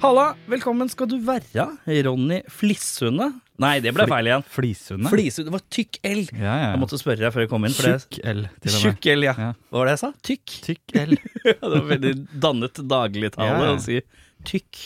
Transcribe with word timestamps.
Halla, 0.00 0.30
velkommen 0.48 0.88
skal 0.88 1.10
du 1.10 1.18
være, 1.20 1.64
Ronny 2.06 2.38
Flissunde. 2.48 3.26
Nei, 3.60 3.74
det 3.84 3.90
ble 3.92 4.06
feil 4.08 4.30
igjen. 4.30 4.44
Flisunde? 4.48 5.10
Flisunde, 5.12 5.50
det 5.50 5.52
var 5.52 5.64
tykk 5.76 5.98
L. 6.08 6.22
Ja, 6.32 6.54
ja. 6.56 6.70
Jeg 6.72 6.80
måtte 6.80 6.96
spørre 6.96 7.20
deg 7.20 7.34
før 7.34 7.44
jeg 7.44 7.50
kom 7.50 7.66
inn. 7.68 7.74
Tjukk 7.76 8.16
L, 8.24 8.40
til 8.64 8.70
og 8.72 8.78
med. 8.78 8.86
Tjukk 8.86 9.08
L, 9.12 9.26
ja. 9.28 9.34
Hva 9.36 9.76
var 9.82 9.90
det 9.90 9.92
jeg 9.92 10.00
sa? 10.00 10.10
Tykk? 10.30 10.54
Tykk 10.70 10.94
L. 11.02 11.12
Det 11.44 11.54
var 11.60 11.84
veldig 11.90 12.14
dannet 12.46 12.80
dagligtale 12.94 13.68
å 13.74 13.76
si 13.84 14.00
tykk. 14.48 14.80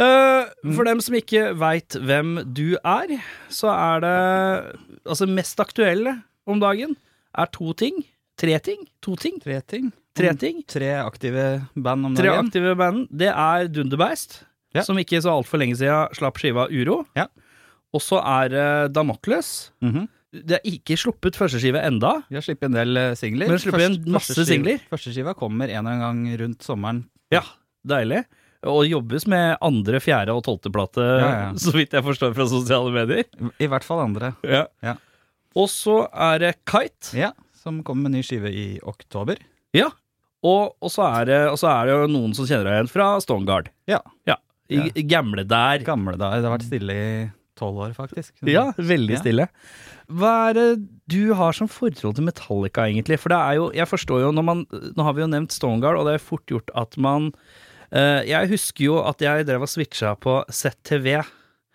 Uh, 0.00 0.48
for 0.72 0.88
dem 0.88 1.04
som 1.04 1.18
ikke 1.20 1.50
veit 1.60 2.00
hvem 2.00 2.38
du 2.56 2.78
er, 2.80 3.18
så 3.52 3.68
er 3.74 4.00
det 4.06 4.16
Altså, 5.02 5.28
mest 5.28 5.60
aktuelle 5.60 6.22
om 6.48 6.62
dagen 6.62 6.96
er 7.36 7.52
to 7.52 7.76
ting. 7.76 8.00
Tre 8.40 8.56
ting. 8.64 8.88
To 9.04 9.12
ting. 9.20 9.36
Tre 9.44 9.60
ting. 9.68 9.92
Tre 10.14 10.32
ting. 10.36 10.62
Tre 10.68 10.90
aktive 11.00 11.44
band 11.74 12.06
om 12.10 12.14
Tre 12.16 12.28
dagen. 12.28 12.48
aktive 12.50 12.74
band. 12.76 13.06
Det 13.10 13.28
er 13.32 13.68
Dunderbeist, 13.72 14.42
Ja. 14.74 14.82
som 14.82 14.96
ikke 14.96 15.20
så 15.22 15.30
altfor 15.32 15.58
lenge 15.60 15.76
siden 15.76 16.12
slapp 16.16 16.36
skiva 16.40 16.66
Uro. 16.70 17.04
Ja. 17.16 17.26
Og 17.94 18.00
så 18.00 18.18
er 18.24 18.48
det 18.52 18.92
Damocles. 18.94 19.70
Mhm. 19.82 20.08
Det 20.32 20.60
er 20.60 20.64
ikke 20.64 20.96
sluppet 20.96 21.36
førsteskive 21.36 21.76
enda. 21.84 22.22
Vi 22.30 22.36
har 22.36 22.42
sluppet 22.42 22.64
en 22.70 22.72
del 22.72 22.96
eh, 22.96 23.14
singler. 23.14 23.48
Men 23.48 23.58
sluppet 23.60 23.82
sluppet 23.84 24.06
en 24.06 24.12
masse 24.14 24.44
singler. 24.48 24.78
Første 24.88 25.12
skiva 25.12 25.34
kommer 25.36 25.68
en 25.68 25.84
eller 25.86 25.90
annen 26.00 26.24
gang 26.24 26.40
rundt 26.40 26.62
sommeren. 26.64 27.02
Ja, 27.30 27.42
deilig. 27.86 28.24
Og 28.64 28.86
jobbes 28.88 29.26
med 29.26 29.56
andre, 29.60 29.98
fjerde 30.00 30.32
og 30.32 30.44
tolvte 30.46 30.70
plate, 30.72 31.02
Ja, 31.04 31.28
ja. 31.28 31.52
så 31.60 31.72
vidt 31.74 31.92
jeg 31.92 32.02
forstår 32.06 32.32
fra 32.36 32.46
sosiale 32.48 32.92
medier. 32.94 33.24
I 33.60 33.66
hvert 33.68 33.84
fall 33.84 34.00
andre. 34.06 34.34
Ja. 34.42 34.66
Ja. 34.82 34.94
Og 35.54 35.68
så 35.68 36.08
er 36.14 36.38
det 36.38 36.54
Kite. 36.64 37.12
Ja, 37.18 37.32
Som 37.62 37.82
kommer 37.84 38.08
med 38.08 38.12
ny 38.16 38.22
skive 38.22 38.48
i 38.50 38.78
oktober. 38.82 39.36
Ja. 39.74 39.90
Og, 40.42 40.72
og, 40.82 40.90
så 40.90 41.04
det, 41.30 41.38
og 41.52 41.58
så 41.60 41.68
er 41.70 41.86
det 41.86 41.94
jo 41.94 42.06
noen 42.10 42.32
som 42.34 42.46
kjenner 42.48 42.66
deg 42.66 42.74
igjen 42.80 42.90
fra 42.90 43.12
Stongard. 43.22 43.68
Ja. 43.90 44.00
Ja. 44.26 44.36
I, 44.72 44.78
Ja. 44.88 45.02
gamle 45.18 45.44
der. 45.46 45.82
Gamle 45.86 46.16
der. 46.18 46.40
Det 46.40 46.48
har 46.48 46.58
vært 46.58 46.66
stille 46.66 46.94
i 46.98 47.30
tolv 47.58 47.76
år, 47.84 47.92
faktisk. 47.94 48.32
Ja, 48.48 48.72
veldig 48.78 49.14
Ja. 49.14 49.20
stille. 49.20 49.48
Hva 50.10 50.50
er 50.50 50.54
det 50.54 50.88
du 51.08 51.34
har 51.34 51.52
som 51.52 51.68
forhold 51.68 52.16
til 52.16 52.24
Metallica, 52.24 52.86
egentlig? 52.88 53.18
For 53.20 53.28
det 53.28 53.38
er 53.38 53.54
jo, 53.60 53.70
jeg 53.72 53.86
forstår 53.86 54.20
jo 54.24 54.32
man 54.42 54.66
Nå 54.72 55.02
har 55.04 55.12
vi 55.14 55.22
jo 55.22 55.28
nevnt 55.28 55.52
Stonegard, 55.52 55.96
og 55.96 56.06
det 56.06 56.14
er 56.14 56.24
fort 56.26 56.44
gjort 56.46 56.70
at 56.74 56.96
man 56.98 57.32
eh, 57.92 58.24
Jeg 58.26 58.48
husker 58.48 58.84
jo 58.84 58.98
at 59.06 59.18
jeg 59.20 59.46
drev 59.46 59.62
og 59.62 59.68
switcha 59.68 60.16
på 60.18 60.42
ZTV. 60.50 61.22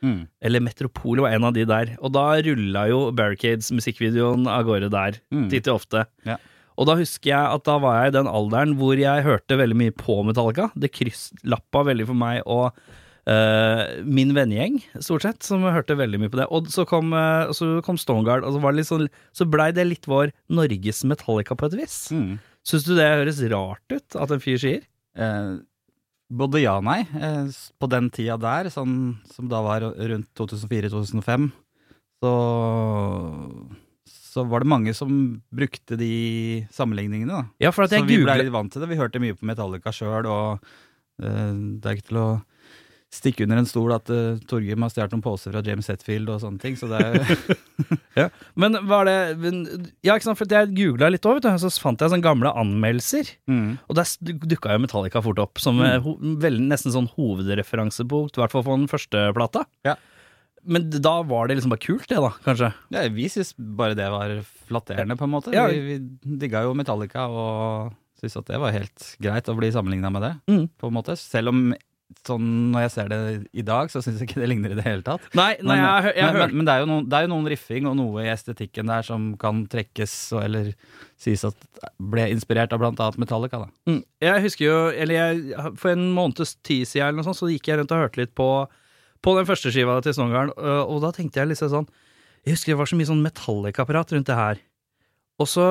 Mm. 0.04 0.28
Eller 0.42 0.60
Metropol 0.62 1.22
var 1.24 1.32
en 1.34 1.44
av 1.48 1.54
de 1.54 1.64
der. 1.66 1.96
Og 2.02 2.12
da 2.14 2.36
rulla 2.42 2.88
jo 2.90 3.12
Barricades 3.12 3.72
musikkvideoen 3.72 4.46
av 4.48 4.66
gårde 4.66 4.90
der, 4.92 5.20
Mm. 5.32 5.50
titt 5.50 5.68
og 5.68 5.80
ofte. 5.82 6.06
Ja. 6.26 6.38
Og 6.78 6.86
da 6.90 6.98
husker 7.00 7.32
jeg 7.32 7.58
at 7.58 7.66
da 7.66 7.78
var 7.82 8.00
jeg 8.00 8.12
i 8.12 8.16
den 8.20 8.30
alderen 8.30 8.76
hvor 8.78 9.00
jeg 9.00 9.26
hørte 9.26 9.58
veldig 9.58 9.78
mye 9.80 9.94
på 9.98 10.20
Metallica. 10.28 10.70
Det 10.78 10.94
krysslappa 10.94 11.84
veldig 11.90 12.06
for 12.10 12.20
meg 12.20 12.44
og 12.46 12.68
uh, 12.70 13.82
min 14.06 14.34
vennegjeng, 14.38 14.78
stort 15.02 15.26
sett, 15.26 15.40
som 15.46 15.66
hørte 15.66 15.98
veldig 15.98 16.22
mye 16.22 16.34
på 16.34 16.42
det. 16.42 16.50
Og 16.54 16.70
så 16.74 16.86
kom, 16.90 17.16
uh, 17.18 17.50
så 17.56 17.80
kom 17.86 17.98
Stonegard, 18.02 18.46
og 18.46 18.56
så, 18.56 18.62
var 18.64 18.76
det 18.76 18.84
litt 18.84 18.92
sånn, 18.92 19.08
så 19.36 19.50
blei 19.50 19.72
det 19.76 19.88
litt 19.90 20.10
vår 20.10 20.36
Norges 20.54 21.02
Metallica 21.10 21.58
på 21.58 21.72
et 21.72 21.80
vis. 21.82 21.98
Mm. 22.14 22.38
Syns 22.68 22.86
du 22.86 22.94
det 22.98 23.10
høres 23.10 23.42
rart 23.54 23.96
ut 23.96 24.20
at 24.20 24.36
en 24.36 24.44
fyr 24.44 24.62
sier? 24.62 24.86
Eh, 25.18 25.52
både 26.28 26.62
ja 26.62 26.76
og 26.82 26.86
nei. 26.86 27.00
På 27.80 27.88
den 27.90 28.12
tida 28.14 28.36
der, 28.42 28.68
sånn, 28.74 29.16
som 29.32 29.48
da 29.52 29.62
var 29.64 29.86
rundt 29.88 30.28
2004-2005, 30.36 31.48
så 32.20 32.34
så 34.08 34.44
var 34.48 34.64
det 34.64 34.72
mange 34.72 34.94
som 34.98 35.14
brukte 35.54 35.98
de 36.00 36.66
sammenligningene. 36.74 37.44
da. 37.44 37.68
Ja, 37.68 37.72
for 37.76 37.88
at 37.88 37.96
jeg 37.96 38.06
Så 38.06 38.10
vi 38.10 38.20
ble 38.24 38.38
litt 38.42 38.54
vant 38.54 38.74
til 38.74 38.84
det. 38.84 38.92
Vi 38.92 39.00
hørte 39.00 39.22
mye 39.24 39.38
på 39.38 39.48
Metallica 39.50 39.94
sjøl, 39.96 40.28
og 40.30 40.62
uh, 40.62 41.52
det 41.54 41.86
er 41.90 41.98
ikke 41.98 42.12
til 42.12 42.22
å 42.22 42.30
stikke 43.14 43.46
under 43.46 43.62
en 43.62 43.68
stol 43.70 43.94
at 43.96 44.10
uh, 44.12 44.40
Torgrim 44.50 44.84
har 44.84 44.92
stjålet 44.92 45.14
noen 45.16 45.24
poser 45.24 45.54
fra 45.54 45.62
James 45.64 45.88
Hetfield 45.88 46.28
og 46.34 46.42
sånne 46.44 46.60
ting, 46.60 46.76
så 46.80 46.90
det 46.92 47.00
er 47.00 48.28
Men 48.60 48.76
var 48.90 49.08
det 49.08 49.38
men, 49.40 49.62
Ja, 50.06 50.18
ikke 50.18 50.28
sant, 50.28 50.40
for 50.42 50.52
jeg 50.52 50.74
googla 50.76 51.10
litt 51.14 51.26
òg, 51.30 51.46
så 51.46 51.72
fant 51.82 52.04
jeg 52.04 52.12
sånne 52.12 52.26
gamle 52.26 52.52
anmeldelser. 52.52 53.32
mm. 53.48 53.70
Og 53.88 53.98
der 53.98 54.36
dukka 54.52 54.76
jo 54.76 54.84
Metallica 54.84 55.24
fort 55.24 55.40
opp 55.42 55.64
som 55.64 55.80
mm. 55.80 56.04
ho 56.04 56.18
vel, 56.44 56.60
nesten 56.68 56.94
sånn 56.94 57.10
hovedreferansepunkt, 57.16 58.38
i 58.38 58.44
hvert 58.44 58.54
fall 58.54 58.66
for 58.68 58.76
den 58.76 58.92
første 58.92 59.30
plata. 59.38 59.66
Ja. 59.88 59.96
Men 60.64 60.90
da 60.90 61.22
var 61.24 61.48
det 61.48 61.56
liksom 61.60 61.72
bare 61.72 61.84
kult, 61.86 62.08
det, 62.10 62.18
da, 62.24 62.32
kanskje? 62.44 62.72
ja, 62.96 63.06
Vi 63.14 63.30
syntes 63.30 63.54
bare 63.58 63.96
det 63.96 64.10
var 64.12 64.34
flatterende, 64.68 65.16
på 65.20 65.24
en 65.28 65.32
måte. 65.36 65.54
Ja. 65.56 65.68
Vi, 65.72 65.80
vi 65.80 66.38
digga 66.42 66.64
jo 66.66 66.74
Metallica 66.76 67.28
og 67.30 67.94
syntes 68.20 68.40
at 68.42 68.48
det 68.50 68.60
var 68.60 68.74
helt 68.76 69.12
greit 69.22 69.48
å 69.48 69.56
bli 69.58 69.70
sammenligna 69.72 70.10
med 70.12 70.22
det, 70.26 70.34
Mm. 70.50 70.66
på 70.82 70.88
en 70.90 70.94
måte. 70.98 71.16
Selv 71.20 71.50
om 71.54 71.68
sånn 72.24 72.72
når 72.72 72.86
jeg 72.86 72.92
ser 72.94 73.10
det 73.12 73.18
i 73.52 73.62
dag, 73.68 73.90
så 73.92 74.00
syns 74.02 74.22
jeg 74.22 74.30
ikke 74.30 74.40
det 74.40 74.48
ligner 74.48 74.72
i 74.72 74.78
det 74.80 74.84
hele 74.86 75.04
tatt. 75.04 75.26
Nei, 75.36 75.58
nei 75.60 75.76
Men, 75.76 75.84
jeg, 75.84 76.14
jeg, 76.16 76.24
men, 76.24 76.36
hørte 76.38 76.48
men, 76.48 76.58
men 76.58 76.66
det, 76.70 76.74
er 76.80 76.86
noen, 76.88 77.08
det 77.12 77.18
er 77.18 77.26
jo 77.26 77.32
noen 77.34 77.50
riffing 77.52 77.88
og 77.92 77.96
noe 78.00 78.24
i 78.24 78.30
estetikken 78.32 78.88
der 78.88 79.04
som 79.04 79.26
kan 79.42 79.60
trekkes 79.68 80.14
og, 80.38 80.44
eller 80.48 80.70
sies 81.20 81.44
at 81.50 81.68
ble 82.00 82.30
inspirert 82.32 82.72
av 82.74 82.80
blant 82.80 83.00
annet 83.04 83.20
Metallica. 83.20 83.60
da. 83.66 83.92
Mm. 83.92 84.00
Jeg 84.24 84.44
husker 84.48 84.66
jo, 84.70 84.78
eller 84.96 85.20
jeg, 85.20 85.72
For 85.84 85.92
en 85.96 86.08
måneds 86.16 86.56
tid 86.64 86.88
siden 86.88 87.10
eller 87.10 87.20
noe 87.20 87.28
sånt, 87.28 87.42
så 87.44 87.52
gikk 87.52 87.68
jeg 87.74 87.82
rundt 87.82 87.92
og 87.92 88.04
hørte 88.08 88.24
litt 88.24 88.34
på, 88.40 88.50
på 89.24 89.36
den 89.38 89.48
første 89.50 89.72
skiva 89.74 89.98
til 90.06 90.16
Snowgarden, 90.16 90.54
og, 90.58 90.96
og 90.96 91.04
da 91.06 91.12
tenkte 91.16 91.42
jeg 91.42 91.52
liksom 91.52 91.72
sånn 91.74 91.88
Jeg 92.46 92.56
husker 92.56 92.74
det 92.74 92.80
var 92.80 92.90
så 92.90 92.98
mye 93.00 93.10
sånn 93.10 93.24
Metallica-prat 93.26 94.14
rundt 94.16 94.30
det 94.30 94.38
her. 94.38 94.62
Og 95.42 95.50
så 95.52 95.68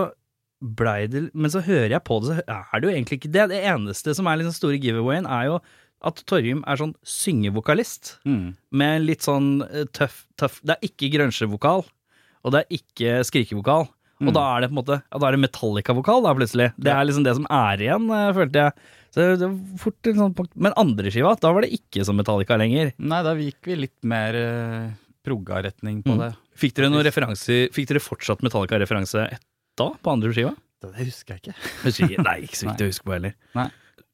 blei 0.60 1.06
det 1.10 1.26
Men 1.36 1.52
så 1.52 1.60
hører 1.60 1.92
jeg 1.92 2.04
på 2.06 2.20
det, 2.24 2.30
så 2.30 2.44
er 2.48 2.80
det 2.80 2.88
jo 2.88 2.94
egentlig 2.94 3.18
ikke 3.20 3.32
det. 3.32 3.48
Det 3.52 3.64
eneste 3.72 4.14
som 4.16 4.28
er 4.28 4.40
liksom 4.40 4.56
store 4.56 4.80
giveawayen, 4.82 5.28
er 5.28 5.50
jo 5.50 5.58
at 6.06 6.20
Torjum 6.28 6.62
er 6.68 6.78
sånn 6.80 6.94
syngevokalist. 7.08 8.18
Med 8.70 9.04
litt 9.04 9.24
sånn 9.24 9.62
eh, 9.64 9.86
tøff, 9.96 10.26
tøff 10.36 10.60
Det 10.62 10.76
er 10.76 10.88
ikke 10.90 11.08
grønsjevokal, 11.16 11.86
og 12.44 12.52
det 12.54 12.60
er 12.62 12.76
ikke 12.78 13.14
skrikevokal. 13.26 13.88
Og 14.20 14.28
Mm. 14.30 14.32
da 14.32 14.42
er 14.56 14.60
det 14.62 14.70
på 14.70 14.76
en 14.78 14.80
måte 14.84 15.02
Ja, 15.12 15.18
da 15.18 15.26
er 15.28 15.32
det 15.36 15.40
Metallica-vokal, 15.44 16.22
da, 16.24 16.34
plutselig. 16.34 16.72
Det 16.80 16.88
er 16.92 17.04
liksom 17.04 17.24
det 17.24 17.34
som 17.36 17.46
er 17.50 17.76
igjen, 17.84 18.06
eh, 18.10 18.32
følte 18.32 18.52
jeg. 18.62 18.72
Så 19.12 19.38
det 19.38 19.48
var 19.48 19.78
fort 19.78 20.06
en 20.06 20.14
sånn 20.20 20.34
punkt. 20.34 20.52
Men 20.56 20.72
andre 20.76 21.10
skiva, 21.10 21.38
da 21.40 21.52
var 21.52 21.62
det 21.62 21.72
ikke 21.72 22.04
som 22.04 22.16
Metallica 22.16 22.56
lenger. 22.56 22.92
Nei, 22.98 23.22
da 23.22 23.34
gikk 23.34 23.60
vi 23.64 23.76
litt 23.76 24.04
mer 24.04 24.34
uh, 24.34 24.90
progga-retning 25.24 26.02
på 26.02 26.14
Mm. 26.16 26.18
det. 26.18 26.36
Fikk 26.56 26.74
dere 26.74 26.88
noen 26.90 27.04
referanser 27.04 27.68
Fikk 27.72 27.88
dere 27.88 28.00
fortsatt 28.00 28.40
Metallica-referanse 28.40 29.32
et- 29.32 29.40
da, 29.76 29.90
på 30.02 30.12
andre 30.12 30.32
skiva? 30.32 30.54
Det 30.80 30.92
husker 30.94 31.36
jeg 31.36 31.40
ikke. 31.42 32.22
Nei, 32.24 32.40
ikke 32.44 32.56
så 32.56 32.68
viktig 32.70 32.84
å 32.86 32.90
huske 32.92 33.04
på 33.04 33.12
heller. 33.12 33.34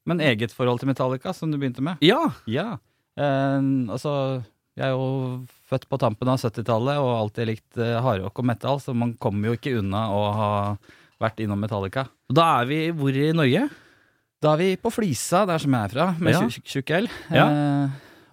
Men 0.06 0.18
eget 0.18 0.50
forhold 0.50 0.80
til 0.80 0.88
Metallica, 0.88 1.32
som 1.34 1.50
du 1.52 1.58
begynte 1.58 1.80
med? 1.80 1.98
Ja! 2.02 2.32
Ja. 2.46 2.78
Uh, 3.18 3.86
altså, 3.92 4.44
jeg 4.78 4.86
er 4.88 4.94
jo 4.94 5.44
født 5.68 5.86
på 5.90 5.98
tampen 6.00 6.28
av 6.32 6.38
70-tallet 6.40 6.96
og 7.02 7.10
alltid 7.18 7.48
likt 7.50 7.78
uh, 7.80 8.00
hardrock 8.04 8.38
og 8.40 8.46
metal, 8.48 8.80
så 8.80 8.94
man 8.96 9.14
kommer 9.20 9.50
jo 9.52 9.58
ikke 9.58 9.74
unna 9.82 10.06
å 10.14 10.22
ha 10.38 10.50
vært 11.22 11.42
innom 11.44 11.60
Metallica. 11.62 12.06
Da 12.32 12.46
er 12.62 12.66
vi 12.70 12.78
hvor 12.96 13.14
i 13.14 13.28
Norge? 13.36 13.66
Da 14.42 14.54
er 14.56 14.58
vi 14.58 14.70
på 14.80 14.90
Flisa, 14.90 15.44
der 15.46 15.60
som 15.62 15.70
jeg 15.76 15.86
er 15.86 15.92
fra, 15.92 16.06
med 16.18 16.34
Ja. 16.34 16.40
tjukk 16.50 16.90
L. 16.96 17.06
Ja. 17.30 17.44
Eh, 17.46 17.90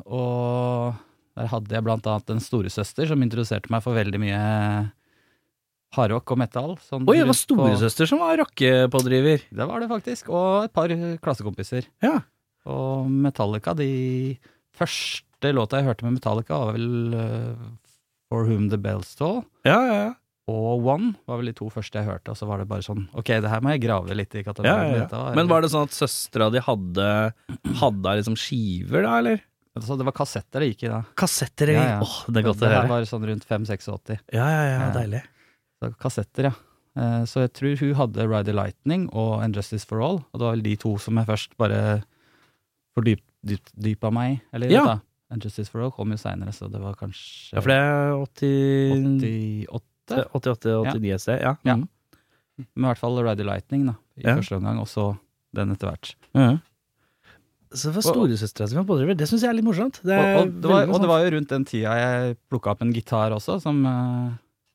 og 0.10 0.96
der 1.38 1.52
hadde 1.52 1.76
jeg 1.76 1.86
blant 1.86 2.08
annet 2.10 2.34
en 2.34 2.42
storesøster 2.42 3.06
som 3.12 3.22
introduserte 3.22 3.70
meg 3.70 3.84
for 3.86 3.94
veldig 3.94 4.20
mye 4.24 4.40
hardrock 5.96 6.34
og 6.34 6.40
metal. 6.42 6.74
Sånn 6.86 7.06
Oi, 7.10 7.18
det 7.20 7.28
var 7.30 7.38
storesøster 7.38 8.06
på- 8.06 8.10
som 8.10 8.20
var 8.24 8.38
rockepådriver. 8.42 9.46
Det 9.54 9.68
var 9.70 9.80
det 9.80 9.90
faktisk, 9.90 10.30
og 10.30 10.66
et 10.66 10.74
par 10.74 10.88
klassekompiser. 11.22 11.86
Ja. 12.02 12.22
Og 12.66 13.08
Metallica, 13.10 13.76
de 13.76 14.38
første 14.76 15.24
låta 15.42 15.78
jeg 15.80 15.86
hørte 15.88 16.04
med 16.04 16.14
Metallica 16.20 16.58
var 16.60 16.74
vel 16.76 17.14
uh, 17.16 17.56
For 18.30 18.44
Whom 18.46 18.70
The 18.70 18.78
Bells 18.78 19.16
Toll. 19.16 19.44
Ja, 19.64 19.80
ja, 19.88 19.94
ja. 20.08 20.14
Og 20.50 20.82
One 20.84 21.14
var 21.30 21.38
vel 21.38 21.46
de 21.46 21.54
to 21.54 21.70
første 21.70 21.94
jeg 22.02 22.08
hørte, 22.10 22.32
og 22.32 22.38
så 22.38 22.48
var 22.50 22.58
det 22.58 22.68
bare 22.68 22.82
sånn 22.82 23.04
Ok, 23.14 23.28
det 23.40 23.50
her 23.52 23.62
må 23.62 23.70
jeg 23.76 23.84
grave 23.86 24.16
litt 24.18 24.34
i 24.36 24.42
katalogen. 24.44 24.96
ja, 24.98 25.06
ja. 25.08 25.34
Men 25.38 25.48
var 25.48 25.62
det 25.62 25.70
sånn 25.72 25.86
at 25.86 25.94
søstera 25.94 26.50
di 26.52 26.58
hadde 26.60 27.34
Hadde 27.80 28.16
liksom 28.18 28.36
skiver, 28.36 29.04
da, 29.06 29.18
eller? 29.22 29.44
Altså, 29.78 29.96
det 29.96 30.06
var 30.08 30.12
kassetter 30.18 30.60
det 30.66 30.72
gikk 30.74 30.88
i 30.88 30.90
da. 30.92 31.04
Kassetter? 31.16 31.70
Ja, 31.76 31.84
ja. 31.86 32.00
Åh, 32.02 32.16
det 32.34 32.42
er 32.42 32.48
godt 32.50 32.58
å 32.58 32.66
det 32.66 32.72
høre. 32.74 32.88
var 32.90 33.06
sånn 33.08 33.28
rundt 33.30 33.46
5-86. 33.48 34.18
Ja, 34.34 34.48
ja, 34.50 34.64
ja, 34.66 34.80
Ja. 34.82 34.90
deilig. 34.98 35.22
Så 35.80 35.92
kassetter, 36.02 36.50
ja. 36.50 36.54
Eh, 36.98 37.24
Så 37.30 37.40
jeg 37.46 37.54
tror 37.54 37.78
hun 37.80 37.94
hadde 37.96 38.26
Ride 38.28 38.46
the 38.50 38.54
Lightning 38.58 39.06
og 39.14 39.44
And 39.44 39.56
Justice 39.56 39.86
for 39.86 40.02
All, 40.02 40.18
og 40.34 40.40
det 40.40 40.42
var 40.50 40.56
vel 40.58 40.66
de 40.66 40.76
to 40.82 40.98
som 40.98 41.16
jeg 41.22 41.28
først 41.30 41.56
bare 41.62 42.04
fordyp, 42.98 43.22
dyp, 43.46 43.70
meg. 44.12 44.42
Eller 44.52 44.68
Ja. 44.74 44.84
da, 44.86 45.00
And 45.32 45.44
Justice 45.46 45.70
for 45.70 45.82
All 45.86 45.92
kom 45.94 46.10
jo 46.12 46.18
seinere, 46.18 46.52
så 46.56 46.70
det 46.72 46.80
var 46.82 46.96
kanskje 46.98 47.54
Ja, 47.54 47.62
for 47.62 47.70
det 47.70 47.78
er 47.78 48.14
80, 48.18 49.68
88. 49.70 50.26
88-89 50.34 51.14
et 51.14 51.22
sted. 51.22 51.42
Ja. 51.44 51.56
Ja. 51.70 51.76
Mm. 51.78 51.88
Men 52.76 52.86
i 52.86 52.88
hvert 52.90 52.98
fall 53.00 53.20
Ride 53.22 53.38
the 53.38 53.46
Lightning 53.46 53.86
da, 53.92 53.94
i 54.18 54.24
Ja. 54.26 54.36
første 54.40 54.58
omgang, 54.58 54.80
og 54.82 54.88
så 54.90 55.12
den 55.54 55.72
etter 55.76 55.92
hvert. 55.92 56.16
Mhm. 56.34 56.58
Så 57.72 57.92
det 57.94 58.00
var 58.00 58.02
storesøstera 58.10 58.68
som 58.68 58.80
var 58.82 58.88
pådriver. 58.90 59.16
Det 59.16 59.28
syns 59.30 59.44
jeg 59.46 59.50
er 59.52 59.54
litt 59.54 59.66
morsomt. 59.66 60.00
Det 60.02 60.18
Og, 60.18 60.26
er 60.26 60.38
og, 60.42 60.54
det 60.62 60.70
var, 60.72 60.88
og 60.90 61.00
det 61.04 61.08
var 61.12 61.20
jo 61.24 61.30
rundt 61.38 61.50
den 61.54 61.66
tida 61.70 61.94
jeg 62.00 62.38
plukka 62.50 62.72
opp 62.72 62.82
en 62.82 62.92
gitar 62.92 63.30
også, 63.32 63.60
som 63.62 63.86
uh, 63.86 64.32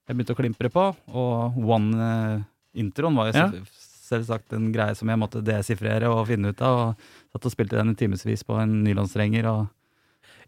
jeg 0.07 0.15
begynte 0.17 0.37
å 0.37 0.39
klimpre 0.39 0.71
på. 0.71 0.85
Og 1.11 1.59
One-introen 1.59 3.17
var 3.19 3.33
jo 3.33 3.39
Ja. 3.39 3.51
selvsagt 4.07 4.53
en 4.53 4.71
greie 4.73 4.95
som 4.95 5.09
jeg 5.09 5.19
måtte 5.19 5.43
desifrere 5.43 6.07
og 6.07 6.29
finne 6.29 6.51
ut 6.55 6.63
av. 6.63 6.79
Og 6.79 6.97
satt 7.33 7.47
og 7.47 7.53
spilte 7.53 7.77
den 7.81 7.91
i 7.91 7.95
timevis 7.99 8.45
på 8.47 8.61
en 8.63 8.85
nylonstrenger. 8.85 9.45
Og 9.51 9.69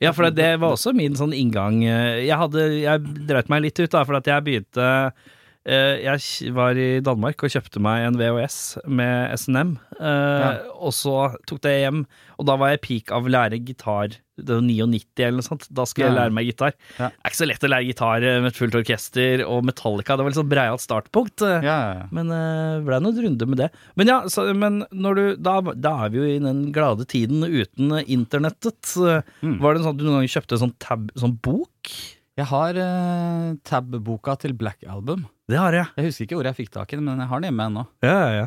Ja, 0.02 0.12
for 0.12 0.26
det, 0.28 0.36
det 0.38 0.50
var 0.60 0.74
også 0.76 0.92
min 0.96 1.16
sånn 1.16 1.32
inngang. 1.36 1.80
Jeg 1.84 2.36
hadde, 2.36 2.66
jeg 2.82 3.16
dreit 3.28 3.48
meg 3.52 3.64
litt 3.64 3.80
ut, 3.80 3.90
da, 3.92 4.02
for 4.04 4.18
at 4.18 4.28
jeg 4.28 4.44
begynte 4.46 4.84
eh, 4.84 5.34
Jeg 5.66 6.52
var 6.54 6.78
i 6.78 7.00
Danmark 7.02 7.42
og 7.42 7.50
kjøpte 7.50 7.80
meg 7.82 8.04
en 8.06 8.18
VHS 8.20 8.58
med 8.86 9.32
SNM, 9.34 9.72
eh, 9.98 10.60
og 10.78 10.92
så 10.94 11.16
tok 11.50 11.58
det 11.64 11.72
hjem, 11.80 12.04
og 12.38 12.46
da 12.46 12.54
var 12.60 12.70
jeg 12.74 12.84
peak 12.84 13.10
av 13.16 13.26
å 13.26 13.32
lære 13.34 13.58
gitar. 13.66 14.14
Det 14.36 14.52
var 14.52 14.62
99 14.62 15.24
eller 15.24 15.38
noe 15.40 15.46
sånt. 15.46 15.64
Da 15.72 15.86
skulle 15.88 16.10
jeg 16.10 16.16
lære 16.18 16.34
meg 16.36 16.44
gitar. 16.50 16.74
Ja. 17.00 17.08
Det 17.08 17.24
er 17.24 17.32
ikke 17.32 17.38
så 17.40 17.48
lett 17.48 17.64
å 17.66 17.70
lære 17.72 17.86
gitar 17.88 18.26
eh, 18.28 18.38
med 18.44 18.50
et 18.52 18.58
fullt 18.60 18.76
orkester 18.78 19.42
og 19.46 19.62
Metallica. 19.66 20.14
Det 20.14 20.26
var 20.26 20.34
litt 20.34 20.38
sånn 20.38 20.50
breialt 20.50 20.84
startpunkt. 20.84 21.44
eh. 21.46 21.64
ja, 21.64 21.76
ja, 21.80 21.94
ja. 22.02 22.08
Men 22.14 22.30
det 22.30 22.42
ble 22.86 22.98
noen 23.02 23.22
runder 23.24 23.48
med 23.48 23.62
det. 23.64 23.70
Men 23.96 24.12
ja, 24.12 24.18
så, 24.30 24.44
men 24.52 24.82
du, 24.92 25.22
da, 25.40 25.56
da 25.72 25.94
er 26.04 26.12
vi 26.12 26.20
jo 26.20 26.28
i 26.28 26.42
den 26.44 26.66
glade 26.76 27.08
tiden 27.08 27.42
uten 27.48 27.96
eh, 27.96 28.04
internettet. 28.12 28.92
Mm. 29.40 29.56
Var 29.64 29.72
det 29.72 29.86
sånn 29.86 29.96
at 29.96 30.02
du 30.02 30.04
noen 30.06 30.20
gang 30.20 30.34
kjøpte 30.36 30.60
sånn, 30.60 30.76
tab, 30.84 31.08
sånn 31.16 31.38
bok? 31.40 31.96
Jeg 32.36 32.50
har 32.52 32.76
eh, 32.76 33.56
tab-boka 33.64 34.36
til 34.44 34.52
Black 34.60 34.84
Album. 34.84 35.24
Det 35.46 35.58
har 35.60 35.76
jeg. 35.76 35.86
Jeg 35.94 36.08
husker 36.08 36.26
ikke 36.26 36.38
hvor 36.40 36.48
jeg 36.50 36.58
fikk 36.58 36.72
tak 36.74 36.92
i 36.92 36.98
den, 36.98 37.06
men 37.06 37.22
jeg 37.22 37.30
har 37.30 37.42
den 37.42 37.50
hjemme 37.50 37.68
ennå. 37.70 37.84
Ja, 38.04 38.14
ja, 38.16 38.30
ja. 38.42 38.46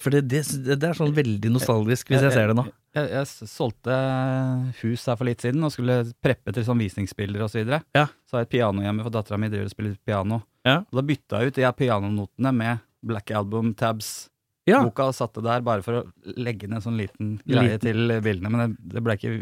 For 0.00 0.14
det, 0.14 0.22
det, 0.32 0.42
det 0.80 0.86
er 0.88 0.96
sånn 0.96 1.12
veldig 1.12 1.50
nostalgisk 1.52 2.08
hvis 2.08 2.22
jeg 2.24 2.32
ser 2.32 2.50
det 2.50 2.56
nå. 2.56 2.64
Jeg, 2.96 3.04
jeg 3.04 3.20
jeg, 3.20 3.48
solgte 3.50 3.96
hus 4.80 5.04
her 5.06 5.18
for 5.20 5.28
litt 5.28 5.44
siden 5.44 5.66
og 5.66 5.74
skulle 5.74 5.98
preppe 6.24 6.54
til 6.56 6.64
sånn 6.66 6.80
visningsbilder 6.80 7.44
og 7.44 7.52
Så, 7.52 7.60
videre. 7.60 7.82
Ja. 7.94 8.06
så 8.26 8.38
har 8.38 8.46
jeg 8.46 8.48
et 8.48 8.54
piano 8.56 8.82
hjemme, 8.82 9.04
for 9.04 9.14
dattera 9.14 9.38
mi 9.38 9.50
driver 9.52 9.68
og 9.68 9.74
spiller 9.74 9.98
piano. 10.08 10.40
Ja. 10.66 10.80
Og 10.88 10.98
da 10.98 11.04
bytta 11.12 11.42
jeg 11.42 11.52
ut 11.52 11.60
de 11.60 11.70
pianonotene 11.82 12.54
med 12.56 12.82
Black 13.12 13.30
Album 13.36 13.74
tabs. 13.78 14.10
Ja. 14.68 14.80
Boka 14.84 15.10
satte 15.16 15.42
der 15.44 15.62
bare 15.66 15.84
for 15.84 16.00
å 16.00 16.34
legge 16.36 16.68
ned 16.68 16.80
en 16.80 16.84
sånn 16.84 16.98
liten 17.00 17.36
greie 17.44 17.76
Liten. 17.76 17.84
til 17.84 18.16
bildene. 18.24 18.52
Men 18.52 18.62
det, 18.62 18.90
det 18.96 19.04
ble 19.04 19.16
ikke 19.18 19.32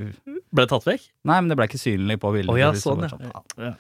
Ble 0.49 0.65
det 0.65 0.71
tatt 0.71 0.87
vekk? 0.89 1.03
Nei, 1.29 1.41
men 1.43 1.51
det 1.51 1.59
ble 1.59 1.67
ikke 1.69 1.81
synlig 1.81 2.19
på 2.23 2.31
bildene. 2.33 2.55
Oh, 2.55 2.61
ja, 2.61 2.71
sånn, 2.79 3.05
ja. 3.05 3.75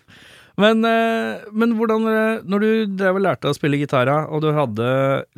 Men, 0.58 0.82
eh, 0.84 1.44
men 1.54 1.76
hvordan 1.78 2.06
eh, 2.10 2.40
Når 2.42 2.62
du 2.64 2.68
drev 2.98 3.18
og 3.20 3.22
lærte 3.22 3.50
å 3.50 3.54
spille 3.56 3.78
gitar, 3.78 4.10
og 4.26 4.42
du 4.42 4.48
hadde 4.56 4.88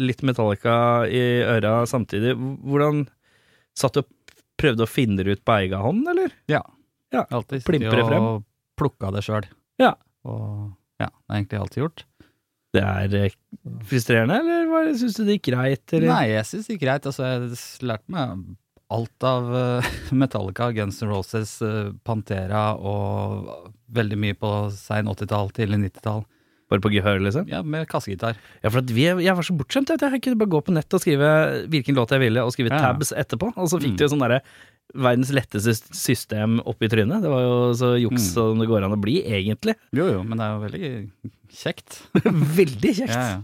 litt 0.00 0.22
Metallica 0.24 1.04
i 1.12 1.20
øra 1.44 1.82
samtidig, 1.90 2.32
hvordan 2.64 3.04
Satt 3.76 3.98
du 3.98 4.02
og 4.02 4.08
prøvde 4.60 4.84
å 4.84 4.90
finne 4.90 5.20
det 5.24 5.38
ut 5.38 5.44
på 5.46 5.54
egen 5.62 5.80
hånd, 5.80 6.08
eller? 6.10 6.32
Ja. 6.50 6.60
Ja, 7.14 7.22
Alltid 7.32 7.62
plimper 7.64 7.96
det 8.00 8.06
frem. 8.08 8.24
og 8.26 8.42
plukka 8.80 9.10
det 9.14 9.22
sjøl. 9.24 9.46
Ja. 9.80 9.94
Og 10.28 10.72
ja, 11.00 11.06
det 11.08 11.30
har 11.32 11.38
egentlig 11.38 11.60
alltid 11.62 11.82
gjort. 11.84 12.02
Det 12.76 12.82
er 12.86 13.14
eh, 13.18 13.36
frustrerende, 13.88 14.36
eller 14.42 14.90
syns 15.00 15.16
du 15.16 15.22
det 15.24 15.38
gikk 15.38 15.48
greit? 15.52 15.84
Eller? 15.96 16.10
Nei, 16.12 16.24
jeg 16.34 16.48
syns 16.50 16.68
det 16.68 16.76
gikk 16.76 16.84
greit. 16.84 17.08
Altså, 17.08 17.24
jeg 17.30 17.88
lærte 17.88 18.14
meg 18.14 18.44
alt 18.90 19.26
av 19.30 19.48
Metallica, 20.22 20.70
Guns 20.76 21.00
N' 21.02 21.12
Roses, 21.14 21.56
Pantera 22.06 22.64
og 22.76 23.70
veldig 23.92 24.18
mye 24.18 24.36
på 24.38 24.50
sein 24.74 25.06
80-tall, 25.10 25.50
tidlig 25.56 25.78
90-tall. 25.90 26.24
Bare 26.70 26.80
på 26.84 26.92
gehør, 26.94 27.18
liksom? 27.24 27.48
Ja, 27.50 27.62
med 27.66 27.88
kassegitar. 27.90 28.36
Ja, 28.62 28.70
for 28.70 28.78
at 28.78 28.90
vi, 28.94 29.02
jeg 29.08 29.34
var 29.34 29.42
så 29.42 29.56
bortskjemt. 29.58 29.90
Jeg 29.90 30.20
kunne 30.22 30.38
bare 30.38 30.52
gå 30.52 30.60
på 30.62 30.74
nett 30.76 30.94
og 30.94 31.00
skrive 31.02 31.30
hvilken 31.72 31.96
låt 31.98 32.12
jeg 32.14 32.22
ville, 32.22 32.44
og 32.46 32.52
skrive 32.54 32.70
tabs 32.70 33.10
etterpå. 33.10 33.48
Og 33.56 33.66
så 33.72 33.80
fikk 33.82 33.94
Mm. 33.94 33.96
du 33.98 34.04
jo 34.04 34.10
sånn 34.12 34.22
derre 34.22 34.40
verdens 34.94 35.30
letteste 35.34 35.74
system 35.94 36.60
oppi 36.66 36.86
trynet. 36.90 37.22
Det 37.22 37.30
var 37.30 37.42
jo 37.42 37.56
så 37.74 37.90
juks 37.98 38.22
Mm. 38.22 38.32
som 38.34 38.58
det 38.62 38.68
går 38.70 38.84
an 38.86 38.94
å 38.94 39.00
bli, 39.02 39.18
egentlig. 39.26 39.74
Jo 39.92 40.06
jo, 40.12 40.22
men 40.22 40.38
det 40.38 40.46
er 40.46 40.54
jo 40.54 40.62
veldig 40.68 41.10
kjekt. 41.50 42.00
Veldig 42.60 42.92
kjekt. 43.02 43.14
Ja, 43.18 43.26
ja. 43.34 43.42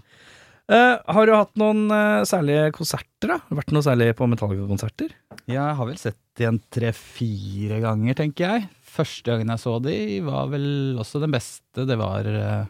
Eh, 0.66 0.96
har 1.14 1.28
du 1.28 1.30
hatt 1.30 1.52
noen 1.60 1.84
uh, 1.92 2.24
særlige 2.26 2.72
konserter, 2.74 3.30
da? 3.30 3.36
Vært 3.54 3.70
noe 3.74 3.86
særlig 3.86 4.08
på 4.18 4.26
Metallica-konserter? 4.26 5.12
Jeg 5.46 5.74
har 5.78 5.86
vel 5.86 6.00
sett 6.00 6.18
de 6.38 6.48
en 6.48 6.58
tre-fire 6.74 7.78
ganger, 7.84 8.16
tenker 8.18 8.50
jeg. 8.50 8.64
Første 8.96 9.30
gangen 9.30 9.52
jeg 9.54 9.62
så 9.62 9.76
de, 9.84 9.94
var 10.26 10.50
vel 10.50 10.98
også 10.98 11.22
den 11.22 11.36
beste. 11.36 11.86
Det 11.86 11.98
var 12.00 12.26
uh, 12.26 12.66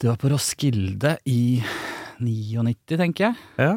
Det 0.00 0.08
var 0.08 0.16
på 0.20 0.32
Roskilde 0.32 1.18
i 1.28 1.60
99, 2.24 2.96
tenker 2.96 3.28
jeg. 3.28 3.38
Ja. 3.60 3.76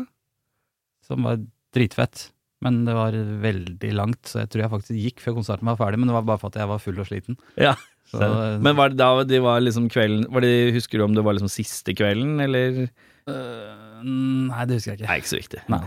Som 1.03 1.27
var 1.27 1.43
dritfett. 1.75 2.29
Men 2.63 2.85
det 2.87 2.95
var 2.95 3.13
veldig 3.43 3.91
langt, 3.93 4.23
så 4.31 4.41
jeg 4.41 4.53
tror 4.53 4.63
jeg 4.63 4.73
faktisk 4.77 5.03
gikk 5.03 5.21
før 5.21 5.41
konserten 5.41 5.67
var 5.69 5.77
ferdig. 5.77 5.99
Men 5.99 6.09
det 6.09 6.15
var 6.15 6.25
bare 6.31 6.41
for 6.41 6.55
at 6.55 6.63
jeg 6.63 6.71
var 6.71 6.81
full 6.81 7.03
og 7.03 7.11
sliten. 7.11 7.37
ja. 7.59 7.75
Så, 8.07 8.27
Men 8.63 8.77
var 8.77 8.93
det 8.93 8.99
da 9.01 9.23
de 9.27 9.39
var 9.43 9.59
liksom 9.59 9.89
kvelden 9.91 10.29
var 10.31 10.45
det, 10.45 10.71
Husker 10.77 11.01
du 11.01 11.03
om 11.03 11.15
det 11.17 11.25
var 11.27 11.35
liksom 11.35 11.51
siste 11.51 11.91
kvelden, 11.97 12.37
eller? 12.39 12.85
Uh, 13.27 13.99
Nei, 14.07 14.63
det 14.69 14.77
husker 14.77 14.93
jeg 14.93 15.01
ikke. 15.01 15.09
Nei, 15.09 15.17
ikke 15.19 15.31
så 15.33 15.39
viktig. 15.41 15.63
Nei. 15.73 15.81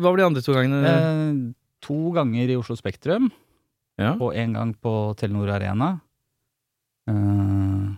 Hva 0.00 0.08
var 0.08 0.20
de 0.22 0.24
andre 0.30 0.42
to 0.46 0.54
gangene? 0.56 0.92
Uh, 0.96 1.52
to 1.84 1.98
ganger 2.16 2.52
i 2.54 2.56
Oslo 2.56 2.78
Spektrum, 2.78 3.28
ja. 4.00 4.14
og 4.14 4.32
én 4.38 4.54
gang 4.56 4.72
på 4.80 4.92
Telenor 5.20 5.50
Arena. 5.58 5.90
Uh, 7.10 7.92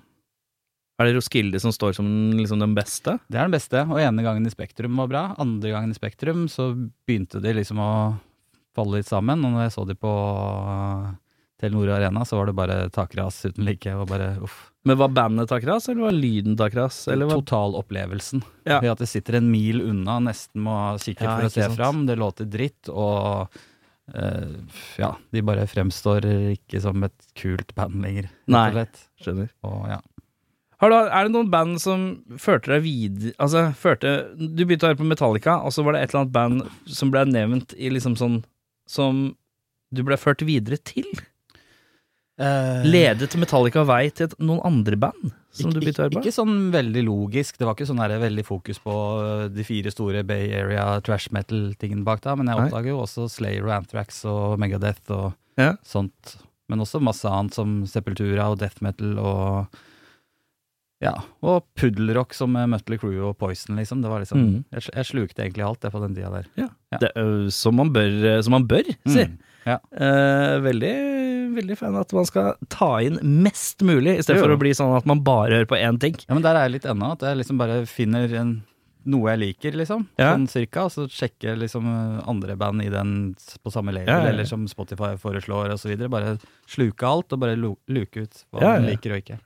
Er 0.98 1.08
det 1.10 1.16
Roskilde 1.18 1.60
som 1.62 1.72
står 1.74 1.94
som 1.98 2.06
liksom 2.38 2.58
den 2.62 2.74
beste? 2.74 3.18
det 3.28 3.38
er 3.38 3.46
den 3.46 3.54
beste, 3.54 3.82
og 3.86 4.00
ene 4.00 4.24
gangen 4.24 4.46
i 4.46 4.52
Spektrum 4.52 4.96
var 4.98 5.10
bra. 5.10 5.24
Andre 5.42 5.74
gangen 5.74 5.92
i 5.94 5.98
Spektrum 5.98 6.46
så 6.50 6.72
begynte 7.06 7.42
de 7.44 7.52
liksom 7.58 7.78
å 7.82 7.90
falle 8.74 8.98
litt 8.98 9.10
sammen, 9.10 9.44
og 9.44 9.54
når 9.54 9.68
jeg 9.68 9.74
så 9.76 9.84
de 9.86 9.94
på 9.94 10.10
eh, 10.10 11.10
Telenor 11.64 11.90
Arena, 11.96 12.24
så 12.28 12.36
var 12.38 12.52
det 12.52 12.56
bare 12.60 12.78
takras 12.92 13.40
uten 13.48 13.64
like, 13.64 13.96
og 13.96 14.06
bare 14.12 14.34
uff. 14.44 14.70
Men 14.84 14.98
var 15.00 15.08
bandet 15.16 15.48
takras, 15.48 15.88
eller 15.88 16.10
var 16.10 16.12
lyden 16.12 16.56
takras? 16.60 17.06
Eller 17.08 17.24
var... 17.30 17.40
Totalopplevelsen. 17.40 18.42
Ja. 18.68 18.82
Ved 18.84 18.90
at 18.92 19.00
det 19.00 19.08
sitter 19.08 19.38
en 19.40 19.48
mil 19.48 19.80
unna, 19.80 20.18
nesten 20.26 20.60
må 20.66 20.74
kikke 21.00 21.24
Ja, 21.24 21.38
for 21.38 21.48
å 21.48 21.52
se 21.54 21.62
sant. 21.64 21.78
fram. 21.78 22.02
Det 22.04 22.18
låter 22.20 22.48
dritt, 22.52 22.90
og 22.92 23.48
uh, 23.48 24.80
ja, 25.00 25.14
de 25.32 25.44
bare 25.48 25.64
fremstår 25.70 26.28
ikke 26.52 26.82
som 26.84 27.08
et 27.08 27.30
kult 27.40 27.72
band 27.78 28.04
lenger, 28.04 28.28
Nei. 28.52 28.68
Skjønner. 29.24 29.48
Og 29.64 29.88
ja. 29.88 30.02
Har 30.82 30.92
du, 30.92 30.96
er 31.00 31.24
det 31.24 31.32
noen 31.32 31.48
band 31.48 31.78
som 31.80 32.00
førte 32.36 32.74
deg 32.74 32.82
videre 32.84 33.30
Altså, 33.40 33.60
førte 33.78 34.10
Du 34.36 34.64
begynte 34.66 34.84
å 34.84 34.90
høre 34.90 34.98
på 34.98 35.06
Metallica, 35.06 35.54
og 35.64 35.72
så 35.72 35.84
var 35.86 35.94
det 35.96 36.02
et 36.02 36.10
eller 36.10 36.24
annet 36.24 36.34
band 36.34 36.90
som 36.98 37.12
ble 37.14 37.22
nevnt 37.30 37.72
i 37.78 37.88
liksom 37.94 38.18
sånn 38.20 38.40
Som 38.90 39.22
du 39.94 40.02
ble 40.04 40.18
ført 40.20 40.42
videre 40.44 40.76
til? 40.82 41.06
Ledet 42.38 43.36
Metallica 43.38 43.84
vei 43.86 44.08
til 44.10 44.26
et, 44.26 44.32
noen 44.42 44.58
andre 44.66 44.96
band 44.98 45.28
som 45.54 45.70
ikke, 45.70 45.92
du 45.94 46.16
på? 46.16 46.20
ikke 46.24 46.32
sånn 46.34 46.56
veldig 46.74 47.04
logisk. 47.06 47.56
Det 47.60 47.66
var 47.68 47.76
ikke 47.76 47.86
sånn 47.86 48.00
der 48.02 48.16
veldig 48.18 48.44
fokus 48.48 48.80
på 48.82 48.94
øh, 49.22 49.44
de 49.54 49.62
fire 49.62 49.92
store 49.94 50.24
Bay 50.26 50.48
Area 50.58 50.98
trash 51.06 51.30
metal-tingene 51.30 52.02
bak 52.02 52.24
da, 52.24 52.34
men 52.34 52.50
jeg 52.50 52.58
oppdager 52.64 52.90
jo 52.90 53.02
også 53.04 53.28
Slayer 53.30 53.62
og 53.68 53.76
Anthrax 53.76 54.24
og 54.26 54.58
Megadeth 54.58 55.10
og 55.14 55.32
Ja. 55.60 55.76
sånt. 55.86 56.36
Men 56.68 56.80
også 56.82 56.98
masse 57.00 57.28
annet 57.30 57.54
som 57.54 57.84
Sepultura 57.86 58.48
og 58.50 58.58
death 58.58 58.82
metal 58.82 59.18
og 59.22 59.68
ja, 61.04 61.12
og 61.44 61.66
puddelrock 61.76 62.32
som 62.34 62.54
Mutley 62.56 62.96
Crew 62.98 63.28
og 63.28 63.36
Poison, 63.38 63.76
liksom. 63.76 64.00
Det 64.02 64.08
var 64.10 64.22
liksom 64.24 64.38
Mm. 64.40 64.64
jeg, 64.72 64.82
jeg 64.94 65.04
slukte 65.04 65.42
egentlig 65.44 65.66
alt, 65.66 65.80
det, 65.82 65.92
på 65.92 66.00
den 66.00 66.14
tida 66.16 66.30
der. 66.32 66.46
Ja. 66.56 66.68
Det, 66.98 67.10
ø, 67.16 67.50
som 67.50 67.76
man 67.76 67.92
bør, 67.92 68.40
som 68.42 68.52
man 68.56 68.66
bør 68.66 68.86
si. 69.06 69.26
Mm. 69.26 69.38
Ja. 69.64 69.78
Eh, 69.96 70.58
veldig, 70.64 70.92
veldig 71.56 71.78
fan 71.78 71.96
at 71.96 72.12
man 72.16 72.28
skal 72.28 72.54
ta 72.72 72.90
inn 73.04 73.18
mest 73.44 73.82
mulig, 73.86 74.18
i 74.18 74.22
stedet 74.26 74.42
for 74.42 74.52
å 74.54 74.60
bli 74.60 74.74
sånn 74.76 74.94
at 74.98 75.08
man 75.08 75.22
bare 75.24 75.58
hører 75.60 75.70
på 75.70 75.80
én 75.80 75.98
ting. 76.00 76.16
Ja, 76.26 76.34
men 76.36 76.44
der 76.44 76.58
er 76.58 76.68
jeg 76.68 76.78
litt 76.78 76.88
ennå, 76.90 77.14
at 77.16 77.24
jeg 77.26 77.40
liksom 77.40 77.60
bare 77.60 77.82
finner 77.90 78.32
en, 78.40 78.54
noe 79.08 79.32
jeg 79.34 79.40
liker, 79.42 79.78
liksom. 79.80 80.06
Ja. 80.20 80.32
Sånn 80.32 80.46
cirka, 80.52 80.86
og 80.88 80.92
så 80.94 81.06
sjekker 81.12 81.58
liksom 81.60 81.88
eh, 81.90 82.20
andre 82.30 82.56
band 82.60 82.84
i 82.84 82.92
den 82.92 83.16
på 83.64 83.72
samme 83.72 83.92
label, 83.96 84.12
Ja, 84.12 84.30
eller 84.32 84.48
som 84.48 84.68
Spotify 84.70 85.14
foreslår, 85.20 85.74
videre. 85.88 86.12
Bare 86.12 86.36
sluke 86.70 87.08
alt, 87.08 87.32
og 87.32 87.42
bare 87.44 87.58
luke 87.58 88.24
ut 88.24 88.44
hva 88.52 88.64
man 88.76 88.88
liker 88.92 89.16
og 89.16 89.24
ikke. 89.24 89.40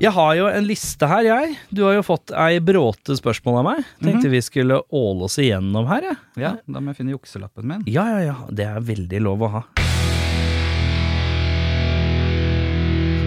Jeg 0.00 0.12
har 0.12 0.34
jo 0.38 0.46
en 0.48 0.64
liste 0.66 1.06
her, 1.08 1.22
jeg. 1.26 1.56
Du 1.70 1.82
har 1.84 1.94
jo 1.98 2.02
fått 2.06 2.30
ei 2.32 2.58
bråte 2.64 3.16
spørsmål 3.18 3.58
av 3.60 3.64
meg. 3.64 3.84
Tenkte 4.00 4.28
Mhm. 4.28 4.30
vi 4.30 4.40
skulle 4.40 4.80
åle 4.90 5.24
oss 5.28 5.36
igjennom 5.38 5.86
her, 5.88 6.00
jeg. 6.02 6.16
Ja, 6.36 6.56
da 6.66 6.80
må 6.80 6.88
jeg 6.94 6.96
finne 6.96 7.12
jukselappen 7.16 7.64
min. 7.64 7.82
Ja, 7.86 8.06
ja, 8.08 8.20
ja. 8.32 8.36
Det 8.50 8.64
er 8.66 8.80
veldig 8.80 9.20
lov 9.22 9.40
å 9.42 9.50
ha. 9.50 9.62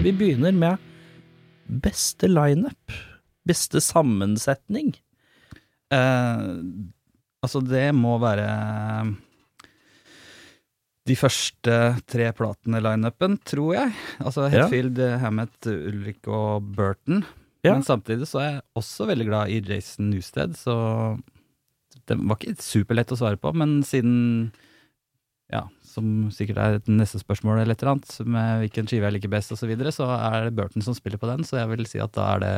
Vi 0.02 0.12
begynner 0.12 0.52
med 0.54 0.78
beste 1.82 2.28
lineup. 2.30 2.92
Beste 3.46 3.80
sammensetning. 3.82 4.94
Eh, 5.90 6.44
altså, 7.42 7.62
det 7.66 7.88
må 7.94 8.18
være 8.22 8.46
de 11.06 11.14
første 11.18 11.74
tre 12.10 12.28
platene 12.34 12.80
i 12.80 12.84
lineupen, 12.84 13.36
tror 13.46 13.76
jeg. 13.76 13.94
Altså 14.18 14.48
Hetfield, 14.50 14.98
ja. 14.98 15.20
Hammett, 15.22 15.58
Ulrik 15.70 16.26
og 16.26 16.66
Burton. 16.76 17.22
Ja. 17.66 17.74
Men 17.74 17.86
samtidig 17.86 18.28
så 18.30 18.42
er 18.42 18.48
jeg 18.48 18.64
også 18.78 19.08
veldig 19.10 19.26
glad 19.28 19.52
i 19.54 19.60
Jason 19.64 20.10
Newsted, 20.12 20.54
så 20.58 20.76
det 22.06 22.18
var 22.20 22.38
ikke 22.38 22.62
superlett 22.62 23.14
å 23.14 23.18
svare 23.18 23.40
på, 23.40 23.52
men 23.56 23.80
siden 23.86 24.52
Ja, 25.46 25.68
som 25.86 26.26
sikkert 26.34 26.58
er 26.58 26.76
et 26.80 26.88
neste 26.90 27.20
spørsmål 27.22 27.60
eller 27.60 27.76
et 27.76 27.82
eller 27.82 27.96
annet, 27.96 28.14
med 28.26 28.64
hvilken 28.64 28.88
skive 28.90 29.06
jeg 29.06 29.14
liker 29.14 29.30
best 29.30 29.52
osv., 29.54 29.62
så, 29.62 29.68
videre, 29.70 29.92
så 29.94 30.08
er 30.10 30.48
det 30.48 30.56
Burton 30.58 30.82
som 30.82 30.96
spiller 30.96 31.22
på 31.22 31.28
den, 31.30 31.46
så 31.46 31.60
jeg 31.60 31.70
vil 31.70 31.86
si 31.86 32.02
at 32.02 32.14
da 32.18 32.32
er 32.34 32.42
det 32.42 32.54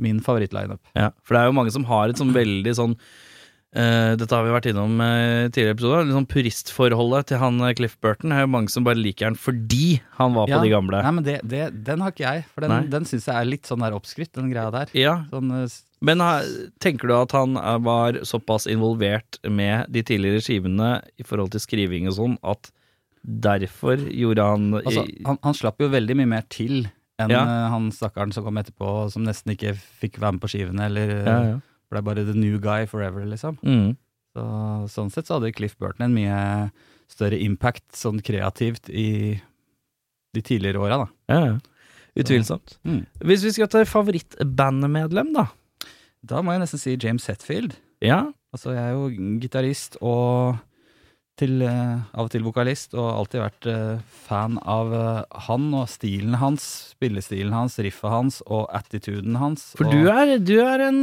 min 0.00 0.18
favorittlineup. 0.24 0.82
Ja, 0.98 1.10
for 1.22 1.36
det 1.36 1.42
er 1.42 1.50
jo 1.50 1.56
mange 1.58 1.74
som 1.74 1.86
har 1.86 2.10
et 2.10 2.18
sånn 2.18 2.34
veldig 2.34 2.74
sånn 2.76 2.96
Uh, 3.70 4.16
dette 4.18 4.34
har 4.34 4.42
vi 4.42 4.50
vært 4.50 4.66
innom 4.72 4.96
uh, 4.98 5.46
i 5.46 5.50
tidligere 5.54 5.76
episoder. 5.76 6.06
Liksom 6.08 6.24
puristforholdet 6.32 7.28
til 7.30 7.38
han 7.38 7.60
uh, 7.62 7.70
Cliff 7.78 7.94
Burton 8.02 8.34
er 8.34 8.42
jo 8.42 8.50
mange 8.50 8.72
som 8.72 8.86
bare 8.86 8.98
liker 8.98 9.28
han 9.28 9.38
fordi 9.38 10.00
han 10.16 10.34
var 10.34 10.50
ja, 10.50 10.58
på 10.58 10.66
de 10.66 10.72
gamle. 10.72 11.02
Nei, 11.06 11.12
men 11.14 11.26
det, 11.26 11.36
det, 11.46 11.68
Den 11.86 12.02
har 12.02 12.10
ikke 12.10 12.26
jeg, 12.26 12.48
for 12.50 12.66
den, 12.66 12.90
den 12.90 13.06
syns 13.06 13.28
jeg 13.30 13.36
er 13.36 13.46
litt 13.46 13.70
sånn 13.70 13.86
der 13.86 13.94
oppskrytt, 13.94 14.32
den 14.34 14.50
greia 14.50 14.74
der. 14.74 14.90
Ja. 14.98 15.20
Sånn, 15.30 15.54
men 16.02 16.26
tenker 16.82 17.12
du 17.12 17.14
at 17.14 17.36
han 17.36 17.54
var 17.84 18.22
såpass 18.26 18.66
involvert 18.70 19.38
med 19.46 19.86
de 19.92 20.02
tidligere 20.02 20.42
skivene 20.42 20.92
i 21.20 21.26
forhold 21.28 21.54
til 21.54 21.62
skriving 21.62 22.10
og 22.10 22.16
sånn, 22.18 22.38
at 22.42 22.72
derfor 23.20 24.00
gjorde 24.08 24.46
han 24.48 24.70
altså, 24.80 25.04
han, 25.28 25.38
han, 25.44 25.54
slapp 25.54 25.82
jo 25.84 25.90
veldig 25.92 26.16
mye 26.16 26.30
mer 26.38 26.46
til 26.50 26.86
enn 27.20 27.34
ja. 27.34 27.42
han 27.68 27.90
stakkaren 27.92 28.32
som 28.32 28.46
kom 28.46 28.58
etterpå, 28.58 29.10
som 29.12 29.26
nesten 29.28 29.52
ikke 29.52 29.76
fikk 29.76 30.16
være 30.22 30.38
med 30.38 30.42
på 30.42 30.56
skivene, 30.56 30.88
eller 30.88 31.18
ja, 31.20 31.42
ja 31.52 31.58
ble 31.90 32.02
bare 32.06 32.24
the 32.26 32.36
new 32.36 32.60
guy 32.62 32.86
forever, 32.90 33.24
liksom. 33.28 33.58
Mm. 33.66 33.96
Så, 34.36 34.44
sånn 34.94 35.10
sett 35.10 35.26
så 35.26 35.38
hadde 35.38 35.52
Cliff 35.56 35.76
Burton 35.80 36.06
en 36.06 36.14
mye 36.14 36.40
større 37.10 37.38
impact 37.42 37.84
sånn 37.98 38.20
kreativt 38.22 38.90
i 38.90 39.40
de 40.30 40.42
tidligere 40.46 40.82
åra, 40.82 41.00
da. 41.02 41.08
Ja, 41.34 41.40
utvilsomt. 42.20 42.76
Mm. 42.86 43.02
Hvis 43.26 43.42
vi 43.46 43.54
skal 43.56 43.70
ta 43.70 43.82
favorittbandmedlem, 43.88 45.32
da? 45.34 45.48
Da 46.22 46.42
må 46.44 46.54
jeg 46.54 46.62
nesten 46.62 46.82
si 46.82 46.94
James 47.00 47.26
Hetfield. 47.30 47.74
Ja. 48.04 48.22
Altså, 48.54 48.74
jeg 48.76 48.82
er 48.82 48.94
jo 48.94 49.36
gitarist 49.42 49.98
og 50.02 50.60
til, 51.40 51.64
uh, 51.64 52.02
av 52.14 52.28
og 52.28 52.32
til 52.34 52.44
vokalist, 52.46 52.94
og 52.94 53.08
alltid 53.08 53.42
vært 53.42 53.68
uh, 53.70 54.02
fan 54.28 54.58
av 54.62 54.92
uh, 54.92 55.40
han 55.48 55.70
og 55.76 55.88
stilen 55.90 56.36
hans, 56.40 56.66
spillestilen 56.94 57.54
hans, 57.56 57.78
riffet 57.82 58.12
hans 58.12 58.40
og 58.46 58.68
attituden 58.76 59.40
hans. 59.40 59.72
For 59.80 59.88
du, 59.88 60.06
er, 60.12 60.36
du 60.38 60.58
er 60.62 60.86
en 60.90 61.02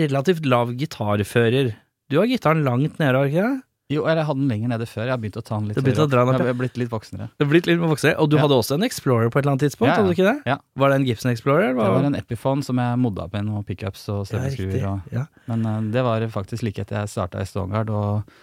relativt 0.00 0.48
lav 0.48 0.74
gitarfører. 0.80 1.74
Du 2.12 2.18
har 2.20 2.28
gitaren 2.28 2.64
langt 2.66 2.98
nede, 2.98 3.12
har 3.12 3.24
du 3.24 3.32
ikke 3.32 3.46
det? 3.46 3.62
Jo, 3.92 4.06
eller 4.08 4.22
jeg 4.22 4.28
hadde 4.30 4.40
den 4.40 4.48
lenger 4.48 4.70
nede 4.72 4.86
før. 4.88 5.02
Jeg 5.04 5.12
har 5.12 5.20
begynt 5.20 5.36
å 5.36 5.42
ta 5.44 5.58
den 5.58 5.66
litt 5.68 5.76
høyere. 5.76 6.04
Opp. 6.22 6.38
Jeg 6.40 6.48
har 6.48 6.56
blitt 6.56 6.78
litt 6.80 6.92
voksnere. 6.92 7.26
Du 7.36 7.44
blitt 7.50 7.66
litt 7.68 7.82
voksnere, 7.82 8.16
Og 8.22 8.30
du 8.32 8.38
ja. 8.38 8.44
hadde 8.46 8.56
også 8.56 8.78
en 8.78 8.86
Explorer 8.86 9.28
på 9.28 9.38
et 9.38 9.44
eller 9.44 9.52
annet 9.52 9.64
tidspunkt? 9.66 9.90
Ja, 9.90 9.98
hadde 9.98 10.08
du 10.08 10.16
ikke 10.16 10.30
det? 10.30 10.48
Ja. 10.48 10.56
Var 10.80 10.90
det 10.90 10.96
en 10.96 11.04
Gibson 11.04 11.32
Explorer? 11.34 11.74
Var... 11.76 11.90
Det 11.90 11.98
var 11.98 12.08
en 12.08 12.16
Epiphone 12.16 12.64
som 12.64 12.80
jeg 12.80 13.02
modda 13.02 13.28
med 13.34 13.46
noen 13.50 13.66
pickups 13.68 14.06
og 14.14 14.24
stemmeskruer. 14.30 15.04
Ja, 15.12 15.26
Men 15.50 15.68
uh, 15.68 15.76
det 15.92 16.04
var 16.06 16.24
faktisk 16.32 16.64
like 16.64 16.80
etter 16.80 17.02
jeg 17.02 17.12
starta 17.12 17.44
i 17.44 17.50
Stångard, 17.50 17.92
og 17.92 18.40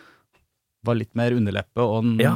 var 0.85 0.99
litt 0.99 1.13
mer 1.17 1.35
underleppe 1.37 1.85
og 1.85 2.21
ja. 2.21 2.35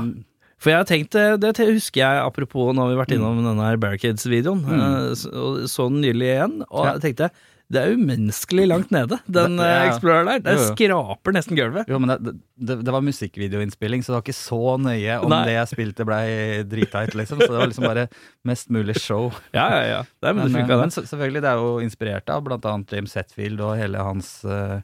For 0.62 0.72
jeg 0.72 0.82
har 0.82 0.88
tenkt, 0.88 1.18
eh, 1.20 1.34
det 1.38 1.52
husker 1.60 2.02
jeg 2.02 2.22
apropos 2.24 2.72
når 2.74 2.88
vi 2.88 2.96
har 2.96 3.02
vært 3.04 3.12
mm. 3.12 3.18
innom 3.20 3.42
mm. 3.42 3.50
denne 3.50 3.74
Barricades-videoen, 3.84 4.64
mm. 4.64 4.78
Eh, 4.78 5.10
så, 5.20 5.50
så 5.70 5.90
den 5.92 6.00
nylig 6.06 6.32
igjen, 6.32 6.56
og 6.70 6.88
jeg 6.88 7.04
tenkte 7.10 7.30
det 7.74 7.82
er 7.82 7.96
umenneskelig 7.98 8.68
langt 8.70 8.92
nede, 8.94 9.18
den 9.26 9.56
det, 9.58 9.66
ja. 9.66 9.78
Eh, 9.82 9.88
Explorer 9.90 10.28
der. 10.28 10.42
Den 10.46 10.60
skraper 10.68 11.34
nesten 11.34 11.58
gulvet. 11.58 11.90
Jo, 11.90 11.98
men 12.02 12.12
det, 12.14 12.36
det, 12.62 12.76
det, 12.86 12.94
var 12.94 13.02
musikkvideoinnspilling, 13.02 14.04
så 14.06 14.12
det 14.12 14.18
var 14.20 14.26
ikke 14.28 14.38
så 14.38 14.76
nøye 14.86 15.16
om 15.26 15.34
Nei. 15.34 15.40
det 15.50 15.56
jeg 15.56 15.72
spilte 15.72 16.06
blei 16.06 16.28
dritteit, 16.70 17.18
liksom. 17.18 17.42
Så 17.42 17.50
det 17.50 17.58
var 17.58 17.72
liksom 17.72 17.88
bare 17.90 18.06
mest 18.46 18.70
mulig 18.74 19.00
show. 19.02 19.32
Ja, 19.56 19.66
ja, 19.72 19.82
ja. 19.88 20.00
Det 20.22 20.36
men, 20.38 20.52
men, 20.54 20.70
men 20.70 20.94
selvfølgelig, 20.94 21.42
det 21.42 21.50
er 21.50 21.64
jo 21.64 21.74
inspirert 21.82 22.30
av 22.30 22.46
blant 22.46 22.66
annet 22.70 22.94
James 22.94 23.18
Hetfield 23.18 23.62
og 23.66 23.78
hele 23.80 24.04
hans 24.04 24.30
uh, 24.46 24.78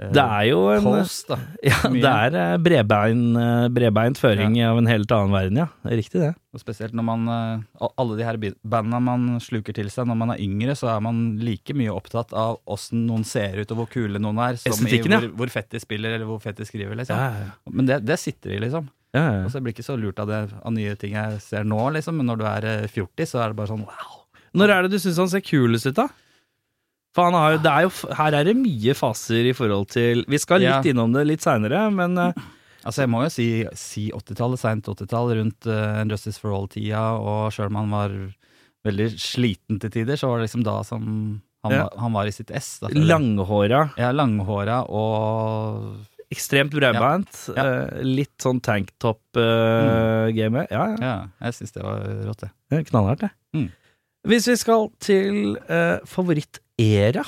det 0.00 0.22
er 0.22 0.44
jo 0.48 0.60
en 0.72 0.84
Post, 0.86 1.28
da. 1.28 1.36
Ja, 1.66 1.76
det 1.92 2.10
er 2.10 2.36
eh, 2.40 2.54
bredbein, 2.62 3.24
eh, 3.36 3.66
bredbeint 3.72 4.20
føring 4.20 4.54
ja. 4.56 4.70
av 4.72 4.80
en 4.80 4.88
helt 4.88 5.12
annen 5.12 5.34
verden, 5.34 5.58
ja. 5.60 5.66
Det 5.84 5.92
er 5.92 6.00
riktig, 6.00 6.22
det. 6.22 6.30
Og 6.56 6.62
spesielt 6.62 6.96
når 6.96 7.06
man 7.06 7.26
eh, 7.34 7.88
Alle 7.90 8.16
de 8.16 8.24
her 8.24 8.38
bandene 8.40 9.00
man 9.04 9.26
sluker 9.44 9.76
til 9.76 9.90
seg 9.92 10.08
når 10.08 10.20
man 10.22 10.32
er 10.34 10.40
yngre, 10.40 10.76
så 10.78 10.88
er 10.94 11.02
man 11.04 11.20
like 11.44 11.76
mye 11.76 11.92
opptatt 11.92 12.32
av 12.32 12.62
åssen 12.70 13.04
noen 13.10 13.26
ser 13.28 13.60
ut 13.60 13.74
og 13.74 13.82
hvor 13.82 13.90
kule 13.92 14.22
noen 14.22 14.40
er, 14.46 14.56
som 14.62 14.88
i 14.88 15.02
hvor, 15.04 15.28
hvor, 15.42 15.52
fett 15.52 15.68
de 15.76 15.82
spiller 15.82 16.16
eller 16.16 16.30
hvor 16.30 16.40
fett 16.40 16.62
de 16.62 16.68
skriver, 16.68 16.96
liksom. 17.02 17.20
Ja, 17.20 17.52
Men 17.68 17.92
det, 17.92 18.00
det, 18.08 18.16
sitter 18.22 18.56
i, 18.56 18.62
liksom. 18.64 18.88
Ja, 19.12 19.26
ja. 19.26 19.44
Og 19.44 19.52
så 19.52 19.60
blir 19.60 19.76
ikke 19.76 19.84
så 19.84 19.98
lurt 20.00 20.22
av 20.22 20.30
det 20.30 20.40
av 20.54 20.72
nye 20.72 20.96
ting 20.96 21.18
jeg 21.18 21.44
ser 21.44 21.68
nå, 21.68 21.82
liksom. 21.98 22.16
Men 22.22 22.32
når 22.32 22.40
du 22.40 22.48
er 22.48 22.70
40, 22.88 23.28
så 23.28 23.44
er 23.44 23.52
det 23.52 23.60
bare 23.60 23.74
sånn 23.74 23.84
wow. 23.84 24.18
Når 24.56 24.72
er 24.72 24.86
det 24.86 24.96
du 24.96 25.02
syns 25.02 25.20
han 25.20 25.30
ser 25.30 25.44
kulest 25.44 25.92
ut, 25.92 25.98
da? 26.00 26.08
For 27.16 27.26
han 27.26 27.34
har, 27.34 27.58
det 27.58 27.70
er 27.70 27.86
jo, 27.88 27.92
her 28.14 28.36
er 28.38 28.46
det 28.46 28.54
mye 28.58 28.94
faser 28.94 29.48
i 29.50 29.54
forhold 29.56 29.88
til 29.90 30.22
Vi 30.30 30.38
skal 30.38 30.62
litt 30.62 30.86
ja. 30.86 30.92
innom 30.92 31.14
det 31.16 31.24
litt 31.26 31.42
seinere, 31.42 31.88
men 31.94 32.14
uh, 32.18 32.30
Altså, 32.80 33.02
jeg 33.02 33.10
må 33.12 33.24
jo 33.26 33.32
si, 33.32 33.46
si 33.76 34.06
80-tallet, 34.16 34.60
seint 34.62 34.86
80-tall, 34.88 35.34
rundt 35.36 35.66
uh, 35.68 36.00
Justice 36.08 36.40
for 36.40 36.54
All-tida, 36.56 37.02
og 37.20 37.50
sjøl 37.52 37.68
om 37.68 37.76
han 37.82 37.90
var 37.92 38.14
veldig 38.88 39.08
sliten 39.20 39.80
til 39.82 39.92
tider, 39.92 40.16
så 40.16 40.30
var 40.30 40.40
det 40.40 40.46
liksom 40.48 40.64
da 40.64 40.78
som 40.88 41.02
han, 41.60 41.74
ja. 41.74 41.82
var, 41.82 41.98
han 42.00 42.14
var, 42.16 42.30
i 42.30 42.32
sitt 42.32 42.52
ess. 42.56 42.78
langhåra. 42.88 43.90
Ja, 44.00 44.14
langhåra 44.16 44.80
og 44.88 46.06
Ekstremt 46.30 46.70
bredbeint. 46.70 47.34
Ja. 47.56 47.64
Uh, 47.66 48.00
litt 48.06 48.36
sånn 48.38 48.60
tanktop-game. 48.62 50.30
Uh, 50.30 50.30
mm. 50.30 50.70
ja, 50.70 50.84
ja. 50.86 50.98
ja, 51.02 51.14
jeg 51.42 51.56
syns 51.58 51.74
det 51.74 51.82
var 51.82 52.04
rått, 52.28 52.44
det. 52.46 52.82
Knallhardt, 52.86 53.24
det. 53.26 53.32
Mm. 53.58 53.66
Hvis 54.30 54.46
vi 54.46 54.54
skal 54.60 54.86
til 55.02 55.56
uh, 55.66 55.98
favorittera 56.80 57.24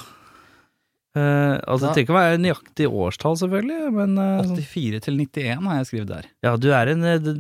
uh, 1.17 1.61
Altså, 1.69 1.87
Det 1.87 1.93
trenger 1.93 2.07
ikke 2.07 2.15
å 2.15 2.19
være 2.19 2.41
nøyaktig 2.41 2.87
årstall, 2.89 3.39
selvfølgelig, 3.43 3.91
men 3.95 4.15
uh, 4.17 4.53
84 4.57 5.01
til 5.05 5.19
91 5.21 5.67
har 5.69 5.81
jeg 5.81 5.89
skrevet 5.91 6.11
der. 6.11 6.29
Ja, 6.45 6.55
du 6.57 6.69
er 6.73 6.93
en 6.93 7.05
det, 7.05 7.35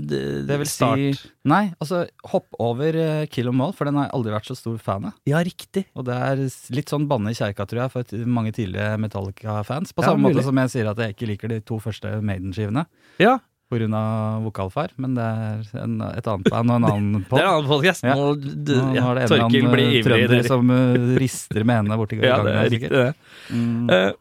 det 0.48 0.58
vil 0.60 0.68
start. 0.68 1.00
si 1.00 1.30
Nei, 1.48 1.62
altså, 1.82 2.04
hopp 2.30 2.52
over 2.62 2.98
uh, 3.00 3.22
Kill 3.32 3.48
Mall 3.50 3.70
All, 3.70 3.76
for 3.76 3.88
den 3.88 3.96
har 3.98 4.08
jeg 4.08 4.14
aldri 4.18 4.34
vært 4.36 4.50
så 4.50 4.58
stor 4.58 4.76
fan 4.82 5.08
av. 5.08 5.16
Ja, 5.28 5.40
riktig. 5.46 5.86
Og 5.96 6.06
det 6.08 6.18
er 6.28 6.44
litt 6.76 6.92
sånn 6.92 7.08
banne 7.10 7.32
i 7.32 7.38
kjerka, 7.38 7.66
tror 7.68 7.84
jeg, 7.86 7.94
for 7.94 8.28
mange 8.28 8.52
tidlige 8.56 8.92
Metallica-fans. 9.02 9.96
På 9.96 10.04
ja, 10.04 10.12
samme 10.12 10.26
mulig. 10.26 10.36
måte 10.36 10.46
som 10.50 10.60
jeg 10.62 10.74
sier 10.76 10.92
at 10.92 11.00
jeg 11.00 11.16
ikke 11.16 11.32
liker 11.32 11.56
de 11.56 11.62
to 11.72 11.80
første 11.82 12.18
Maiden-skivene. 12.20 12.84
Ja, 13.22 13.38
pga. 13.72 14.02
vokalfar, 14.44 14.92
men 15.00 15.14
det 15.16 15.24
er 15.24 15.82
en, 15.82 15.96
et 16.12 16.26
annet 16.28 16.50
band 16.52 16.72
og 16.72 16.78
en 16.78 16.88
annen 16.88 17.24
pod. 17.28 17.38
det 17.38 17.42
er 17.42 17.48
en 17.48 17.56
annen 17.56 17.70
podcast. 17.70 18.04
Ja. 18.06 18.16
Nå, 18.18 18.34
du, 18.38 18.74
ja, 18.76 19.06
Nå 19.06 19.14
en 19.14 19.22
eller 19.24 19.46
annen 19.46 20.04
Trønder 20.06 20.48
som 20.48 20.72
uh, 20.72 21.14
rister 21.20 21.64
med 21.64 21.82
henne 21.82 21.98
borti 22.00 22.20
gangen. 22.20 22.30
Ja, 22.32 22.44
det 22.46 22.54
er 22.58 22.70
riktig, 22.72 22.90
det. 22.92 23.08
Mm. 23.52 23.90
Uh, 23.90 24.12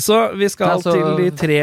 så 0.00 0.20
vi 0.38 0.48
skal 0.48 0.76
nei, 0.76 0.84
så, 0.84 0.94
til 0.96 1.18
de 1.18 1.26
tre 1.36 1.58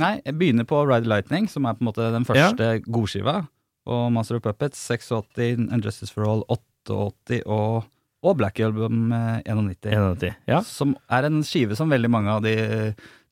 Nei, 0.00 0.12
jeg 0.24 0.36
begynner 0.38 0.64
på 0.68 0.78
Ride 0.88 1.08
Lightning, 1.10 1.50
som 1.52 1.66
er 1.68 1.76
på 1.76 1.84
en 1.84 1.90
måte 1.90 2.06
den 2.14 2.24
første 2.28 2.70
ja. 2.70 2.78
godskiva. 2.86 3.42
Og 3.86 4.06
Master 4.14 4.38
of 4.38 4.46
Puppets 4.46 4.80
86, 4.80 5.68
And 5.68 5.84
Justice 5.84 6.14
for 6.14 6.26
All 6.26 6.42
88 6.48 7.42
og, 7.44 7.84
og 8.24 8.38
Black 8.40 8.62
Album 8.64 9.12
91. 9.12 9.92
91 9.92 10.32
ja. 10.48 10.62
Som 10.66 10.96
er 11.12 11.28
en 11.28 11.42
skive 11.46 11.76
som 11.78 11.92
veldig 11.92 12.10
mange 12.10 12.38
av 12.38 12.42
de 12.46 12.56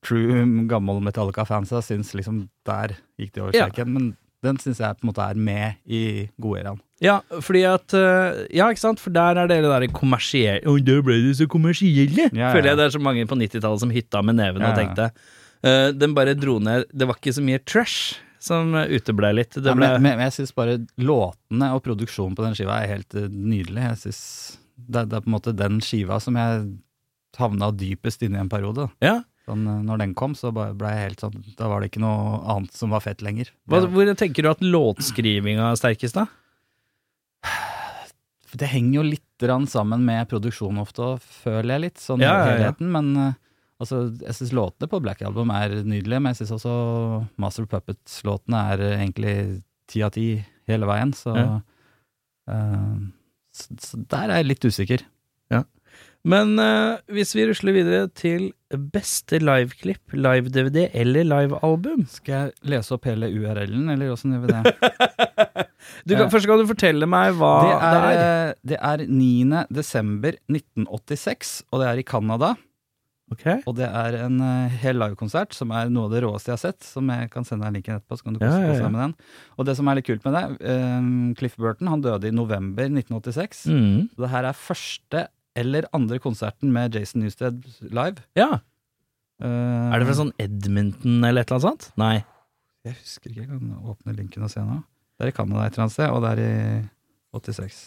true 0.05 0.43
gammel 0.69 1.01
Metallica-fansa 1.03 1.81
syns 1.85 2.13
liksom 2.17 2.45
der 2.67 2.95
gikk 3.19 3.35
de 3.35 3.43
over 3.43 3.55
streken. 3.55 3.89
Ja. 3.89 3.93
Men 3.97 4.13
den 4.45 4.59
syns 4.61 4.81
jeg 4.81 4.97
på 4.99 5.05
en 5.05 5.11
måte 5.11 5.25
er 5.25 5.39
med 5.39 5.79
i 5.85 6.01
goderaen. 6.41 6.81
Ja, 7.03 7.17
fordi 7.43 7.65
at 7.67 7.91
eh, 7.97 8.45
Ja, 8.55 8.69
ikke 8.71 8.83
sant, 8.83 9.01
for 9.03 9.11
der 9.11 9.41
er 9.41 9.49
det 9.51 9.57
det 9.65 9.67
derre 9.67 9.89
kommersielle 9.91 10.63
Å, 10.63 10.77
da 10.79 10.93
ble 11.03 11.17
de 11.25 11.33
så 11.35 11.47
kommersielle! 11.51 12.29
Ja, 12.29 12.45
ja. 12.45 12.51
Føler 12.55 12.71
jeg 12.71 12.79
det 12.79 12.85
er 12.85 12.93
så 12.93 13.01
mange 13.03 13.25
på 13.27 13.35
90-tallet 13.39 13.83
som 13.83 13.91
hytta 13.91 14.21
med 14.23 14.39
neven 14.39 14.63
og 14.63 14.77
tenkte. 14.77 15.09
Uh, 15.65 15.89
den 15.95 16.13
bare 16.15 16.37
dro 16.37 16.55
ned 16.63 16.85
Det 16.93 17.07
var 17.09 17.19
ikke 17.19 17.33
så 17.35 17.43
mye 17.43 17.59
trash 17.67 18.21
som 18.45 18.75
uteblei 18.77 19.33
litt. 19.33 19.57
Ble... 19.57 19.73
men, 19.73 19.97
men, 20.05 20.21
jeg 20.27 20.37
syns 20.37 20.53
bare 20.55 20.77
låtene 21.01 21.71
og 21.73 21.81
produksjonen 21.83 22.35
på 22.37 22.45
den 22.45 22.53
skiva 22.55 22.77
er 22.83 22.91
helt 22.93 23.15
nydelig. 23.33 23.87
Jeg 23.89 24.01
synes 24.03 24.19
det, 24.75 25.07
det, 25.09 25.17
er 25.17 25.23
på 25.23 25.31
en 25.31 25.35
måte 25.35 25.55
den 25.57 25.79
skiva 25.81 26.19
som 26.21 26.37
jeg 26.37 26.67
havna 27.39 27.71
dypest 27.73 28.21
inne 28.23 28.37
i 28.37 28.43
en 28.43 28.51
periode. 28.51 28.85
Ja, 29.03 29.23
Sånn, 29.45 29.65
eh, 29.69 29.83
når 29.85 30.01
den 30.01 30.15
kom, 30.17 30.33
så 30.37 30.51
ble 30.55 30.73
jeg 30.73 31.03
helt 31.03 31.21
sånn 31.21 31.37
Da 31.57 31.69
var 31.69 31.81
det 31.81 31.91
ikke 31.91 32.03
noe 32.03 32.41
annet 32.55 32.73
som 32.77 32.93
var 32.93 33.03
fett 33.05 33.21
lenger. 33.25 33.51
Hva, 33.69 33.83
hvor 33.91 34.09
tenker 34.17 34.45
du 34.45 34.51
at 34.51 34.65
låtskrivinga 34.65 35.71
er 35.71 35.79
sterkest, 35.81 36.17
da? 36.17 36.27
Det 38.55 38.69
henger 38.71 39.01
jo 39.01 39.09
litt 39.09 39.43
sammen 39.67 40.05
med 40.07 40.29
produksjonen 40.31 40.79
ofte, 40.79 41.17
føler 41.43 41.73
jeg 41.73 41.81
litt, 41.83 41.97
sånn 41.99 42.21
ja, 42.23 42.29
ja, 42.31 42.37
Ja, 42.39 42.51
helheten. 42.53 42.87
Men 42.93 43.09
uh, 43.19 43.33
altså, 43.83 44.05
jeg 44.21 44.37
syns 44.37 44.53
låtene 44.55 44.87
på 44.87 45.01
Black 45.03 45.19
Album 45.27 45.51
er 45.51 45.73
nydelige, 45.83 46.21
men 46.23 46.31
jeg 46.31 46.39
syns 46.39 46.53
også 46.55 46.75
Master 47.35 47.67
Puppets-låtene 47.67 48.61
er 48.71 48.85
egentlig 48.93 49.35
ti 49.91 50.05
av 50.07 50.13
ti 50.15 50.29
hele 50.71 50.87
veien, 50.87 51.11
så, 51.11 51.35
uh, 51.35 52.95
så, 53.51 53.75
så 53.75 53.99
der 54.15 54.31
er 54.31 54.39
jeg 54.39 54.49
litt 54.53 54.69
usikker. 54.71 55.03
Men 56.25 56.57
uh, 56.57 56.97
hvis 57.13 57.35
vi 57.37 57.45
rusler 57.45 57.75
videre 57.75 58.09
til 58.17 58.49
beste 58.77 59.39
liveklipp, 59.41 60.13
live-DVD 60.13 60.89
eller 60.93 61.27
livealbum? 61.27 62.05
Skal 62.11 62.35
jeg 62.35 62.71
lese 62.73 62.95
opp 62.95 63.07
hele 63.09 63.29
URL-en, 63.31 63.89
eller 63.93 64.13
åssen 64.13 64.35
gjør 64.35 64.45
vi 64.45 64.53
det? 64.55 64.75
Du 66.05 66.15
kan, 66.17 66.31
først 66.33 66.47
kan 66.49 66.57
du 66.57 66.65
fortelle 66.65 67.05
meg 67.09 67.35
hva 67.37 67.51
det, 67.61 67.73
det 67.73 67.87
er. 67.87 68.05
er, 68.05 68.21
eh, 68.21 68.53
det 68.71 68.77
er 68.89 69.03
9. 69.05 69.59
desember 69.73 70.37
1986, 70.49 71.51
og 71.69 71.81
det 71.81 71.89
er 71.91 72.01
i 72.01 72.05
Canada. 72.07 72.55
Ok. 73.33 73.45
Og 73.65 73.73
det 73.79 73.87
er 73.89 74.19
en 74.21 74.35
uh, 74.37 74.73
hel 74.83 74.99
livekonsert 75.01 75.55
som 75.57 75.71
er 75.73 75.89
noe 75.93 76.05
av 76.05 76.13
det 76.13 76.21
råeste 76.25 76.51
jeg 76.51 76.59
har 76.59 76.61
sett. 76.61 76.85
Som 76.85 77.09
jeg 77.09 77.29
kan 77.33 77.47
sende 77.47 77.65
deg 77.65 77.79
linken 77.79 77.97
etterpå, 77.97 78.19
så 78.19 78.27
kan 78.27 78.35
du 78.35 78.43
Ja, 78.43 78.51
kose 78.51 78.59
ja, 78.61 78.75
ja. 78.75 78.83
deg 78.83 78.93
med 78.93 79.01
den. 79.01 79.15
Og 79.57 79.69
det 79.69 79.75
som 79.79 79.89
er 79.89 79.97
litt 79.97 80.09
kult 80.09 80.27
med 80.27 80.37
det, 80.37 80.43
eh, 80.73 81.07
Cliff 81.39 81.55
Burton 81.57 81.89
han 81.89 82.05
døde 82.05 82.29
i 82.29 82.35
november 82.35 82.85
1986. 82.91 83.65
Mm. 83.73 83.97
Så 84.13 84.25
det 84.25 84.31
her 84.35 84.49
er 84.51 84.59
første 84.59 85.25
eller 85.55 85.87
andre 85.95 86.19
konserten 86.23 86.71
med 86.75 86.95
Jason 86.95 87.23
Newsted 87.23 87.63
live. 87.87 88.23
Ja. 88.37 88.59
Uh, 89.43 89.91
Er 89.91 89.99
det 89.99 90.07
fra 90.09 90.17
sånn 90.21 90.33
Edmonton 90.39 91.19
eller 91.23 91.43
et 91.43 91.51
eller 91.51 91.59
annet 91.59 91.67
sånt? 91.67 91.89
Nei. 91.99 92.15
Jeg 92.85 92.97
husker 92.99 93.31
ikke, 93.31 93.45
jeg 93.45 93.49
kan 93.49 93.91
åpne 93.91 94.15
linken 94.15 94.45
og 94.45 94.51
se 94.53 94.63
nå. 94.63 94.81
Det 95.15 95.25
er 95.25 95.31
i 95.31 95.35
Canada 95.35 95.65
et 95.65 95.73
eller 95.75 95.85
annet 95.87 95.95
sted, 95.95 96.11
og 96.11 96.21
det 96.25 96.33
er 96.35 96.41
i 96.43 96.49
86. 97.35 97.79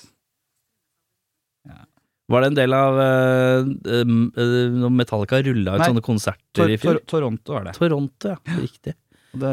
Var 2.28 2.44
det 2.44 2.48
en 2.50 2.56
del 2.58 2.74
av 2.76 2.98
uh, 3.00 3.68
uh, 3.88 4.88
Metallica 4.92 5.38
rulla 5.44 5.76
ut 5.76 5.80
Nei. 5.80 5.90
sånne 5.92 6.04
konserter 6.04 6.72
i 6.74 6.76
fjor? 6.80 6.98
Tor 7.00 7.14
Toronto 7.14 7.56
er 7.56 7.68
det. 7.70 7.76
Toronto, 7.78 8.34
ja. 8.34 8.58
Riktig. 8.58 8.94
Det. 9.38 9.52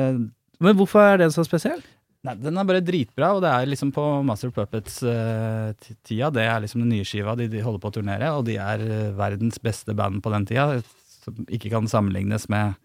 Men 0.63 0.79
hvorfor 0.79 1.03
er 1.13 1.21
den 1.23 1.31
så 1.35 1.45
spesiell? 1.47 1.79
Nei, 2.25 2.33
den 2.41 2.57
er 2.57 2.65
bare 2.67 2.81
dritbra, 2.81 3.31
og 3.37 3.43
det 3.45 3.51
er 3.53 3.67
liksom 3.69 3.91
på 3.93 4.03
Master 4.25 4.49
Puppets-tida. 4.55 6.31
det 6.33 6.45
er 6.45 6.63
liksom 6.63 6.81
den 6.83 6.93
nye 6.95 7.05
skiva, 7.07 7.35
de, 7.37 7.47
de 7.51 7.61
holder 7.61 7.83
på 7.83 7.91
å 7.91 7.95
turnere, 7.99 8.31
og 8.37 8.45
de 8.47 8.57
er 8.61 8.81
eh, 8.85 9.11
verdens 9.17 9.59
beste 9.61 9.93
band 9.97 10.23
på 10.25 10.33
den 10.33 10.47
tida. 10.49 10.81
Som 11.25 11.45
ikke 11.49 11.71
kan 11.73 11.87
sammenlignes 11.89 12.47
med 12.53 12.75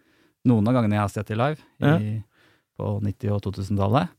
noen 0.49 0.67
av 0.69 0.77
gangene 0.77 0.97
jeg 0.97 1.03
har 1.05 1.13
sett 1.13 1.29
de 1.29 1.37
live 1.37 1.61
i, 1.85 2.15
på 2.77 2.95
90- 3.05 3.35
og 3.35 3.43
2000-tallet. 3.45 4.13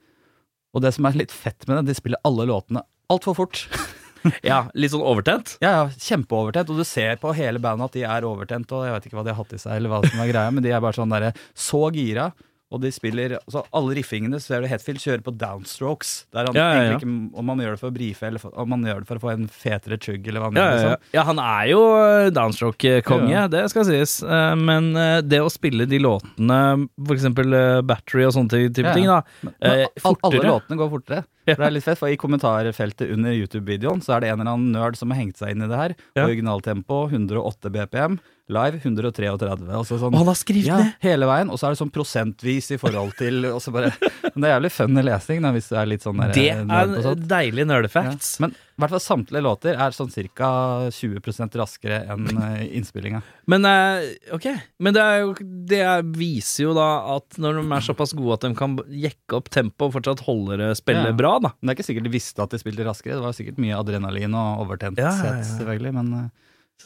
Og 0.73 0.85
det 0.85 0.93
som 0.97 1.07
er 1.09 1.19
litt 1.19 1.35
fett 1.35 1.67
med 1.69 1.81
det, 1.81 1.91
de 1.91 1.99
spiller 1.99 2.23
alle 2.27 2.47
låtene 2.51 2.85
altfor 3.13 3.39
fort. 3.43 3.65
Ja, 4.47 4.69
Litt 4.79 4.93
sånn 4.93 5.03
overtent? 5.03 5.57
Ja, 5.59 5.71
ja, 5.81 5.87
kjempeovertent, 5.99 6.69
og 6.71 6.79
du 6.79 6.85
ser 6.87 7.17
på 7.19 7.33
hele 7.35 7.59
bandet 7.59 7.89
at 7.89 7.97
de 7.97 8.05
er 8.07 8.23
overtent, 8.23 8.71
og 8.71 8.85
jeg 8.87 8.95
vet 8.95 9.09
ikke 9.09 9.17
hva 9.19 9.25
de 9.27 9.33
har 9.35 9.41
hatt 9.41 9.55
i 9.57 9.59
seg, 9.59 9.73
eller 9.81 9.91
hva 9.91 9.99
som 10.07 10.21
er 10.23 10.29
greia, 10.31 10.53
men 10.55 10.63
de 10.63 10.71
er 10.71 10.85
bare 10.85 10.95
sånn 10.95 11.11
derre 11.11 11.33
så 11.59 11.81
gira. 11.91 12.29
Og 12.73 12.81
de 12.81 12.89
spiller 12.95 13.35
altså 13.43 13.63
Alle 13.77 13.95
riffingene 13.99 14.39
så 14.41 14.55
ser 14.55 14.63
du 14.65 14.69
Hetfield 14.71 15.01
kjører 15.03 15.23
på 15.27 15.35
downstrokes. 15.37 16.13
Der 16.33 16.49
han 16.49 16.57
Ja, 16.57 16.67
ja, 16.73 16.83
ja. 16.87 16.95
ikke 16.97 17.09
Om 17.37 17.45
man 17.51 17.61
gjør 17.61 17.75
det 17.77 17.81
for 17.83 17.91
å 17.93 17.95
brife, 17.97 18.27
eller 18.27 18.41
for, 18.41 18.55
om 18.59 18.71
man 18.73 18.87
gjør 18.89 19.03
det 19.05 19.09
for 19.11 19.21
å 19.21 19.25
få 19.27 19.33
en 19.35 19.47
fetere 19.53 19.99
chug, 20.01 20.27
eller 20.27 20.41
hva 20.41 20.49
han 20.51 20.57
gjør. 20.61 20.73
Liksom. 20.79 21.11
ja, 21.19 21.25
han 21.29 21.43
er 21.45 21.67
jo 21.73 21.83
eh, 22.01 22.31
downstroke-konge, 22.33 23.45
det 23.53 23.65
skal 23.73 23.85
sies. 23.89 24.17
Eh, 24.25 24.55
Men 24.57 24.91
eh, 24.97 25.19
det 25.27 25.43
å 25.45 25.51
spille 25.53 25.87
de 25.91 26.01
låtene, 26.03 26.61
eh, 26.89 27.83
Battery 27.83 28.25
og 28.29 28.35
sånne 28.39 28.51
type 28.73 28.95
ting, 28.97 29.07
da 29.11 29.21
Men, 29.43 29.55
men 29.61 29.87
al- 30.09 30.19
alle 30.25 30.43
låtene 30.49 30.79
går 30.81 30.91
fortere. 30.97 31.25
For 31.43 31.59
det 31.59 31.67
er 31.67 31.75
litt 31.75 31.83
fett, 31.85 31.99
for 31.99 32.07
I 32.07 32.17
kommentarfeltet 32.17 33.11
under 33.11 33.33
YouTube-videoen 33.35 33.99
Så 34.05 34.13
er 34.15 34.21
det 34.23 34.29
en 34.31 34.39
eller 34.45 34.53
annen 34.53 34.71
nerd 34.77 34.95
som 34.95 35.11
har 35.11 35.19
hengt 35.19 35.41
seg 35.41 35.51
inn 35.57 35.65
i 35.65 35.67
det 35.67 35.75
her. 35.81 35.95
Originaltempo 36.23 37.01
108 37.11 37.71
BPM, 37.75 38.19
live 38.51 38.81
133. 38.83 39.71
Altså 39.71 39.99
sånn, 40.01 40.17
han 40.19 40.29
har 40.29 40.39
skrevet 40.39 40.67
ja, 40.67 40.81
ned! 40.83 40.97
hele 41.05 41.29
veien, 41.31 41.53
og 41.53 41.61
så 41.61 41.69
er 41.69 41.77
det 41.77 41.81
sånn 41.83 41.93
prosentvis 41.95 42.73
i 42.75 42.79
forhold 42.81 43.15
til 43.19 43.47
og 43.53 43.61
så 43.63 43.73
bare, 43.75 43.93
Men 44.33 44.43
det 44.43 44.49
er 44.49 44.55
jævlig 44.57 44.73
funny 44.75 45.05
lesing, 45.07 45.41
da, 45.45 45.53
hvis 45.55 45.71
du 45.71 45.79
er 45.79 45.89
litt 45.91 46.05
sånn 46.05 46.21
der, 46.21 46.35
Det 46.35 46.49
på 46.59 46.77
er 46.83 46.93
deilig 47.23 47.29
deilige 47.33 47.69
nerdefacts. 47.69 48.35
Ja. 48.37 48.47
Men 48.47 48.55
i 48.57 48.83
hvert 48.83 48.95
fall 48.95 49.03
samtlige 49.05 49.45
låter 49.45 49.79
er 49.79 49.95
sånn 49.95 50.11
ca. 50.35 50.51
20 50.91 51.59
raskere 51.61 52.03
enn 52.11 52.27
eh, 52.33 52.63
innspillinga. 52.79 53.21
Men 53.53 53.67
eh, 53.69 54.09
ok, 54.35 54.49
men 54.83 54.97
det, 54.97 55.03
er 55.03 55.23
jo, 55.23 55.35
det 55.71 55.81
er, 55.85 56.07
viser 56.17 56.67
jo 56.67 56.77
da 56.77 56.89
at 57.15 57.39
når 57.43 57.61
de 57.61 57.67
er 57.69 57.85
såpass 57.85 58.15
gode 58.17 58.41
at 58.41 58.47
de 58.47 58.55
kan 58.59 58.79
jekke 58.89 59.39
opp 59.39 59.53
tempoet 59.53 59.91
og 59.91 59.99
fortsatt 59.99 60.25
holde 60.27 60.59
det 60.61 60.73
spille 60.81 61.13
Ja. 61.13 61.17
bra, 61.17 61.37
da. 61.43 61.53
Men 61.61 61.69
det 61.69 61.75
er 61.75 61.81
ikke 61.81 61.91
sikkert 61.93 62.09
de 62.09 62.17
visste 62.17 62.43
at 62.45 62.55
de 62.55 62.63
spilte 62.63 62.87
raskere. 62.89 63.19
Det 63.21 63.27
var 63.27 63.37
sikkert 63.37 63.61
mye 63.63 63.79
adrenalin 63.79 64.35
og 64.39 64.73
ja, 64.97 65.13
ja. 65.13 65.37
selvfølgelig. 65.53 65.95
Men, 66.01 66.15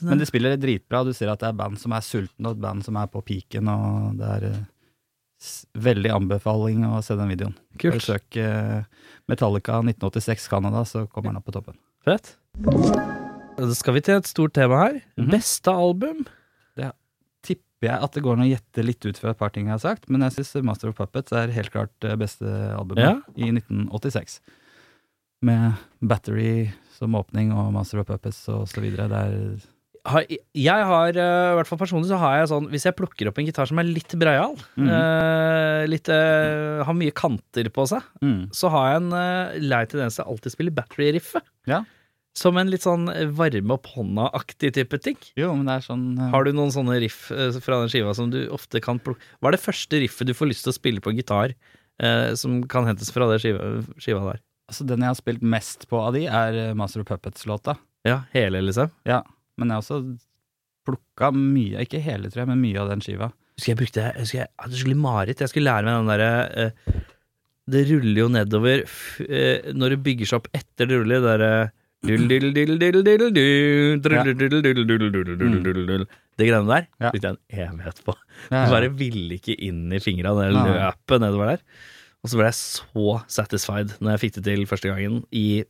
eh, 0.01 0.05
men 0.09 0.19
det- 0.19 0.27
de 0.27 0.31
spiller 0.31 0.57
dritbra. 0.57 1.05
Du 1.05 1.13
ser 1.13 1.29
at 1.33 1.41
det 1.41 1.49
er 1.49 1.53
band 1.59 1.79
som 1.79 1.93
er 1.93 2.01
sultne, 2.01 2.47
og 2.51 2.57
et 2.57 2.61
band 2.61 2.85
som 2.85 2.97
er 2.97 3.07
på 3.07 3.23
peaken, 3.25 3.69
og 3.69 4.17
det 4.19 4.29
er 4.37 4.49
uh, 4.53 4.65
veldig 5.77 6.11
anbefaling 6.15 6.85
å 6.89 7.03
se 7.05 7.17
den 7.17 7.29
videoen. 7.29 7.55
Kult. 7.79 8.03
Søk 8.03 8.37
uh, 8.41 8.85
Metallica 9.29 9.81
1986 9.83 10.49
Canada, 10.49 10.85
så 10.85 11.07
kommer 11.09 11.31
den 11.33 11.37
opp 11.41 11.45
på 11.47 11.53
toppen. 11.57 11.77
Fett. 12.07 12.37
Da 13.57 13.73
skal 13.75 13.95
vi 13.97 14.01
til 14.05 14.19
et 14.21 14.27
stort 14.29 14.53
tema 14.57 14.83
her. 14.87 15.01
Mhm. 15.17 15.31
Beste 15.33 15.73
album? 15.73 16.27
Det 16.77 16.93
Tipper 17.47 17.89
jeg 17.93 18.03
at 18.03 18.13
det 18.13 18.23
går 18.25 18.33
an 18.37 18.45
å 18.45 18.49
gjette 18.51 18.85
litt 18.85 19.05
ut 19.07 19.19
fra 19.19 19.31
et 19.31 19.39
par 19.39 19.51
ting 19.55 19.67
jeg 19.69 19.77
har 19.77 19.83
sagt, 19.85 20.09
men 20.11 20.21
jeg 20.23 20.33
syns 20.39 20.65
Master 20.65 20.89
of 20.91 20.97
Puppets 20.97 21.33
er 21.37 21.53
helt 21.55 21.71
klart 21.71 21.91
det 22.01 22.17
beste 22.19 22.45
albumet 22.77 23.05
Ja. 23.05 23.15
i 23.37 23.51
1986. 23.53 24.41
Med 25.43 25.75
Battery 26.03 26.73
som 26.97 27.13
åpning 27.15 27.53
og 27.53 27.73
Master 27.75 28.01
of 28.01 28.07
Puppets 28.09 28.49
og 28.49 28.67
så 28.69 28.81
videre. 28.81 29.07
Det 29.09 29.21
er 29.21 29.67
har, 30.07 30.27
jeg 30.29 30.87
har, 30.91 31.19
eh, 31.19 31.49
i 31.53 31.57
hvert 31.59 31.69
fall 31.69 31.81
personlig, 31.81 32.09
så 32.11 32.21
har 32.21 32.39
jeg 32.39 32.51
sånn 32.53 32.69
Hvis 32.73 32.87
jeg 32.89 32.97
plukker 32.99 33.31
opp 33.31 33.41
en 33.41 33.49
gitar 33.49 33.69
som 33.69 33.81
er 33.81 33.89
litt 33.89 34.15
breial, 34.19 34.55
mm. 34.79 34.87
uh, 34.87 35.83
litt, 35.91 36.09
uh, 36.13 36.85
har 36.87 36.97
mye 36.97 37.15
kanter 37.17 37.69
på 37.75 37.87
seg, 37.91 38.07
mm. 38.23 38.41
så 38.55 38.71
har 38.73 38.89
jeg 38.91 39.03
en 39.03 39.13
uh, 39.17 39.59
lei 39.63 39.83
tendens 39.91 40.19
til 40.19 40.27
å 40.27 40.35
alltid 40.35 40.55
spille 40.55 40.75
battery-riffet. 40.77 41.47
Ja. 41.71 41.83
Som 42.37 42.59
en 42.61 42.69
litt 42.71 42.85
sånn 42.85 43.09
varme 43.35 43.79
opp 43.79 43.89
hånda-aktig 43.95 44.75
type 44.77 45.01
ting. 45.03 45.17
Jo, 45.41 45.55
men 45.57 45.65
det 45.69 45.79
er 45.79 45.87
sånn 45.87 46.05
Har 46.35 46.45
du 46.45 46.53
noen 46.53 46.75
sånne 46.75 46.99
riff 47.01 47.31
fra 47.31 47.79
den 47.81 47.89
skiva 47.89 48.13
som 48.17 48.29
du 48.33 48.43
ofte 48.53 48.83
kan 48.85 49.01
plukke 49.01 49.25
Hva 49.41 49.49
er 49.49 49.57
det 49.57 49.63
første 49.63 50.03
riffet 50.03 50.29
du 50.29 50.35
får 50.37 50.51
lyst 50.51 50.67
til 50.67 50.75
å 50.75 50.77
spille 50.77 51.01
på 51.01 51.15
gitar, 51.17 51.55
eh, 51.97 52.35
som 52.37 52.59
kan 52.69 52.85
hentes 52.85 53.09
fra 53.15 53.31
den 53.31 53.41
skiva, 53.41 53.71
skiva 53.97 54.21
der? 54.29 54.43
altså, 54.69 54.85
Den 54.85 55.07
jeg 55.07 55.15
har 55.15 55.19
spilt 55.19 55.47
mest 55.57 55.89
på 55.89 56.03
av 56.03 56.13
de, 56.19 56.27
er 56.29 56.77
Master 56.77 57.03
of 57.03 57.09
Puppets-låta. 57.09 57.79
Ja, 58.07 58.21
hele, 58.37 58.61
liksom? 58.63 58.93
Ja, 59.09 59.23
men 59.57 59.69
jeg 59.73 59.77
har 59.79 59.85
også 59.85 60.01
plukka 60.87 61.33
mye, 61.35 61.83
ikke 61.83 62.01
hele, 62.05 62.31
tror 62.31 62.45
jeg, 62.45 62.51
men 62.53 62.61
mye 62.63 62.79
av 62.83 62.91
den 62.93 63.03
skiva. 63.03 63.31
Husker 63.57 63.73
jeg 63.73 63.79
brukte 63.81 64.03
jeg 64.05 64.21
husker 64.21 64.39
jeg 64.43 64.51
hadde 64.63 64.77
skikkelig 64.79 64.99
mareritt. 65.03 65.41
Jeg 65.43 65.51
skulle 65.53 65.71
lære 65.73 65.87
meg 65.89 65.97
den 65.97 66.11
derre 66.13 66.31
eh, 66.61 67.01
Det 67.67 67.83
ruller 67.89 68.21
jo 68.21 68.29
nedover 68.31 68.85
eh, 69.27 69.73
når 69.75 69.95
det 69.97 70.03
bygger 70.07 70.29
seg 70.31 70.39
opp 70.43 70.51
etter 70.55 70.87
det 70.91 71.01
ruller, 71.01 71.25
det 71.25 71.33
derre 71.33 71.57
Det 76.37 76.47
greiene 76.47 76.69
der 76.69 76.87
Ja. 77.01 77.11
brukte 77.11 77.27
jeg 77.27 77.35
en 77.35 77.41
evighet 77.65 78.03
på. 78.05 78.15
Ja, 78.51 78.57
ja. 78.67 78.71
bare 78.71 78.91
ville 78.93 79.39
ikke 79.41 79.57
inn 79.59 79.87
i 79.93 79.99
fingra 80.05 80.35
det 80.37 80.51
løpet 80.55 81.23
nedover 81.25 81.55
der. 81.55 81.63
Og 82.23 82.31
så 82.31 82.39
ble 82.39 82.49
jeg 82.51 82.59
så 82.61 83.07
satisfied 83.31 83.97
når 84.01 84.15
jeg 84.15 84.23
fikk 84.27 84.35
det 84.39 84.45
til 84.51 84.67
første 84.69 84.91
gangen, 84.93 85.23
i 85.33 85.65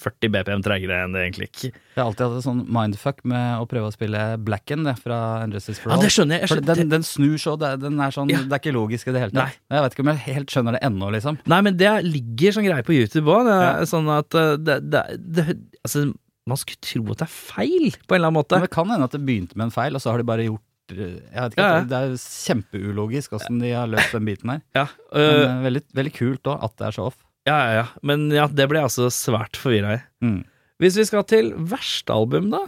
40 0.00 0.30
BPM 0.32 0.62
tregere 0.64 1.00
enn 1.04 1.12
det 1.16 1.24
egentlig 1.26 1.48
ikke. 1.50 1.70
Jeg 1.72 1.98
har 1.98 2.06
alltid 2.06 2.22
hatt 2.26 2.36
et 2.38 2.44
sånn 2.46 2.60
mindfuck 2.72 3.24
med 3.28 3.58
å 3.60 3.66
prøve 3.68 3.90
å 3.90 3.94
spille 3.94 4.20
Blacken 4.46 4.86
det, 4.86 4.94
fra 5.02 5.18
Injustice 5.44 5.82
for 5.82 5.92
Ja, 5.92 5.98
det 6.00 6.12
skjønner 6.14 6.38
jeg. 6.38 6.46
jeg 6.46 6.52
skjønner, 6.54 6.80
den, 6.80 6.92
den 6.94 7.06
snur 7.06 7.36
så, 7.42 7.56
den 7.58 8.00
er 8.00 8.14
sånn, 8.14 8.30
Ja. 8.32 8.40
det 8.46 8.56
er 8.56 8.62
ikke 8.62 8.76
logisk 8.76 9.10
i 9.10 9.12
det 9.16 9.24
hele 9.24 9.34
tatt. 9.34 9.50
Nei. 9.50 9.76
Jeg 9.76 9.84
vet 9.84 9.96
ikke 9.96 10.06
om 10.06 10.12
jeg 10.12 10.22
helt 10.28 10.54
skjønner 10.54 10.78
det 10.78 10.82
ennå, 10.88 11.10
liksom. 11.16 11.38
Nei, 11.50 11.60
men 11.66 11.76
det 11.80 11.92
ligger 12.06 12.56
sånn 12.56 12.68
greie 12.70 12.86
på 12.86 12.96
YouTube 12.96 13.34
òg. 13.34 13.50
Ja. 13.50 13.70
Sånn 13.90 14.08
at 14.14 14.34
uh, 14.38 14.54
det, 14.56 14.80
det, 14.88 15.04
det 15.18 15.46
Altså, 15.84 16.06
man 16.48 16.58
skulle 16.60 16.80
tro 16.84 17.04
at 17.12 17.22
det 17.22 17.26
er 17.28 17.34
feil, 17.34 17.86
på 18.06 18.14
en 18.14 18.20
eller 18.20 18.30
annen 18.30 18.38
måte. 18.40 18.56
Men 18.58 18.66
det 18.66 18.74
kan 18.74 18.90
hende 18.90 19.06
at 19.10 19.14
det 19.14 19.22
begynte 19.26 19.56
med 19.56 19.68
en 19.68 19.74
feil, 19.74 19.94
og 19.96 20.02
så 20.02 20.12
har 20.14 20.20
de 20.22 20.26
bare 20.28 20.44
gjort 20.48 20.94
eh, 20.94 21.18
ikke, 21.20 21.60
Ja, 21.60 21.68
ja. 21.78 21.82
Det 21.88 22.00
er 22.00 22.14
kjempeulogisk 22.20 23.36
åssen 23.38 23.60
de 23.62 23.72
har 23.76 23.88
løst 23.90 24.14
den 24.16 24.26
biten 24.28 24.52
her. 24.54 24.62
Ja, 24.76 24.86
øh, 25.14 25.44
Men 25.46 25.62
veldig, 25.68 25.82
veldig 26.00 26.12
kult 26.16 26.50
òg, 26.50 26.64
at 26.66 26.76
det 26.80 26.88
er 26.88 26.96
så 26.96 27.06
off. 27.10 27.18
Ja, 27.48 27.56
ja, 27.56 27.70
ja. 27.80 27.86
Men 28.06 28.28
ja, 28.34 28.46
det 28.48 28.66
ble 28.70 28.80
jeg 28.80 28.90
altså 28.90 29.08
svært 29.14 29.58
forvirra 29.60 29.96
i. 29.96 30.00
Mm. 30.24 30.40
Hvis 30.80 30.96
vi 31.00 31.06
skal 31.08 31.26
til 31.28 31.52
verste 31.70 32.14
album, 32.14 32.50
da? 32.52 32.64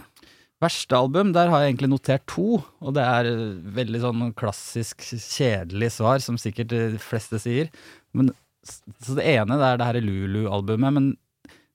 Verste 0.63 0.97
album, 0.97 1.33
der 1.35 1.49
har 1.51 1.63
jeg 1.63 1.73
egentlig 1.73 1.91
notert 1.91 2.23
to, 2.29 2.61
og 2.61 2.95
det 2.95 3.03
er 3.03 3.29
eh, 3.31 3.57
veldig 3.75 4.03
sånn 4.03 4.23
klassisk 4.37 5.03
kjedelig 5.09 5.95
svar, 5.97 6.21
som 6.23 6.39
sikkert 6.39 6.71
de 6.71 7.01
fleste 7.03 7.41
sier. 7.41 7.71
Men, 8.15 8.31
så 8.63 9.17
det 9.17 9.27
ene 9.33 9.57
det 9.59 9.67
er 9.67 9.81
det 9.81 9.89
her 9.89 10.01
Lulu-albumet, 10.05 10.95
men 10.95 11.09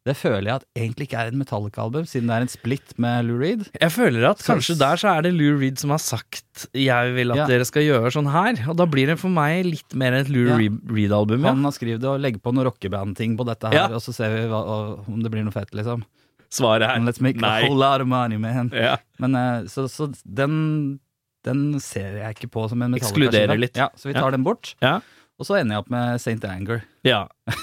det 0.08 0.14
føler 0.16 0.48
jeg 0.48 0.60
at 0.62 0.66
egentlig 0.78 1.06
ikke 1.08 1.20
er 1.20 1.30
en 1.30 1.38
Metallica-album, 1.42 2.06
siden 2.08 2.30
det 2.30 2.36
er 2.38 2.46
en 2.46 2.50
split 2.52 2.94
med 2.98 3.28
Lou 3.28 3.36
Reed. 3.42 3.66
Jeg 3.76 3.92
føler 3.94 4.24
at 4.30 4.40
kanskje 4.46 4.78
der 4.80 4.96
så 5.00 5.12
er 5.18 5.26
det 5.28 5.34
Lou 5.36 5.58
Reed 5.60 5.78
som 5.78 5.90
har 5.92 6.00
sagt 6.02 6.66
'jeg 6.74 7.14
vil 7.14 7.30
at 7.32 7.42
Ja. 7.42 7.46
dere 7.46 7.64
skal 7.68 7.82
gjøre 7.86 8.10
sånn 8.12 8.30
her', 8.32 8.64
og 8.68 8.76
da 8.76 8.86
blir 8.86 9.06
det 9.12 9.18
for 9.20 9.28
meg 9.28 9.64
litt 9.66 9.94
mer 9.94 10.12
et 10.14 10.28
Lou 10.28 10.46
Ja. 10.48 10.56
Reed- 10.56 10.80
Reed-album, 10.90 11.42
ja. 11.44 11.48
Han 11.52 11.62
har 11.64 11.72
skrevet 11.72 12.00
det 12.00 12.08
og 12.08 12.20
legger 12.20 12.40
på 12.40 12.52
noen 12.54 12.66
rockeband-ting 12.66 13.36
på 13.36 13.44
dette 13.46 13.68
her, 13.70 13.92
og 13.92 14.00
så 14.00 14.12
ser 14.14 14.28
vi 14.34 14.48
hva, 14.48 14.62
og, 14.64 15.04
om 15.08 15.22
det 15.22 15.30
blir 15.30 15.44
noe 15.44 15.52
fett, 15.52 15.70
liksom. 15.74 16.02
Svaret 16.50 16.88
er 16.88 16.98
let's 17.04 17.20
make 17.20 17.36
nei. 17.36 17.60
a 17.60 17.66
whole 17.68 17.76
lot 17.78 18.00
of 18.00 18.06
money, 18.08 18.38
man. 18.38 18.70
Ja. 18.72 18.96
Men 19.20 19.34
eh, 19.36 19.62
så, 19.68 19.84
så 19.88 20.08
den, 20.24 20.98
den 21.44 21.78
ser 21.78 22.16
jeg 22.24 22.36
ikke 22.36 22.48
på 22.50 22.68
som 22.70 22.80
en 22.82 22.90
Metallica-skive. 22.92 23.28
Ekskluderer 23.28 23.58
litt. 23.60 23.76
Ja, 23.76 23.88
så 23.96 24.08
vi 24.08 24.14
tar 24.14 24.30
Ja. 24.30 24.30
den 24.30 24.44
bort. 24.44 24.74
Ja. 24.80 25.00
Og 25.38 25.46
så 25.46 25.61
ender 25.61 25.77
jeg 25.77 25.85
opp 25.85 25.90
med 25.94 26.18
St. 26.22 26.40
Anger. 26.48 26.85
ja. 27.07 27.27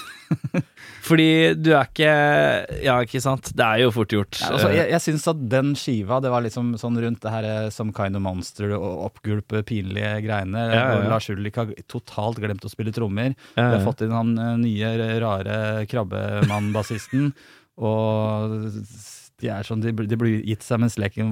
Fordi 1.06 1.54
du 1.54 1.68
er 1.70 1.84
ikke 1.86 2.12
Ja, 2.82 2.96
ikke 3.04 3.20
sant? 3.22 3.52
Det 3.54 3.62
er 3.62 3.84
jo 3.84 3.92
fort 3.94 4.10
gjort. 4.10 4.38
Ja, 4.40 4.48
altså, 4.56 4.72
jeg 4.74 4.88
jeg 4.90 5.02
syns 5.04 5.26
at 5.30 5.44
den 5.52 5.68
skiva, 5.78 6.18
det 6.24 6.32
var 6.32 6.42
liksom 6.42 6.72
sånn 6.80 6.98
rundt 6.98 7.20
det 7.22 7.30
her 7.30 7.46
som 7.70 7.92
Kind 7.94 8.18
of 8.18 8.24
Monster 8.24 8.74
og 8.74 9.04
oppgulpe 9.04 9.62
pinlige 9.68 10.16
greiene. 10.24 10.64
Ja, 10.72 10.82
ja. 10.96 11.04
Lars 11.12 11.28
Ulrik 11.30 11.60
har 11.60 11.70
totalt 11.86 12.40
glemt 12.42 12.66
å 12.66 12.72
spille 12.72 12.90
trommer. 12.96 13.36
Vi 13.54 13.62
har 13.62 13.84
fått 13.86 14.02
inn 14.02 14.16
han 14.16 14.34
eh, 14.34 14.56
nye, 14.64 14.90
rare 15.22 15.86
krabbemann-bassisten. 15.92 17.30
og 17.78 18.58
de 19.36 19.50
er 19.52 19.66
sånn, 19.68 19.82
de, 19.84 19.92
de 19.92 20.16
blir 20.18 20.40
gitt 20.48 20.64
seg 20.64 20.80
mens 20.80 20.96
leken 20.98 21.30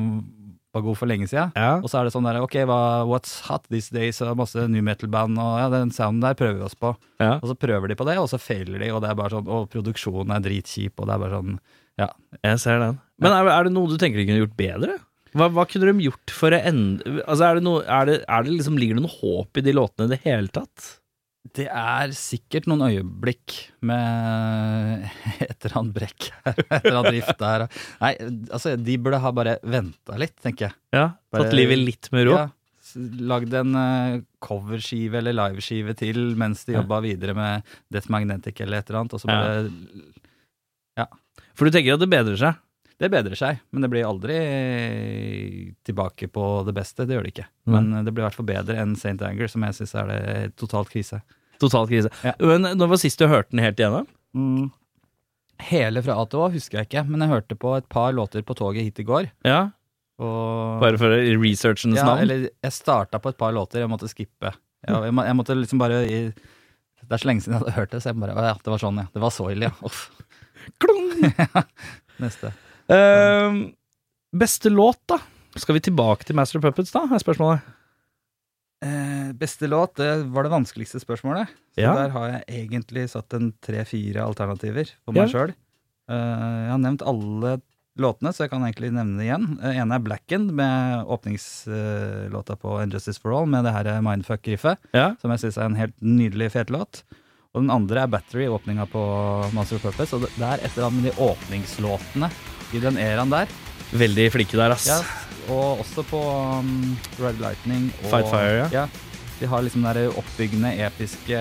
var 0.75 0.85
god 0.85 0.99
for 0.99 1.11
lenge 1.11 1.29
siden. 1.31 1.53
ja. 1.57 1.77
Og 1.79 1.87
så 1.91 2.01
er 2.01 2.09
det 2.09 2.15
sånn 2.15 2.27
der, 2.27 2.41
ok, 2.45 2.57
hva, 2.69 2.81
what's 3.09 3.37
hot 3.49 3.65
these 3.71 3.95
days, 3.95 4.21
og 4.25 4.37
masse 4.41 4.67
new 4.71 4.85
metal-band, 4.85 5.39
og 5.41 5.57
ja, 5.63 5.71
den 5.73 5.95
sounden 5.95 6.21
der 6.25 6.37
prøver 6.39 6.61
vi 6.61 6.67
oss 6.69 6.77
på. 6.79 6.93
ja. 7.23 7.39
Og 7.41 7.49
så 7.53 7.57
prøver 7.59 7.89
de 7.93 7.99
på 7.99 8.07
det, 8.09 8.19
og 8.21 8.29
så 8.33 8.41
feiler 8.43 8.83
de, 8.83 8.91
og 8.95 9.03
det 9.05 9.11
er 9.13 9.19
bare 9.19 9.35
sånn, 9.37 9.49
og 9.49 9.71
produksjonen 9.73 10.35
er 10.37 10.45
dritkjip, 10.45 10.99
og 10.99 11.09
det 11.09 11.17
er 11.17 11.25
bare 11.25 11.39
sånn, 11.41 11.59
ja. 12.03 12.11
Jeg 12.43 12.61
ser 12.63 12.81
den. 12.83 13.01
Men 13.23 13.35
er, 13.37 13.51
er 13.55 13.69
det 13.69 13.75
noe 13.75 13.91
du 13.91 13.97
tenker 14.01 14.19
de 14.19 14.27
kunne 14.27 14.43
gjort 14.43 14.57
bedre? 14.59 14.99
Hva, 15.35 15.49
hva 15.51 15.65
kunne 15.67 15.91
de 15.91 16.05
gjort 16.07 16.31
for 16.31 16.55
å 16.55 16.59
endre 16.63 17.17
Altså, 17.25 17.43
er 17.49 17.57
det 17.59 17.65
noe 17.67 17.81
er 17.91 18.05
det, 18.07 18.13
er 18.31 18.45
det 18.47 18.53
liksom, 18.55 18.77
Ligger 18.79 19.01
det 19.01 19.03
noe 19.03 19.17
håp 19.17 19.59
i 19.59 19.65
de 19.67 19.73
låtene 19.75 20.07
i 20.07 20.13
det 20.13 20.21
hele 20.23 20.47
tatt? 20.55 20.85
Det 21.53 21.67
er 21.69 22.09
sikkert 22.17 22.65
noen 22.67 22.81
øyeblikk 22.89 23.53
med 23.85 25.05
et 25.45 25.67
eller 25.67 25.77
annet 25.83 25.95
brekk 25.95 26.31
her, 26.47 26.57
et 26.65 26.87
eller 26.89 26.99
annet 27.03 27.15
rift 27.19 27.39
der. 27.39 27.67
Nei, 28.01 28.13
altså, 28.49 28.73
de 28.81 28.97
burde 28.99 29.21
ha 29.21 29.31
bare 29.37 29.59
venta 29.63 30.17
litt, 30.19 30.35
tenker 30.43 30.71
jeg. 30.71 30.75
Ja, 30.97 31.11
Bare- 31.31 31.45
Tatt 31.51 31.55
livet 31.59 31.79
litt 31.85 32.09
med 32.17 32.27
ro? 32.31 32.39
Ja, 32.41 32.49
lagd 33.29 33.55
en 33.61 33.75
eh, 33.77 34.17
coverskive 34.45 35.21
eller 35.21 35.35
liveskive 35.37 35.95
til 35.99 36.35
mens 36.41 36.65
de 36.65 36.73
Ja. 36.75 36.81
jobba 36.81 37.03
videre 37.05 37.35
med 37.37 37.63
Death 37.93 38.09
Magnetic 38.11 38.61
eller 38.65 38.79
et 38.81 38.89
eller 38.91 39.01
annet, 39.05 39.15
og 39.15 39.21
så 39.21 39.29
bare 39.29 39.55
Ja. 40.97 41.05
ja. 41.05 41.07
For 41.55 41.67
du 41.69 41.75
tenker 41.77 41.95
at 41.95 42.01
det 42.03 42.11
bedrer 42.11 42.39
seg? 42.41 42.57
Det 43.01 43.11
bedrer 43.11 43.35
seg, 43.39 43.59
men 43.75 43.83
det 43.83 43.91
blir 43.91 44.07
aldri 44.07 44.37
tilbake 45.87 46.29
på 46.31 46.45
det 46.67 46.75
beste. 46.77 47.07
Det 47.09 47.17
gjør 47.17 47.27
det 47.27 47.33
ikke. 47.35 47.49
Men 47.75 47.91
eh, 47.93 48.05
det 48.07 48.15
blir 48.15 48.23
i 48.23 48.29
hvert 48.29 48.39
fall 48.39 48.49
bedre 48.49 48.79
enn 48.83 48.95
St. 48.99 49.17
Anger, 49.27 49.51
som 49.51 49.67
jeg 49.67 49.79
syns 49.81 49.95
er 49.99 50.13
det 50.13 50.21
totalt 50.61 50.93
krise. 50.93 51.21
Totalt 51.63 51.91
krise. 51.91 52.11
Ja. 52.27 52.35
Men 52.43 52.69
når 52.79 52.95
var 52.95 53.03
sist 53.03 53.19
du 53.21 53.27
hørte 53.31 53.55
den 53.55 53.65
helt 53.65 53.81
igjennom? 53.81 54.07
Hele 55.65 56.03
fra 56.03 56.17
A 56.19 56.27
til 56.27 56.43
Å 56.43 56.51
husker 56.55 56.81
jeg 56.81 56.89
ikke, 56.91 57.05
men 57.09 57.23
jeg 57.23 57.31
hørte 57.31 57.59
på 57.59 57.75
et 57.79 57.87
par 57.91 58.15
låter 58.15 58.43
på 58.47 58.57
toget 58.59 58.87
hit 58.87 59.01
i 59.03 59.07
går. 59.07 59.31
Ja, 59.47 59.71
Og 60.23 60.83
Bare 60.83 60.99
for 60.99 61.11
researchens 61.43 61.99
ja, 61.99 62.07
navn? 62.07 62.23
Eller 62.23 62.49
jeg 62.49 62.75
starta 62.75 63.19
på 63.23 63.33
et 63.33 63.39
par 63.39 63.55
låter, 63.55 63.83
jeg 63.83 63.91
måtte 63.91 64.11
skippe. 64.11 64.53
Jeg, 64.85 64.95
jeg, 65.09 65.15
må, 65.15 65.25
jeg 65.27 65.39
måtte 65.39 65.57
liksom 65.57 65.81
bare 65.81 66.03
i, 66.05 66.19
Det 66.35 67.17
er 67.17 67.23
så 67.23 67.31
lenge 67.31 67.43
siden 67.43 67.57
jeg 67.57 67.63
hadde 67.65 67.79
hørt 67.79 67.95
det, 67.95 68.03
så 68.03 68.13
jeg 68.13 68.21
bare 68.21 68.47
ja, 68.51 68.55
det 68.55 68.75
var 68.75 68.83
sånn, 68.83 69.01
ja. 69.03 69.07
Det 69.15 69.23
var 69.25 69.35
så 69.35 69.49
ille, 69.51 69.71
ja. 69.71 69.75
Uff. 69.87 70.05
Klung! 70.83 71.11
Neste. 72.23 72.53
Ehm, 72.93 73.73
beste 74.37 74.71
låt, 74.71 75.01
da? 75.09 75.19
Skal 75.57 75.77
vi 75.79 75.81
tilbake 75.87 76.25
til 76.27 76.37
Master 76.37 76.59
of 76.59 76.65
Puppets, 76.67 76.93
da? 76.93 77.05
er 77.07 77.23
spørsmålet. 77.23 77.63
Uh, 78.85 79.31
beste 79.33 79.65
låt, 79.71 79.95
det 79.97 80.27
var 80.35 80.45
det 80.45 80.51
vanskeligste 80.53 81.01
spørsmålet. 81.01 81.49
Så 81.75 81.81
Ja. 81.81 81.95
der 81.95 82.11
har 82.11 82.27
jeg 82.31 82.69
egentlig 82.69 83.09
satt 83.09 83.33
en 83.33 83.53
tre-fire 83.63 84.21
alternativer 84.27 84.91
for 85.05 85.13
meg 85.15 85.29
Ja. 85.29 85.33
sjøl. 85.33 85.55
jeg 86.07 86.69
har 86.71 86.79
nevnt 86.79 87.01
alle 87.01 87.63
låtene, 87.97 88.29
så 88.35 88.41
jeg 88.45 88.51
kan 88.51 88.61
egentlig 88.61 88.93
nevne 88.93 89.17
det 89.17 89.25
igjen. 89.25 89.59
Uh, 89.63 89.73
ene 89.73 89.95
er 89.95 90.01
Blackened, 90.01 90.51
med 90.53 91.07
åpningslåta 91.07 92.57
på 92.61 92.83
Injustice 92.83 93.19
for 93.19 93.33
All, 93.33 93.47
med 93.47 93.65
det 93.65 93.73
her 93.73 94.03
mindfuck-riffet, 94.03 94.77
Ja. 94.93 95.15
som 95.23 95.31
jeg 95.31 95.41
syns 95.41 95.57
er 95.57 95.65
en 95.65 95.77
helt 95.77 95.99
nydelig 96.03 96.51
fet 96.53 96.69
låt. 96.69 97.05
Og 97.55 97.63
den 97.63 97.71
andre 97.71 98.03
er 98.03 98.07
Battery, 98.09 98.47
åpninga 98.49 98.85
på 98.91 99.53
Master 99.55 99.77
of 99.77 99.83
Purpose. 99.83 100.13
Og 100.13 100.23
det 100.23 100.31
er 100.43 100.55
et 100.65 100.77
eller 100.77 100.91
annet 100.91 101.03
med 101.05 101.13
de 101.13 101.23
åpningslåtene 101.23 102.31
i 102.75 102.83
den 102.83 102.99
eraen 103.01 103.31
der. 103.33 103.51
Veldig 103.95 104.29
flinke 104.35 104.59
der, 104.59 104.75
ass. 104.75 104.87
Ja, 104.91 105.01
og 105.53 105.81
også 105.85 106.05
på 106.09 106.21
um, 106.61 106.97
Red 107.21 107.39
Lightning 107.43 107.91
og 108.03 108.11
Fight 108.11 108.31
Fire, 108.33 108.69
ja. 108.75 108.87
De 109.41 109.49
har 109.51 109.65
liksom 109.67 109.83
den 109.83 110.13
oppbyggende, 110.15 110.71
episke 110.87 111.39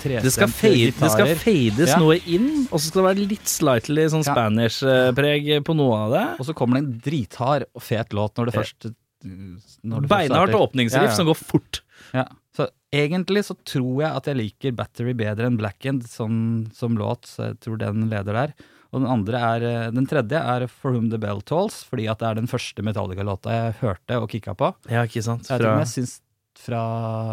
trestemte 0.00 0.70
gitarer. 0.70 0.92
det 1.00 1.10
skal 1.12 1.32
fades 1.40 1.90
Ja. 1.90 1.98
noe 1.98 2.16
inn, 2.22 2.68
og 2.70 2.78
så 2.78 2.86
skal 2.86 3.02
det 3.02 3.08
være 3.08 3.28
litt 3.32 3.50
slightly 3.50 4.04
sånn 4.12 4.22
Ja. 4.24 4.32
Spanish-preg 4.32 5.50
på 5.66 5.74
noe 5.76 5.96
av 6.04 6.14
det. 6.14 6.24
Og 6.40 6.46
så 6.46 6.54
kommer 6.54 6.78
det 6.78 6.84
en 6.84 7.00
drithard 7.02 7.66
og 7.74 7.82
fet 7.82 8.14
låt 8.14 8.38
når 8.38 8.46
det 8.46 8.54
først 8.54 8.88
når 9.26 10.04
det 10.04 10.08
Beinhardt 10.08 10.54
åpningsriff 10.54 11.02
Ja, 11.02 11.10
ja. 11.10 11.16
som 11.16 11.26
går 11.26 11.36
fort. 11.36 11.80
Ja. 12.14 12.24
Så 12.56 12.68
egentlig 12.94 13.42
så 13.44 13.56
tror 13.66 14.02
jeg 14.04 14.10
at 14.16 14.24
jeg 14.30 14.36
liker 14.38 14.72
Battery 14.78 15.12
bedre 15.12 15.46
enn 15.50 15.58
Blackened 15.58 16.06
som, 16.08 16.66
som 16.72 16.96
låt, 16.96 17.26
så 17.26 17.50
jeg 17.50 17.60
tror 17.60 17.78
den 17.82 18.08
leder 18.08 18.32
der. 18.32 18.54
Og 18.92 19.00
den 19.02 19.08
andre 19.10 19.40
er 19.42 19.64
eh, 19.66 19.90
Den 19.90 20.06
tredje 20.06 20.38
er 20.38 20.66
For 20.70 20.92
Whom 20.94 21.08
The 21.10 21.18
Bell 21.18 21.40
Tolls, 21.42 21.82
fordi 21.84 22.06
at 22.08 22.18
det 22.22 22.28
er 22.30 22.34
den 22.38 22.46
første 22.50 22.82
Metallica-låta 22.86 23.50
jeg 23.54 23.74
hørte 23.82 24.20
og 24.22 24.28
kicka 24.30 24.54
på. 24.54 24.72
Ja, 24.90 25.02
ikke 25.08 25.22
sant? 25.26 25.48
Jeg 25.50 25.60
tror 25.60 25.80
jeg 25.82 25.90
syns 25.92 26.20
fra 26.56 26.82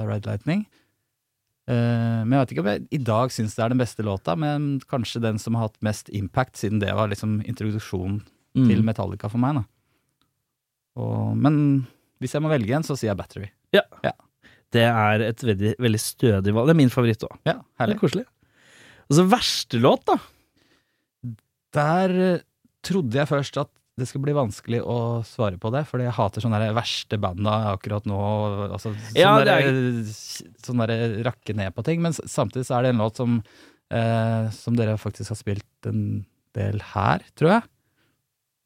Red 0.10 0.26
Lightning. 0.28 0.66
Uh, 1.64 2.26
men 2.28 2.34
jeg 2.36 2.42
vet 2.42 2.52
ikke 2.52 2.64
om 2.66 2.72
jeg 2.74 2.82
i 2.92 3.00
dag 3.08 3.32
syns 3.32 3.54
det 3.56 3.64
er 3.64 3.72
den 3.72 3.80
beste 3.80 4.04
låta, 4.04 4.34
men 4.36 4.82
kanskje 4.92 5.22
den 5.24 5.38
som 5.40 5.56
har 5.56 5.70
hatt 5.70 5.78
mest 5.86 6.10
impact, 6.12 6.58
siden 6.60 6.82
det 6.84 6.90
var 6.98 7.08
liksom 7.14 7.40
introduksjonen 7.48 8.22
Mm. 8.54 8.68
til 8.70 8.84
Metallica 8.86 9.26
for 9.32 9.42
meg. 9.42 9.64
Og, 11.02 11.32
men 11.42 11.56
hvis 12.22 12.36
jeg 12.36 12.44
må 12.46 12.52
velge 12.52 12.76
en, 12.78 12.84
så 12.86 12.94
sier 12.94 13.10
jeg 13.10 13.18
Battery. 13.18 13.48
Ja 13.74 13.82
Det 14.74 14.84
er 14.86 15.24
et 15.26 15.42
veldig, 15.42 15.72
veldig 15.82 16.02
stødig 16.02 16.54
valg. 16.54 16.70
Det 16.70 16.74
er 16.76 16.78
min 16.78 16.92
favoritt 16.94 17.26
òg. 17.26 17.34
Ja, 17.50 17.56
Det 17.62 17.82
herlig. 17.82 17.96
er 17.96 18.02
koselig. 18.04 18.26
Og 19.10 19.18
så 19.18 19.26
verste 19.30 19.82
låt, 19.82 20.06
da. 20.06 20.20
Der 21.74 22.14
eh, 22.28 22.44
trodde 22.86 23.18
jeg 23.22 23.30
først 23.30 23.58
at 23.62 23.72
det 24.00 24.08
skulle 24.10 24.26
bli 24.26 24.34
vanskelig 24.34 24.80
å 24.90 25.22
svare 25.28 25.60
på 25.62 25.70
det, 25.74 25.84
fordi 25.86 26.08
jeg 26.08 26.16
hater 26.18 26.42
sånne 26.42 26.72
verste 26.74 27.20
banda 27.22 27.76
akkurat 27.76 28.08
nå. 28.10 28.18
Altså, 28.74 28.94
sånne, 28.96 29.20
Ja, 29.20 29.36
der, 29.46 29.68
det 29.70 30.16
sånn 30.66 30.82
der 30.82 31.20
rakke 31.28 31.54
ned 31.58 31.76
på 31.78 31.86
ting. 31.86 32.02
Men 32.02 32.16
samtidig 32.18 32.66
så 32.66 32.80
er 32.80 32.88
det 32.88 32.96
en 32.96 33.04
låt 33.04 33.22
som, 33.22 33.38
eh, 33.94 34.50
som 34.56 34.80
dere 34.80 34.98
faktisk 34.98 35.36
har 35.36 35.38
spilt 35.38 35.90
en 35.92 36.24
del 36.58 36.82
her, 36.96 37.22
tror 37.38 37.58
jeg. 37.58 37.70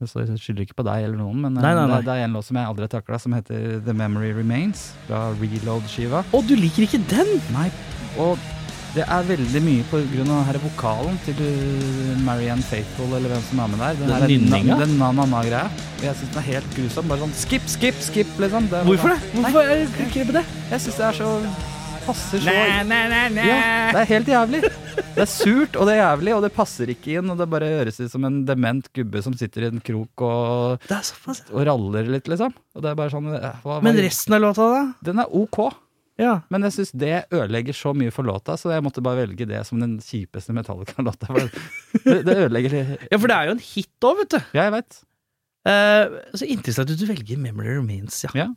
Så 0.05 0.21
jeg 0.21 0.37
skylder 0.37 0.61
ikke 0.67 0.77
på 0.77 0.85
deg 0.85 1.07
eller 1.07 1.17
noen, 1.17 1.39
men 1.41 1.57
eh, 1.57 1.63
Nei, 1.65 1.73
nei, 1.73 1.87
nei. 1.89 1.99
Det, 1.99 2.05
det 2.07 2.15
er 2.15 2.27
en 2.27 2.37
låt 2.37 2.47
som 2.47 2.59
jeg 2.61 2.69
aldri 2.69 2.85
har 2.85 2.93
takla, 2.93 3.19
som 3.19 3.33
heter 3.35 3.79
The 3.83 3.95
Memory 3.97 4.29
Remains, 4.37 4.91
fra 5.07 5.25
Reload-skiva. 5.41 6.21
Å, 6.23 6.41
du 6.45 6.53
liker 6.55 6.85
ikke 6.85 7.01
den! 7.09 7.31
Nei, 7.55 7.67
og 8.21 8.37
det 8.95 9.03
er 9.05 9.25
veldig 9.27 9.61
mye 9.61 9.85
på 9.91 9.99
grunn 10.13 10.29
av 10.33 10.47
denne 10.47 10.61
vokalen 10.63 11.17
til 11.25 11.41
Marianne 12.25 12.65
Faithful, 12.65 13.11
eller 13.17 13.33
hvem 13.33 13.43
som 13.49 13.61
er 13.63 13.71
med 13.73 13.83
der. 13.83 13.99
Den 13.99 14.13
den 14.23 14.45
nynninga? 14.47 14.77
Den 14.81 14.97
na-na-na-greia. 15.01 15.67
Jeg 16.01 16.17
syns 16.19 16.33
den 16.33 16.41
er 16.43 16.47
helt 16.47 16.77
grusom. 16.77 17.09
Bare 17.11 17.25
sånn 17.25 17.35
skip, 17.37 17.67
skip, 17.69 17.99
skip, 18.01 18.35
liksom. 18.41 18.69
Det 18.71 18.83
Hvorfor 18.87 19.13
det? 19.13 19.19
sånn- 19.23 19.43
Hvorfor 19.43 19.61
er 19.61 19.81
det 19.83 20.07
ikke 20.07 20.27
det? 20.39 20.45
Jeg 20.71 20.85
syns 20.85 21.01
det 21.01 21.09
er 21.09 21.19
så 21.21 21.33
Passer 22.07 22.39
så 22.39 22.45
Nei, 22.47 22.83
nei, 22.87 23.27
nei. 23.35 23.47
Ja, 23.49 23.91
det 23.91 23.99
er 24.05 24.09
helt 24.13 24.29
jævlig. 24.31 24.61
Det 25.17 25.23
er 25.25 25.27
surt, 25.29 25.75
og 25.75 25.89
det 25.89 25.97
er 25.97 26.03
jævlig, 26.05 26.35
og 26.37 26.43
det 26.45 26.53
passer 26.55 26.91
ikke 26.93 27.17
inn, 27.19 27.29
og 27.33 27.37
det 27.41 27.49
bare 27.51 27.67
høres 27.67 27.99
ut 27.99 28.09
som 28.13 28.23
en 28.23 28.45
dement 28.47 28.87
gubbe 28.95 29.21
som 29.25 29.33
sitter 29.37 29.65
i 29.65 29.71
en 29.73 29.81
krok 29.83 30.23
og, 30.23 30.79
Det 30.87 31.01
og 31.51 31.65
raller 31.67 32.07
litt, 32.07 32.29
liksom. 32.31 32.53
Og 32.77 32.85
det 32.85 32.93
er 32.93 32.95
bare 32.95 33.11
sånn 33.11 33.27
hva, 33.27 33.51
hva, 33.63 33.81
Men 33.83 33.99
resten 33.99 34.37
av 34.37 34.41
låta, 34.45 34.69
da? 34.71 34.81
Den 35.03 35.19
er 35.19 35.35
ok. 35.35 35.59
Ja. 36.17 36.33
Men 36.53 36.65
jeg 36.65 36.73
syns 36.73 36.93
det 36.97 37.15
ødelegger 37.29 37.75
så 37.77 37.93
mye 37.97 38.13
for 38.13 38.25
låta, 38.27 38.55
så 38.57 38.71
jeg 38.73 38.83
måtte 38.85 39.03
bare 39.05 39.21
velge 39.23 39.45
det 39.49 39.59
som 39.67 39.81
den 39.81 39.97
kjipeste 40.01 40.55
Metallica-låta. 40.57 41.29
Det, 42.07 42.21
det 42.25 42.35
ødelegger 42.45 42.73
ja, 42.77 43.17
for 43.17 43.27
det 43.29 43.35
er 43.35 43.47
jo 43.49 43.53
en 43.55 43.63
hit 43.63 44.05
òg, 44.05 44.19
vet 44.21 44.33
du. 44.35 44.37
Ja, 44.55 44.67
jeg 44.67 44.73
vet. 44.77 44.97
Uh, 45.67 46.17
så 46.37 46.47
interessant 46.47 46.91
at 46.93 46.99
du 46.99 47.07
velger 47.09 47.39
Memory 47.41 47.73
Remains, 47.75 48.21
ja. 48.23 48.31
Ja. 48.37 48.47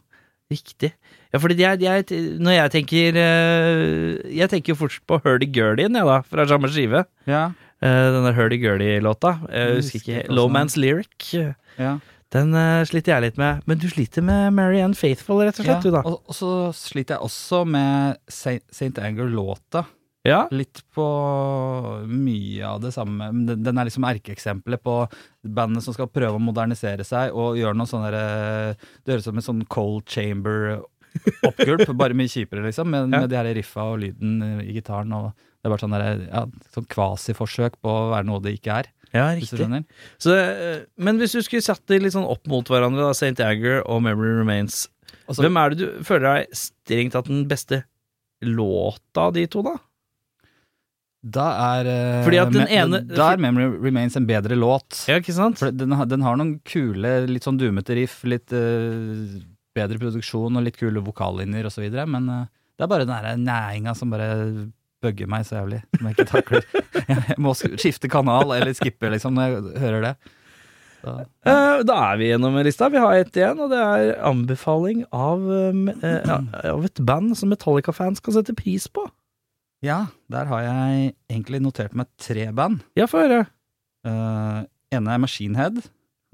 Riktig. 0.50 0.92
Ja, 1.30 1.38
fordi 1.38 1.56
jeg, 1.62 1.80
jeg, 1.84 2.04
når 2.42 2.54
jeg 2.56 2.70
tenker 2.74 3.18
eh, 3.22 4.16
Jeg 4.34 4.50
tenker 4.50 4.72
jo 4.72 4.80
fort 4.80 4.96
på 5.06 5.20
Hurdy-Gurdyen, 5.22 5.94
jeg, 5.94 6.06
da, 6.08 6.16
fra 6.26 6.46
samme 6.50 6.70
skive. 6.74 7.04
Ja. 7.30 7.44
Uh, 7.80 8.08
denne 8.16 8.32
Hurdy-Gurdy-låta. 8.34 9.36
Jeg 9.46 9.68
Jeg 9.68 9.76
husker 9.78 10.00
ikke 10.00 10.34
Low 10.34 10.50
Man's 10.50 10.74
Lyric. 10.76 11.30
ja. 11.78 11.94
Den 12.30 12.52
uh, 12.54 12.82
sliter 12.86 13.16
jeg 13.16 13.24
litt 13.28 13.38
med. 13.40 13.62
Men 13.66 13.80
du 13.82 13.88
sliter 13.90 14.22
med 14.22 14.52
Marianne 14.54 14.94
Faithful, 14.98 15.40
rett 15.42 15.58
og 15.58 15.66
slett, 15.66 15.82
du, 15.82 15.90
da. 15.94 16.02
Og, 16.06 16.20
og 16.30 16.36
så 16.36 16.50
sliter 16.76 17.16
jeg 17.16 17.26
også 17.26 17.64
med 17.66 18.20
St. 18.30 18.92
Anger-låta. 19.02 19.82
Ja. 20.28 20.42
Litt 20.52 20.82
på 20.92 21.04
mye 22.06 22.66
av 22.68 22.82
det 22.84 22.92
samme. 22.92 23.30
Den, 23.48 23.62
den 23.64 23.80
er 23.80 23.88
liksom 23.88 24.04
erkeeksempelet 24.04 24.82
på 24.84 24.96
bandet 25.56 25.84
som 25.86 25.96
skal 25.96 26.10
prøve 26.12 26.36
å 26.36 26.42
modernisere 26.44 27.06
seg 27.08 27.32
og 27.32 27.56
gjøre 27.56 27.78
noe 27.80 27.88
sånn 27.88 28.04
derre 28.04 28.74
Det 29.00 29.14
høres 29.14 29.24
ut 29.24 29.30
som 29.30 29.40
en 29.40 29.46
sånn 29.46 29.62
cold 29.72 30.04
chamber-oppgulp, 30.12 31.86
bare 32.02 32.16
mye 32.20 32.30
kjipere, 32.30 32.66
liksom. 32.68 32.92
Med, 32.92 33.08
Ja. 33.08 33.22
med 33.24 33.32
de 33.32 33.40
her 33.40 33.50
riffa 33.56 33.88
og 33.94 34.02
lyden 34.04 34.38
i 34.62 34.76
gitaren. 34.76 35.12
Og 35.16 35.32
det 35.32 35.66
er 35.68 35.74
bare 35.74 35.84
sånn 35.86 35.96
derre 35.96 36.12
ja, 36.28 36.44
sånn 36.76 36.88
kvasiforsøk 36.94 37.80
på 37.80 37.96
å 37.96 38.08
være 38.12 38.28
noe 38.28 38.44
det 38.44 38.54
ikke 38.60 38.82
er. 38.84 38.92
Ja, 39.14 39.26
riktig. 39.34 39.58
Hvis 39.58 39.58
Så, 40.22 40.34
eh, 40.36 40.84
men 40.98 41.18
hvis 41.18 41.32
du 41.36 41.42
skulle 41.42 41.64
satt 41.64 41.82
de 41.90 41.98
litt 41.98 42.14
sånn 42.14 42.28
opp 42.28 42.46
mot 42.50 42.66
hverandre, 42.70 43.08
da, 43.08 43.14
St. 43.16 43.40
Agger 43.44 43.82
og 43.86 44.02
Memory 44.06 44.38
Remains, 44.40 44.84
altså, 45.26 45.42
hvem 45.44 45.58
er 45.60 45.70
det 45.74 45.78
du 45.82 46.02
føler 46.06 46.28
er 46.42 46.46
strengt 46.54 47.16
tatt 47.16 47.30
den 47.30 47.46
beste 47.50 47.82
låta 48.46 49.28
av 49.28 49.34
de 49.36 49.46
to, 49.50 49.62
da? 49.66 49.76
Da 51.20 51.46
er 51.76 51.88
eh, 51.90 52.24
ene- 52.72 53.02
Da 53.10 53.32
er 53.34 53.36
Memory 53.42 53.76
Remains 53.84 54.16
en 54.16 54.26
bedre 54.26 54.56
låt. 54.56 55.02
Ja, 55.10 55.18
ikke 55.20 55.34
sant? 55.36 55.58
For 55.60 55.70
den, 55.70 55.92
den 55.92 56.22
har 56.24 56.38
noen 56.40 56.54
kule, 56.64 57.26
litt 57.28 57.44
sånn 57.44 57.58
dumete 57.60 57.92
riff, 57.98 58.22
litt 58.24 58.48
uh, 58.56 59.36
bedre 59.76 60.00
produksjon 60.00 60.56
og 60.56 60.64
litt 60.64 60.78
kule 60.80 61.02
vokallinjer 61.04 61.68
og 61.68 61.74
så 61.74 61.84
videre, 61.84 62.06
men 62.08 62.28
uh, 62.30 62.46
det 62.78 62.86
er 62.86 62.92
bare 62.94 63.04
den 63.04 63.44
næringa 63.44 63.92
som 63.98 64.08
bare 64.14 64.30
bugger 65.04 65.30
meg 65.30 65.46
så 65.48 65.60
jævlig, 65.60 65.80
som 65.96 66.08
jeg 66.08 66.16
ikke 66.16 66.28
takler. 66.30 66.66
jeg 67.10 67.38
må 67.42 67.54
skifte 67.56 68.10
kanal 68.12 68.52
eller 68.56 68.76
skippe, 68.76 69.10
liksom, 69.12 69.36
når 69.36 69.48
jeg 69.48 69.82
hører 69.84 70.06
det. 70.08 70.14
Så, 71.00 71.14
ja. 71.48 71.54
da 71.88 71.96
er 72.10 72.18
vi 72.20 72.28
gjennom 72.28 72.58
lista. 72.64 72.90
Vi 72.92 73.00
har 73.00 73.22
ett 73.22 73.36
igjen, 73.38 73.62
og 73.64 73.70
det 73.72 73.78
er 73.80 74.10
anbefaling 74.28 75.06
av, 75.16 75.46
um, 75.46 75.86
eh, 75.88 76.34
av 76.74 76.84
et 76.84 77.00
band 77.08 77.32
som 77.40 77.48
Metallica-fans 77.52 78.20
kan 78.20 78.36
sette 78.36 78.56
pris 78.56 78.88
på. 78.88 79.06
ja, 79.80 80.10
der 80.28 80.44
har 80.50 80.66
jeg 80.66 81.14
egentlig 81.30 81.62
notert 81.64 81.96
meg 81.96 82.10
tre 82.20 82.50
band. 82.52 82.84
Ja, 82.98 83.08
få 83.08 83.24
høre. 83.24 83.46
Uh, 84.04 84.68
ene 84.92 85.14
er 85.16 85.22
Machine 85.22 85.56
Head, 85.56 85.80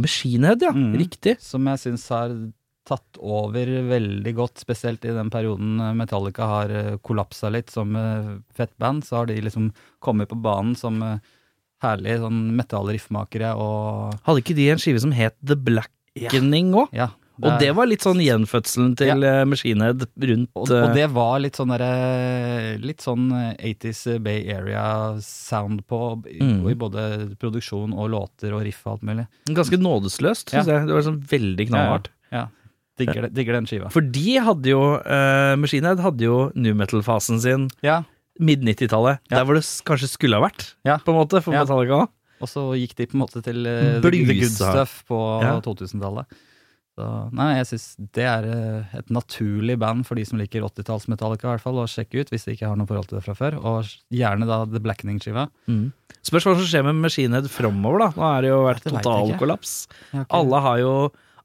Machine 0.02 0.50
Head, 0.50 0.64
ja. 0.66 0.72
Mm. 0.74 0.96
Riktig. 0.98 1.36
som 1.40 1.66
jeg 1.70 1.80
syns 1.80 2.08
har 2.12 2.34
tatt 2.86 3.18
over 3.18 3.70
veldig 3.90 4.32
godt, 4.38 4.60
spesielt 4.62 5.04
i 5.04 5.14
den 5.16 5.30
perioden 5.32 5.80
eh, 5.82 5.94
Metallica 5.98 6.46
har 6.50 6.70
uh, 6.70 6.92
kollapsa 7.02 7.50
litt 7.52 7.72
som 7.74 7.96
eh, 7.98 8.32
fett 8.56 8.72
band, 8.80 9.04
så 9.06 9.20
har 9.22 9.30
de 9.30 9.40
liksom 9.42 9.72
kommet 10.04 10.30
på 10.30 10.38
banen 10.38 10.76
som 10.78 11.00
uh, 11.02 11.18
herlige 11.84 12.22
sånn 12.22 12.40
metallriffmakere 12.56 13.52
og 13.60 14.16
Hadde 14.26 14.42
ikke 14.44 14.56
de 14.56 14.70
en 14.72 14.80
skive 14.82 15.02
som 15.02 15.12
het 15.16 15.36
The 15.44 15.58
Blackening 15.58 16.72
òg? 16.78 16.94
Ja. 16.96 17.10
Og 17.36 17.58
det 17.60 17.68
var 17.76 17.84
litt 17.84 18.00
sånn 18.00 18.20
gjenfødselen 18.24 18.94
til 18.96 19.10
ja. 19.20 19.42
Machine 19.44 19.84
Head 19.84 20.06
rundt 20.08 20.54
og, 20.56 20.70
og 20.70 20.70
eh, 20.72 20.94
det 20.96 21.08
var 21.12 21.34
litt 21.44 21.58
sånn 21.58 21.68
derre 21.74 22.78
Litt 22.80 23.04
sånn 23.04 23.26
eh, 23.36 23.74
80s 23.74 24.00
Bay 24.24 24.46
Area-sound 24.54 25.84
på, 25.90 26.00
Mm. 26.36 26.62
i 26.70 26.74
både 26.78 27.02
produksjon 27.40 27.92
og 27.92 28.08
låter 28.14 28.54
og 28.56 28.64
riff 28.64 28.80
og 28.86 28.94
alt 28.96 29.04
mulig. 29.08 29.26
ganske 29.52 29.76
nådesløst, 29.80 30.50
syns 30.52 30.68
jeg. 30.70 30.86
Det 30.88 30.94
var 30.96 31.04
sånn 31.04 31.20
veldig 31.28 31.66
knallhardt. 31.70 32.08
Ja. 32.32 32.46
Digger, 32.98 33.28
digger 33.28 33.52
den 33.58 33.66
skiva. 33.68 33.90
For 33.92 34.00
de 34.00 34.36
hadde 34.40 34.70
jo 34.72 34.80
uh, 35.04 35.54
Machine 35.60 35.84
Head 35.90 36.00
hadde 36.00 36.24
jo 36.24 36.36
new 36.56 36.74
metal-fasen 36.74 37.40
sin 37.42 37.68
Ja. 37.84 38.02
mid-90-tallet. 38.40 39.18
Ja. 39.30 39.38
Der 39.38 39.44
hvor 39.48 39.54
det 39.58 39.64
kanskje 39.84 40.08
skulle 40.08 40.36
ha 40.40 40.46
vært, 40.48 40.74
Ja. 40.84 40.98
på 40.98 41.12
en 41.12 41.18
måte, 41.20 41.42
for 41.42 41.52
Ja. 41.52 41.64
Metallica. 41.64 42.08
Og 42.40 42.48
så 42.48 42.72
gikk 42.76 42.94
de 42.96 43.06
på 43.06 43.14
en 43.16 43.20
måte 43.24 43.42
til 43.44 43.62
uh, 43.66 44.00
the, 44.00 44.10
the 44.10 44.34
good 44.40 44.50
stuff 44.52 45.02
på 45.08 45.20
Ja. 45.42 45.58
2000-tallet. 45.60 46.26
Så 46.96 47.06
nei, 47.36 47.58
jeg 47.58 47.66
syns 47.68 47.86
det 48.16 48.24
er 48.24 48.44
eh, 48.48 48.94
et 48.96 49.10
naturlig 49.12 49.74
band 49.78 50.06
for 50.08 50.16
de 50.16 50.22
som 50.24 50.38
liker 50.40 50.62
80-talls 50.64 51.04
Metallica, 51.12 51.44
i 51.44 51.50
hvert 51.52 51.60
fall, 51.60 51.76
å 51.76 51.84
sjekke 51.84 52.22
ut 52.22 52.30
hvis 52.32 52.46
de 52.48 52.54
ikke 52.56 52.70
har 52.70 52.76
noe 52.80 52.88
forhold 52.88 53.10
til 53.10 53.18
det 53.18 53.24
fra 53.26 53.34
før. 53.36 53.58
Og 53.60 53.90
gjerne 54.16 54.48
da 54.48 54.62
The 54.64 54.80
Blackening-skiva. 54.80 55.44
Spørs 56.24 56.46
hva 56.48 56.54
som 56.56 56.64
skjer 56.64 56.86
med 56.88 56.96
Machine 57.04 57.36
Head 57.36 57.50
framover, 57.52 57.98
da. 58.06 58.08
Nå 58.16 58.24
har 58.24 58.40
det 58.46 58.48
jo 58.48 58.62
vært 58.64 58.86
totalkollaps. 58.88 59.74
ikke- 60.14 60.26
Alle 60.40 60.60
har 60.64 60.78
jo 60.80 60.94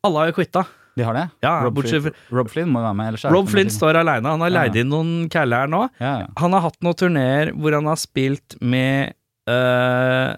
Alle 0.08 0.18
har 0.24 0.32
jo 0.32 0.38
quitta. 0.40 0.64
De 0.98 1.04
har 1.08 1.16
det? 1.16 1.26
Ja, 1.44 1.54
Rob, 1.64 1.78
Flynn, 1.86 2.12
Rob 2.36 2.50
Flynn 2.52 2.70
må 2.74 2.82
være 2.84 2.96
med. 3.00 3.20
Rob 3.32 3.48
Flynn 3.48 3.70
står 3.72 3.96
aleine. 4.02 4.28
Han 4.28 4.42
har 4.44 4.50
Ja. 4.52 4.58
leid 4.64 4.76
inn 4.82 4.90
noen 4.92 5.30
caller 5.32 5.68
nå. 5.72 5.86
Ja. 6.02 6.28
Han 6.38 6.52
har 6.54 6.62
hatt 6.68 6.80
noen 6.84 6.98
turneer 7.00 7.54
hvor 7.56 7.72
han 7.78 7.86
har 7.88 7.96
spilt 8.02 8.58
med 8.62 9.14
øh, 9.48 10.36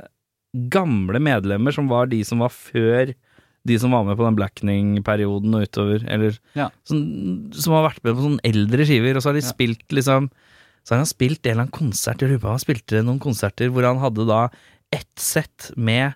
gamle 0.69 1.19
medlemmer 1.19 1.73
som 1.73 1.87
var 1.89 2.05
de 2.11 2.21
som 2.27 2.39
var 2.43 2.49
før 2.53 3.13
de 3.65 3.77
som 3.79 3.93
var 3.95 4.03
med 4.03 4.17
på 4.19 4.25
den 4.27 4.35
Blackening-perioden 4.35 5.53
og 5.55 5.63
utover, 5.63 6.03
eller 6.11 6.35
Ja. 6.53 6.69
som, 6.83 7.49
som 7.55 7.73
har 7.77 7.85
vært 7.89 8.03
med 8.03 8.13
på 8.17 8.25
sånne 8.25 8.43
eldre 8.43 8.83
skiver, 8.85 9.15
og 9.15 9.23
så 9.23 9.31
har 9.31 9.37
de 9.39 9.45
spilt 9.47 9.87
liksom 9.95 10.29
Så 10.83 10.91
har 10.91 10.97
han 10.99 11.07
spilt 11.07 11.45
en 11.47 11.51
eller 11.53 11.61
annen 11.63 11.71
konsert, 11.71 12.21
i 12.21 12.27
han 12.43 12.59
spilte 12.59 12.99
noen 13.07 13.21
konserter 13.23 13.69
hvor 13.71 13.85
han 13.87 14.01
hadde 14.03 14.25
da 14.27 14.49
ett 14.91 15.15
sett 15.17 15.71
med 15.77 16.13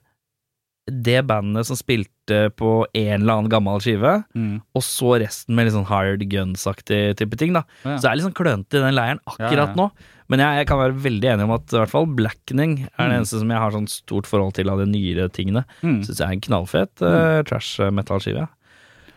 det 0.92 1.22
bandet 1.26 1.66
som 1.66 1.78
spilte 1.80 2.12
på 2.58 2.86
en 2.94 3.22
eller 3.22 3.34
annen 3.38 3.50
gammel 3.50 3.80
skive, 3.84 4.24
Mm. 4.36 4.62
og 4.76 4.82
så 4.84 5.20
resten 5.22 5.56
med 5.56 5.66
litt 5.68 5.74
sånn 5.76 5.88
hired 5.88 6.26
guns-aktig 6.30 7.16
type 7.18 7.38
ting, 7.38 7.54
da. 7.54 7.64
Ja. 7.84 7.98
Så 7.98 8.02
det 8.02 8.12
er 8.12 8.16
litt 8.20 8.28
sånn 8.28 8.38
klønete 8.38 8.78
i 8.80 8.84
den 8.84 8.96
leiren 8.96 9.20
akkurat 9.28 9.74
Ja, 9.74 9.74
nå. 9.76 9.92
Men 10.30 10.40
jeg, 10.44 10.58
jeg 10.60 10.68
kan 10.68 10.78
være 10.82 10.98
veldig 11.00 11.30
enig 11.32 11.44
om 11.48 11.52
at 11.56 11.72
i 11.72 11.78
hvert 11.78 11.90
fall 11.94 12.06
Blackening 12.06 12.74
er 12.84 13.08
det 13.08 13.14
Mm. 13.14 13.18
eneste 13.22 13.40
som 13.40 13.50
jeg 13.50 13.58
har 13.64 13.72
sånn 13.72 13.88
stort 13.88 14.26
forhold 14.28 14.54
til 14.56 14.70
av 14.70 14.78
de 14.80 14.86
nyere 14.86 15.30
tingene. 15.32 15.64
Mm. 15.82 16.02
Syns 16.04 16.18
jeg 16.20 16.28
er 16.28 16.34
en 16.34 16.42
knallfet 16.42 17.02
uh, 17.02 17.44
trash 17.44 17.80
metal-skive. 17.92 18.48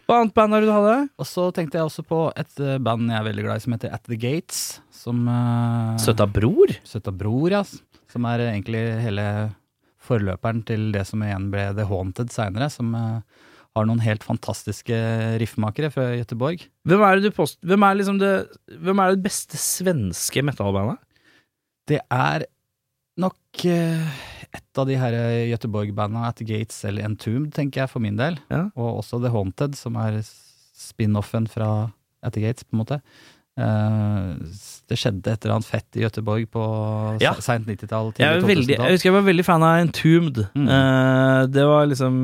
Hva 0.07 0.21
annet 0.23 0.35
band 0.35 0.53
har 0.55 0.61
du 0.63 0.71
hatt? 0.71 1.11
Og 1.19 1.27
så 1.27 1.53
tenkte 1.55 1.79
jeg 1.79 1.87
også 1.87 2.03
på 2.07 2.33
et 2.37 2.61
eh, 2.61 2.79
band 2.79 3.11
jeg 3.11 3.19
er 3.21 3.27
veldig 3.29 3.43
glad 3.45 3.57
i, 3.57 3.61
som 3.61 3.73
heter 3.75 3.93
At 3.95 4.03
The 4.11 4.17
Gates. 4.17 4.81
Som 4.91 5.27
uh, 5.29 5.97
Søta 5.99 6.27
bror? 6.31 6.67
Søta 6.85 7.11
Bror, 7.15 7.51
ja. 7.51 7.63
Som 8.11 8.25
er 8.27 8.39
egentlig 8.51 8.81
hele 9.03 9.53
forløperen 10.11 10.65
til 10.69 10.91
det 10.95 11.07
som 11.09 11.23
igjen 11.25 11.49
ble 11.53 11.71
The 11.77 11.87
Haunted 11.89 12.33
seinere. 12.35 12.71
Som 12.73 12.93
eh, 12.99 13.47
har 13.77 13.87
noen 13.87 14.03
helt 14.03 14.27
fantastiske 14.27 14.97
riffmakere 15.41 15.93
fra 15.95 16.09
Gøteborg. 16.19 16.65
Hvem 16.89 17.05
er, 17.07 17.19
det 17.19 17.31
du 17.31 17.37
post 17.37 17.61
hvem 17.67 17.87
er, 17.87 18.01
liksom 18.01 18.19
det, 18.23 18.33
hvem 18.83 19.03
er 19.03 19.15
det 19.15 19.25
beste 19.25 19.61
svenske 19.61 20.43
metal-bandet? 20.47 20.99
Det 21.91 22.01
er 22.13 22.47
nok 23.21 23.65
eh, 23.69 24.21
et 24.51 24.81
av 24.81 24.89
de 24.89 24.99
her 24.99 25.17
Gøteborg-banda, 25.53 26.27
At 26.31 26.43
Gates 26.47 26.83
eller 26.89 27.07
Entombed, 27.07 27.53
tenker 27.55 27.85
jeg 27.85 27.93
for 27.93 28.03
min 28.03 28.19
del. 28.19 28.39
Ja. 28.51 28.67
Og 28.75 29.03
også 29.05 29.23
The 29.23 29.31
Haunted, 29.35 29.79
som 29.79 29.99
er 30.01 30.19
spin-offen 30.25 31.47
fra 31.51 31.91
At 32.27 32.39
Gates, 32.39 32.67
på 32.67 32.75
en 32.75 32.83
måte. 32.83 33.01
Eh, 33.61 34.67
det 34.91 34.99
skjedde 34.99 35.31
et 35.31 35.45
eller 35.45 35.57
annet 35.61 35.69
fett 35.71 35.99
i 35.99 36.03
Göteborg 36.03 36.49
på 36.51 36.63
ja. 37.23 37.31
seint 37.39 37.69
90-tall. 37.69 38.11
Jeg, 38.19 38.43
veldig, 38.43 38.75
jeg 38.75 38.97
husker 38.97 39.11
jeg 39.11 39.15
var 39.15 39.27
veldig 39.29 39.45
fan 39.47 39.63
av 39.63 39.83
Entombed. 39.85 40.41
Mm. 40.59 40.67
Uh, 40.67 41.43
det 41.47 41.67
var 41.71 41.87
liksom 41.93 42.17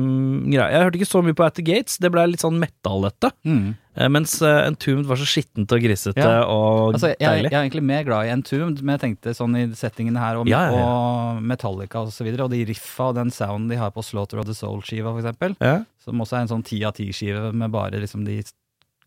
greia. 0.49 0.67
Jeg 0.73 0.83
hørte 0.83 0.99
ikke 0.99 1.09
så 1.13 1.21
mye 1.23 1.37
på 1.37 1.45
At 1.47 1.55
the 1.55 1.63
Gates, 1.63 1.95
det 2.03 2.11
ble 2.11 2.25
litt 2.33 2.43
sånn 2.43 2.59
metallete. 2.59 3.31
Mm. 3.47 3.69
Uh, 3.95 4.09
mens 4.11 4.35
Entombed 4.43 5.07
var 5.07 5.21
så 5.21 5.29
skittent 5.31 5.71
og 5.77 5.87
grisete 5.87 6.19
Ja. 6.19 6.43
og 6.43 6.97
Altså, 6.97 7.13
jeg, 7.13 7.23
deilig. 7.23 7.53
jeg 7.53 7.55
er 7.55 7.63
egentlig 7.69 7.85
mer 7.87 8.03
glad 8.09 8.27
i 8.27 8.35
Entombed, 8.35 8.83
men 8.83 8.97
jeg 8.97 9.03
tenkte 9.05 9.37
sånn 9.39 9.55
i 9.61 9.65
settingene 9.71 10.19
her, 10.19 10.41
og, 10.41 10.51
Ja, 10.51 10.67
og 10.75 11.41
Metallica 11.47 12.03
og 12.03 12.11
så 12.11 12.27
videre, 12.27 12.49
og 12.49 12.51
de 12.51 12.65
riffa 12.67 13.13
og 13.13 13.19
den 13.21 13.31
sounden 13.31 13.71
de 13.71 13.79
har 13.79 13.95
på 13.95 14.03
Slaughter 14.03 14.43
of 14.43 14.51
the 14.51 14.57
Soul-skiva, 14.57 15.15
for 15.15 15.23
eksempel, 15.23 15.55
som 16.03 16.19
også 16.19 16.41
er 16.41 16.45
en 16.45 16.55
sånn 16.57 16.67
ti 16.67 16.83
av 16.83 16.99
ti-skive 16.99 17.53
med 17.55 17.71
bare 17.71 18.03
liksom 18.03 18.27
de 18.27 18.41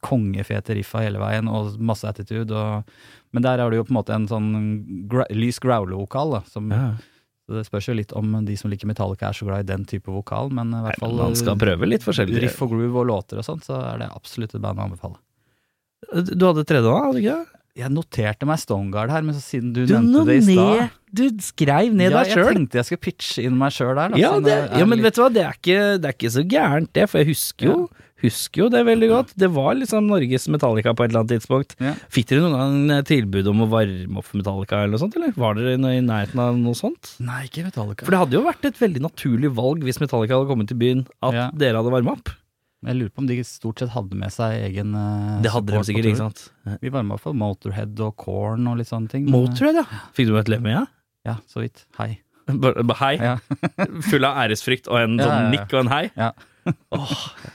kongefete 0.03 0.75
riffa 0.79 1.03
hele 1.05 1.19
veien, 1.21 1.49
og 1.49 1.77
masse 1.79 2.05
attitude, 2.09 2.51
og 2.57 2.85
Men 3.33 3.43
der 3.45 3.59
har 3.63 3.71
du 3.71 3.77
jo 3.77 3.85
på 3.87 3.93
en 3.93 3.99
måte 4.03 4.15
en 4.17 4.27
sånn 4.27 5.07
gra 5.09 5.25
lys 5.31 5.61
growler-vokal, 5.63 6.33
da, 6.39 6.41
som 6.51 6.71
Ja. 6.71 6.95
Det 7.51 7.65
spørs 7.67 7.89
jo 7.89 7.95
litt 7.99 8.13
om 8.15 8.45
de 8.47 8.55
som 8.57 8.71
liker 8.71 8.87
Metallica 8.87 9.27
er 9.29 9.33
så 9.35 9.45
glad 9.45 9.65
i 9.65 9.73
den 9.73 9.85
type 9.85 10.07
vokal, 10.07 10.53
men 10.55 10.69
i 10.71 10.83
hvert 10.85 10.99
fall 11.03 11.17
Man 11.19 11.35
skal 11.35 11.57
prøve 11.59 11.87
litt 11.89 12.03
forskjellig. 12.07 12.43
riff 12.45 12.61
og 12.63 12.71
groove 12.71 12.95
og 13.03 13.07
låter 13.09 13.39
og 13.39 13.45
sånt, 13.45 13.65
så 13.67 13.75
er 13.93 13.99
det 13.99 14.09
absolutt 14.15 14.55
et 14.55 14.61
band 14.63 14.79
å 14.79 14.85
anbefale. 14.87 15.19
Du 16.39 16.47
hadde 16.47 16.63
tredje 16.65 16.87
da, 16.87 16.95
hadde 17.05 17.19
du 17.19 17.23
ikke 17.25 17.39
det? 17.41 17.57
Jeg 17.81 17.91
noterte 17.95 18.47
meg 18.51 18.59
Stoneguard 18.59 19.11
her, 19.15 19.23
men 19.23 19.35
så 19.35 19.43
siden 19.45 19.73
du, 19.73 19.85
Du, 19.87 19.95
nevnte 19.95 20.25
det 20.27 20.37
i 20.41 20.55
stad 20.55 20.97
du 21.15 21.23
skreiv 21.43 21.93
ned 21.95 22.11
ja, 22.13 22.23
deg 22.23 22.33
jeg 22.35 22.55
tenkte 22.55 22.79
jeg 22.81 22.87
skulle 22.89 23.03
pitche 23.05 23.43
inn 23.47 23.57
meg 23.59 23.73
sjøl 23.75 23.95
der. 23.99 24.11
Da, 24.15 24.19
Ja, 24.19 24.31
det, 24.43 24.57
ja, 24.79 24.85
men 24.87 24.99
litt- 24.99 25.05
vet 25.09 25.15
du 25.19 25.23
hva, 25.23 25.29
det 25.35 25.43
er 25.47 25.55
ikke, 25.59 25.79
det 26.03 26.09
er 26.11 26.15
ikke 26.19 26.33
så 26.35 26.45
gærent 26.47 26.93
det, 26.93 27.09
for 27.11 27.19
jeg 27.23 27.31
husker 27.31 27.67
jo, 27.67 27.77
husker 28.22 28.62
jo 28.64 28.68
det 28.72 28.83
veldig 28.88 29.09
godt. 29.11 29.33
Det 29.40 29.48
var 29.54 29.74
liksom 29.78 30.06
Norges 30.11 30.46
Metallica 30.52 30.92
på 30.96 31.04
et 31.06 31.11
eller 31.12 31.22
annet 31.22 31.33
tidspunkt. 31.37 31.74
Ja. 31.83 31.94
Fikk 32.12 32.28
dere 32.30 32.44
noen 32.46 32.87
gang 32.90 33.06
tilbud 33.09 33.48
om 33.52 33.64
å 33.64 33.70
varme 33.72 34.20
opp 34.22 34.30
Metallica 34.37 34.83
eller 34.83 34.94
noe 34.96 35.02
sånt, 35.04 35.16
eller? 35.20 35.33
Var 35.37 35.56
dere 35.59 35.74
i 35.78 36.02
nærheten 36.04 36.42
av 36.44 36.59
noe 36.61 36.76
sånt? 36.78 37.14
Nei, 37.24 37.44
ikke 37.48 37.64
Metallica. 37.68 38.04
For 38.06 38.14
det 38.16 38.20
hadde 38.24 38.38
jo 38.38 38.44
vært 38.46 38.68
et 38.70 38.78
veldig 38.83 39.04
naturlig 39.09 39.52
valg 39.56 39.83
hvis 39.88 40.00
Metallica 40.02 40.37
hadde 40.38 40.50
kommet 40.52 40.70
til 40.72 40.78
byen, 40.80 41.06
at 41.22 41.35
Ja. 41.35 41.48
dere 41.54 41.80
hadde 41.83 41.92
varma 41.96 42.16
opp. 42.18 42.30
Jeg 42.80 42.96
lurer 42.96 43.11
på 43.12 43.20
om 43.20 43.26
de 43.28 43.35
stort 43.44 43.78
sett 43.83 43.90
hadde 43.92 44.16
med 44.16 44.33
seg 44.33 44.54
egen 44.70 44.94
eh, 44.96 45.42
Det 45.44 45.50
hadde 45.52 45.74
de 45.74 45.83
sikkert, 45.85 46.06
ikke 46.09 46.16
sant? 46.22 46.46
Vi 46.80 46.88
varma 46.88 47.18
opp 47.18 47.20
for 47.26 47.37
Motorhead 47.37 47.98
og 48.00 48.14
Korn 48.16 48.66
og 48.70 48.78
litt 48.80 48.88
sånne 48.88 49.11
ting. 49.12 49.26
Motorhead, 49.28 49.83
ja. 49.83 49.85
Fikk 50.16 50.30
du 50.30 50.33
medlem 50.38 50.62
med, 50.64 50.72
ja? 50.78 50.87
Ja, 51.28 51.35
så 51.46 51.61
vidt. 51.61 51.85
Hei. 51.98 52.14
Bare 52.62 52.96
hei. 53.02 53.12
Ja. 53.20 53.35
Full 54.09 54.24
av 54.24 54.38
æresfrykt 54.46 54.88
og 54.88 54.96
en 54.96 55.18
sånn 55.20 55.50
nikk 55.52 55.68
og 55.76 55.83
en 55.85 55.92
hei. 55.92 56.04
Ja. 56.16 56.30
Åh, 56.66 57.12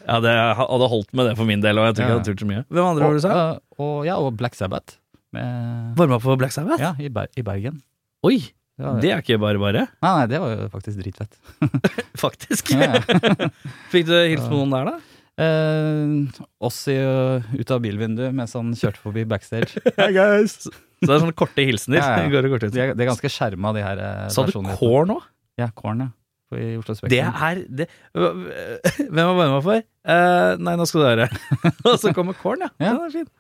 ja, 0.07 0.19
det 0.23 0.33
hadde 0.59 0.89
holdt 0.91 1.11
med 1.17 1.29
det 1.29 1.35
for 1.39 1.49
min 1.49 1.61
del, 1.63 1.79
og 1.81 1.87
jeg 1.89 1.95
tror 1.97 2.03
ikke 2.03 2.05
jeg 2.05 2.13
Ja. 2.15 2.19
hadde 2.19 2.29
turt 2.31 2.43
så 2.43 2.49
mye. 2.49 2.63
Hvem 2.69 2.85
andre 2.89 3.03
var 3.07 3.15
det 3.15 3.21
du 3.21 3.25
sa? 3.25 3.33
Og, 3.35 3.85
og, 3.85 3.97
ja, 4.07 4.15
og 4.21 4.37
Black 4.39 4.55
Sabbath. 4.57 4.97
Med, 5.35 5.95
Varma 5.99 6.19
på 6.23 6.37
Black 6.39 6.53
Sabbath? 6.55 6.81
ja, 6.81 6.93
i, 6.99 7.09
Ber 7.11 7.27
i 7.35 7.43
Bergen. 7.45 7.81
Oi, 8.25 8.37
Det 8.75 8.93
det 9.03 9.11
er 9.13 9.21
ikke 9.23 9.37
bare 9.39 9.59
bare, 9.61 9.85
Nei, 10.03 10.13
nei, 10.19 10.25
det 10.31 10.39
var 10.43 10.55
jo 10.55 10.69
faktisk 10.73 10.99
dritfett. 10.99 11.37
faktisk. 12.25 12.71
Ja, 12.75 12.97
ja. 12.97 13.49
Fikk 13.93 14.07
du 14.09 14.15
hilst 14.17 14.49
på 14.49 14.57
noen 14.57 14.73
der, 14.75 14.89
da? 14.93 14.97
Eh, 15.35 16.41
oss 16.63 16.77
i, 16.87 16.95
uh, 16.95 17.43
ut 17.59 17.71
av 17.75 17.81
bilvinduet 17.83 18.31
mens 18.35 18.53
han 18.55 18.71
kjørte 18.75 19.01
forbi 19.03 19.25
backstage. 19.27 19.81
Hey 19.99 20.13
guys. 20.15 20.61
Så 20.63 21.09
det 21.09 21.11
er 21.17 21.23
sånne 21.25 21.35
korte 21.35 21.63
hilsener. 21.67 21.99
Ja, 21.99 22.23
ja. 22.23 22.41
Det 22.59 22.69
De 22.71 22.79
er, 22.79 22.93
de 22.95 23.03
er 23.03 23.09
ganske 23.11 23.29
skjerma, 23.31 23.73
de 23.75 23.83
her 23.83 23.99
uh, 23.99 24.27
Sa 24.31 24.45
du. 24.47 24.53
Korn 24.79 25.11
òg? 25.17 25.25
Ja, 25.59 25.67
Korn, 25.75 26.05
ja. 26.05 26.09
I 26.53 26.75
Oslo 26.77 26.93
Det 27.09 27.19
er 27.25 27.63
det, 27.67 27.87
Hvem 28.13 29.17
har 29.23 29.33
varma 29.37 29.61
for? 29.65 29.81
Uh, 30.05 30.53
nei, 30.61 30.75
nå 30.77 30.85
skal 30.85 31.01
du 31.01 31.07
høre. 31.07 31.25
Og 31.89 31.97
så 32.01 32.11
kommer 32.13 32.37
Korn, 32.37 32.61
ja. 32.61 32.69
Ja. 32.77 32.91
Den 32.93 33.07
er 33.07 33.15
fin. 33.15 33.31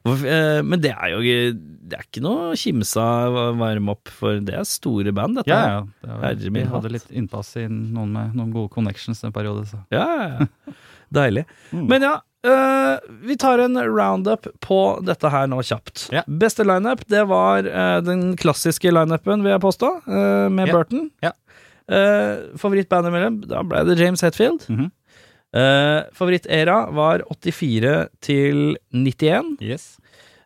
Eh, 0.00 0.62
Men 0.64 0.80
det 0.80 0.94
er 0.94 1.10
jo 1.12 1.18
Det 1.20 1.96
er 1.98 2.04
ikke 2.06 2.22
noe 2.24 2.54
kimsa 2.56 3.02
varme 3.58 3.92
opp, 3.92 4.08
for 4.08 4.38
det 4.44 4.54
er 4.56 4.64
store 4.68 5.12
band, 5.16 5.40
dette. 5.40 5.52
Ja, 5.52 5.80
ja. 5.80 5.82
Det 6.00 6.14
var, 6.22 6.38
vi 6.56 6.62
hadde 6.72 6.92
litt 6.94 7.10
innpass 7.12 7.50
i 7.60 7.66
noen 7.68 8.12
med 8.14 8.36
noen 8.38 8.52
gode 8.54 8.72
connections 8.72 9.20
en 9.28 9.34
periode, 9.34 9.66
så. 9.68 9.82
Ja, 9.92 10.06
ja, 10.08 10.28
ja. 10.38 10.74
Deilig. 11.20 11.42
Mm. 11.74 11.84
Men 11.90 12.04
ja, 12.06 12.12
øh, 12.46 13.08
vi 13.26 13.34
tar 13.42 13.58
en 13.64 13.74
roundup 13.82 14.46
på 14.62 14.78
dette 15.04 15.32
her 15.34 15.48
nå 15.50 15.58
kjapt. 15.66 16.06
Ja. 16.14 16.22
Beste 16.28 16.62
lineup, 16.64 17.02
det 17.10 17.24
var 17.28 17.66
den 18.06 18.36
klassiske 18.40 18.92
lineupen, 18.94 19.42
vil 19.42 19.56
jeg 19.56 19.64
påstå, 19.64 19.90
med 20.54 20.70
Ja. 20.70 20.76
Burton. 20.76 21.08
Ja. 21.24 21.32
Uh, 21.90 22.56
Favorittbandet 22.60 23.14
mellom, 23.14 23.40
da 23.50 23.64
ble 23.66 23.84
det 23.88 23.98
James 24.00 24.22
Hetfield. 24.24 24.66
Mhm. 24.70 24.90
Uh, 25.50 26.06
Favorittera 26.14 26.84
var 26.94 27.24
84 27.26 27.94
til 28.22 28.76
91. 28.94 29.56
Yes. 29.58 29.96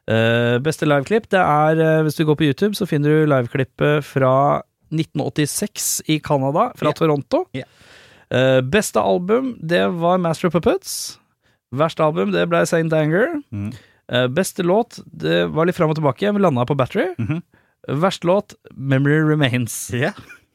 Uh, 0.08 0.56
beste 0.64 0.88
liveklipp, 0.88 1.28
det 1.32 1.40
er 1.40 2.02
Hvis 2.04 2.16
du 2.16 2.24
går 2.24 2.38
på 2.40 2.48
YouTube, 2.48 2.76
så 2.76 2.88
finner 2.88 3.12
du 3.12 3.28
liveklippet 3.28 4.04
fra 4.04 4.62
1986 4.94 6.02
i 6.08 6.18
Canada, 6.24 6.70
fra 6.76 6.92
yeah. 6.92 6.96
Toronto. 6.96 7.44
Eh, 8.34 8.60
beste 8.60 9.00
album, 9.00 9.54
det 9.60 9.82
var 10.00 10.20
Master 10.22 10.48
of 10.48 10.54
Puppets. 10.54 11.18
Verste 11.74 12.04
album, 12.04 12.32
det 12.32 12.46
ble 12.48 12.64
Saint 12.66 12.92
Anger. 12.92 13.40
Mm 13.52 13.72
Eh, 14.12 14.26
beste 14.28 14.62
låt, 14.62 14.98
det 15.06 15.46
var 15.48 15.64
litt 15.64 15.76
fram 15.78 15.88
og 15.88 15.96
tilbake, 15.96 16.32
vi 16.32 16.40
landa 16.42 16.66
på 16.68 16.76
Battery. 16.76 17.14
Mhm. 17.18 17.38
Verste 17.88 18.26
låt, 18.28 18.54
Memory 18.76 19.22
Remains. 19.24 19.90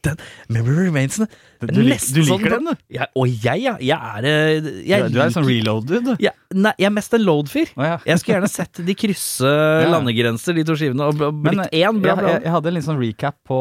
Ja. 0.07 0.13
Memory 0.47 0.85
Remains 0.87 1.17
Du, 1.19 1.27
du 1.67 1.73
sånn 1.75 2.39
liker 2.39 2.39
på- 2.39 2.49
den, 2.55 2.65
du? 2.71 2.75
Ja, 2.95 3.07
og 3.19 3.27
jeg, 3.27 3.61
ja. 3.65 3.73
Jeg 3.83 3.97
er 3.99 4.27
eh, 4.29 4.61
Du, 4.63 4.69
jeg 4.87 5.11
du 5.11 5.19
er 5.19 5.25
en 5.25 5.33
sånn 5.35 5.45
reload-dude, 5.49 6.15
du. 6.15 6.23
ja, 6.23 6.31
Nei, 6.55 6.71
jeg 6.79 6.87
er 6.87 6.93
mest 6.95 7.13
en 7.13 7.21
load-fyr. 7.27 7.73
Oh. 7.77 7.97
Jeg 8.07 8.19
skulle 8.21 8.37
gjerne 8.39 8.49
sett 8.49 8.79
de 8.87 8.95
krysse 8.97 9.51
landegrenser, 9.93 10.55
de 10.55 10.63
to 10.65 10.73
skivene, 10.79 11.03
og 11.11 11.19
og 11.21 11.41
blitt 11.43 11.67
én 11.75 11.99
bra 12.01 12.15
jeg, 12.15 12.21
bra. 12.23 12.29
jeg, 12.31 12.43
jeg 12.47 12.51
hadde 12.55 12.71
en 12.71 12.77
liten 12.79 12.87
sånn 12.89 13.01
recap 13.03 13.35
på 13.45 13.59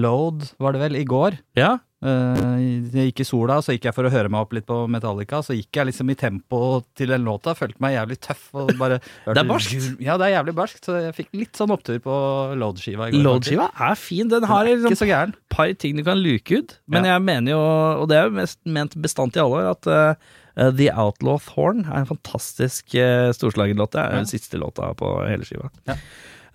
Load, 0.00 0.44
var 0.60 0.76
det 0.76 0.80
vel, 0.84 1.00
i 1.00 1.04
går. 1.08 1.38
Ja, 1.58 1.78
Eh, 1.80 1.86
jeg 2.00 3.10
gikk 3.10 3.20
i 3.20 3.26
sola, 3.28 3.58
så 3.60 3.74
gikk 3.74 3.84
jeg 3.90 3.94
for 3.96 4.08
å 4.08 4.12
høre 4.12 4.30
meg 4.32 4.40
opp 4.46 4.54
litt 4.56 4.64
på 4.68 4.76
Metallica. 4.88 5.42
Så 5.44 5.52
gikk 5.56 5.76
jeg 5.76 5.90
liksom 5.90 6.08
i 6.12 6.16
tempo 6.16 6.60
til 6.96 7.12
den 7.12 7.26
låta, 7.26 7.52
følte 7.58 7.82
meg 7.84 7.96
jævlig 7.98 8.16
tøff. 8.24 8.46
Bare 8.80 9.00
Det 9.26 9.36
er 9.42 9.48
barskt. 9.48 9.88
Ja, 10.00 10.16
det 10.20 10.30
er 10.30 10.34
jævlig 10.38 10.54
barskt, 10.56 10.88
så 10.88 10.96
jeg 11.04 11.16
fikk 11.18 11.28
litt 11.36 11.60
sånn 11.60 11.74
opptur 11.74 12.00
på 12.04 12.16
Load-skiva. 12.60 13.10
Load-skiva 13.12 13.68
er 13.90 14.00
fin. 14.00 14.30
Den 14.32 14.48
har 14.48 14.70
et 14.70 14.80
liksom 14.86 15.34
par 15.52 15.72
ting 15.76 16.00
du 16.00 16.04
kan 16.06 16.20
luke 16.20 16.62
ut. 16.62 16.78
Men 16.88 17.04
Ja. 17.04 17.18
jeg 17.18 17.26
mener 17.28 17.52
jo, 17.52 17.60
og 18.02 18.08
det 18.08 18.16
er 18.16 18.28
jo 18.30 18.36
mest 18.40 18.60
ment 18.64 18.96
bestandt 18.96 19.36
i 19.36 19.44
alle 19.44 19.60
år, 19.60 19.70
at 19.76 19.86
uh, 19.92 20.70
The 20.72 20.88
Outlaw 20.96 21.38
Thorn 21.44 21.84
er 21.84 22.00
en 22.02 22.08
fantastisk 22.10 22.96
uh, 22.96 23.28
storslagerlåt. 23.36 23.92
Det 23.92 24.00
er 24.00 24.10
Ja. 24.16 24.22
den 24.24 24.30
siste 24.32 24.56
låta 24.60 24.94
på 24.96 25.12
hele 25.28 25.44
skiva. 25.44 25.68
Ja. 25.86 26.00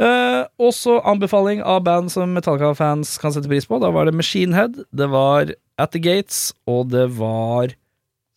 Eh, 0.01 0.41
også 0.59 0.97
anbefaling 1.07 1.61
av 1.63 1.83
band 1.85 2.11
som 2.11 2.33
Metallica-fans 2.35 3.15
kan 3.21 3.35
sette 3.35 3.51
pris 3.51 3.67
på. 3.69 3.79
Da 3.83 3.91
var 3.95 4.09
det 4.09 4.15
Machine 4.17 4.55
Head, 4.57 4.81
det 4.91 5.07
var 5.13 5.53
At 5.79 5.91
The 5.95 6.01
Gates, 6.03 6.49
og 6.67 6.89
det 6.91 7.07
var 7.17 7.75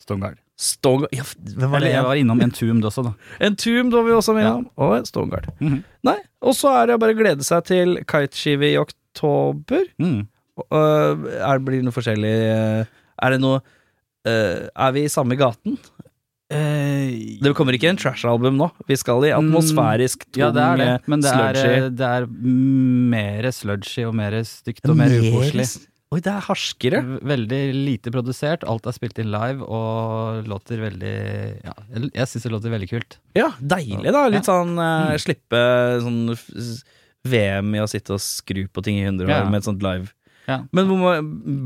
Stongard 0.02 0.38
Stone... 0.58 1.06
Ja, 1.14 1.22
hvem 1.54 1.70
var 1.70 1.84
det? 1.84 1.92
jeg 1.92 2.02
var 2.02 2.18
innom 2.18 2.40
Entombed 2.42 2.86
også, 2.88 3.04
da. 3.06 3.12
Entombed 3.46 3.94
var 3.94 4.06
vi 4.08 4.14
også 4.16 4.34
med 4.34 4.42
Ja. 4.42 4.56
og 4.76 5.06
Stoneguard. 5.06 5.46
-hmm. 5.60 5.82
Nei, 6.02 6.18
og 6.42 6.54
så 6.54 6.72
er 6.82 6.86
det 6.86 6.98
bare 6.98 7.14
å 7.14 7.18
glede 7.18 7.44
seg 7.46 7.64
til 7.64 7.98
kiteskive 8.02 8.72
i 8.72 8.78
oktober. 8.78 9.86
Mm. 9.98 10.26
Uh, 10.74 11.14
er, 11.38 11.58
blir 11.62 11.78
det 11.78 11.86
noe 11.86 11.94
forskjellig 11.94 12.34
uh, 12.50 12.84
Er 13.22 13.30
det 13.30 13.38
noe 13.38 13.60
uh, 14.26 14.66
Er 14.74 14.90
vi 14.90 15.04
i 15.04 15.08
samme 15.08 15.36
gaten? 15.38 15.78
Eh, 16.50 17.38
Det 17.44 17.52
kommer 17.56 17.76
ikke 17.76 17.90
en 17.90 17.98
trash-album 18.00 18.56
nå. 18.56 18.70
Vi 18.88 18.96
skal 18.96 19.24
i 19.28 19.32
atmosfærisk, 19.36 20.24
tung, 20.32 20.40
Mm, 20.40 20.40
ja, 20.40 20.50
det 20.50 20.62
er 20.64 20.76
det, 20.80 21.08
men 21.08 21.20
det 21.20 21.30
er, 21.32 21.54
sludgy. 21.54 21.76
eh, 21.76 21.88
det 21.90 22.08
er 22.08 22.26
mer 23.12 23.42
sludgy 23.52 24.06
og 24.08 24.14
mer 24.14 24.32
stygt 24.48 24.88
og 24.88 24.96
mer 24.96 25.08
ukoselig. 25.12 25.86
Oi, 26.10 26.20
det 26.24 26.32
er 26.32 26.40
harskere. 26.40 27.02
Veldig 27.20 27.60
lite 27.84 28.10
produsert, 28.10 28.64
alt 28.66 28.86
er 28.86 28.92
spilt 28.96 29.18
inn 29.20 29.30
live 29.30 29.60
og 29.62 30.46
låter 30.48 30.80
veldig 30.80 31.62
Ja, 31.64 31.74
jeg- 31.92 32.26
syns 32.28 32.42
det 32.44 32.50
låter 32.52 32.70
veldig 32.72 32.88
kult. 32.88 33.18
Ja, 33.36 33.50
deilig, 33.60 34.10
da. 34.10 34.26
Litt 34.28 34.46
Ja. 34.46 34.54
sånn 34.54 34.78
uh. 34.78 35.12
Slippe 35.18 36.00
sånn 36.00 36.82
VM 37.26 37.74
i 37.74 37.78
å 37.80 37.86
sitte 37.86 38.12
og 38.14 38.20
skru 38.20 38.66
på 38.72 38.82
ting 38.82 38.96
i 38.96 39.04
100 39.04 39.26
år 39.26 39.28
Ja. 39.28 39.44
med 39.50 39.58
et 39.58 39.64
sånt 39.64 39.82
live. 39.82 40.14
Ja. 40.48 40.62
Men 40.72 40.88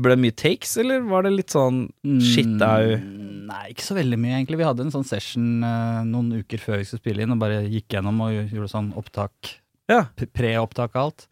ble 0.03 0.11
det 0.15 0.19
mye 0.19 0.35
takes, 0.35 0.73
eller 0.81 1.05
var 1.07 1.23
det 1.23 1.31
litt 1.37 1.53
sånn 1.55 1.85
shit 2.19 2.59
au? 2.61 2.97
Mm, 2.97 3.29
Nei, 3.47 3.61
ikke 3.73 3.83
så 3.85 3.95
veldig 3.95 4.17
mye, 4.19 4.37
egentlig. 4.41 4.57
Vi 4.59 4.65
hadde 4.67 4.83
en 4.85 4.91
sånn 4.93 5.05
session 5.07 5.63
eh, 5.67 6.01
noen 6.07 6.29
uker 6.43 6.59
før 6.63 6.77
vi 6.81 6.85
skulle 6.87 7.01
spille 7.03 7.23
inn, 7.25 7.31
og 7.35 7.39
bare 7.41 7.61
gikk 7.67 7.95
gjennom 7.95 8.19
og 8.23 8.35
gjorde 8.51 8.69
sånn 8.71 8.91
opptak. 8.99 9.55
Ja. 9.91 10.05
p- 10.15 10.27
Pre-opptak 10.31 10.93
og 10.95 11.01
alt. 11.01 11.25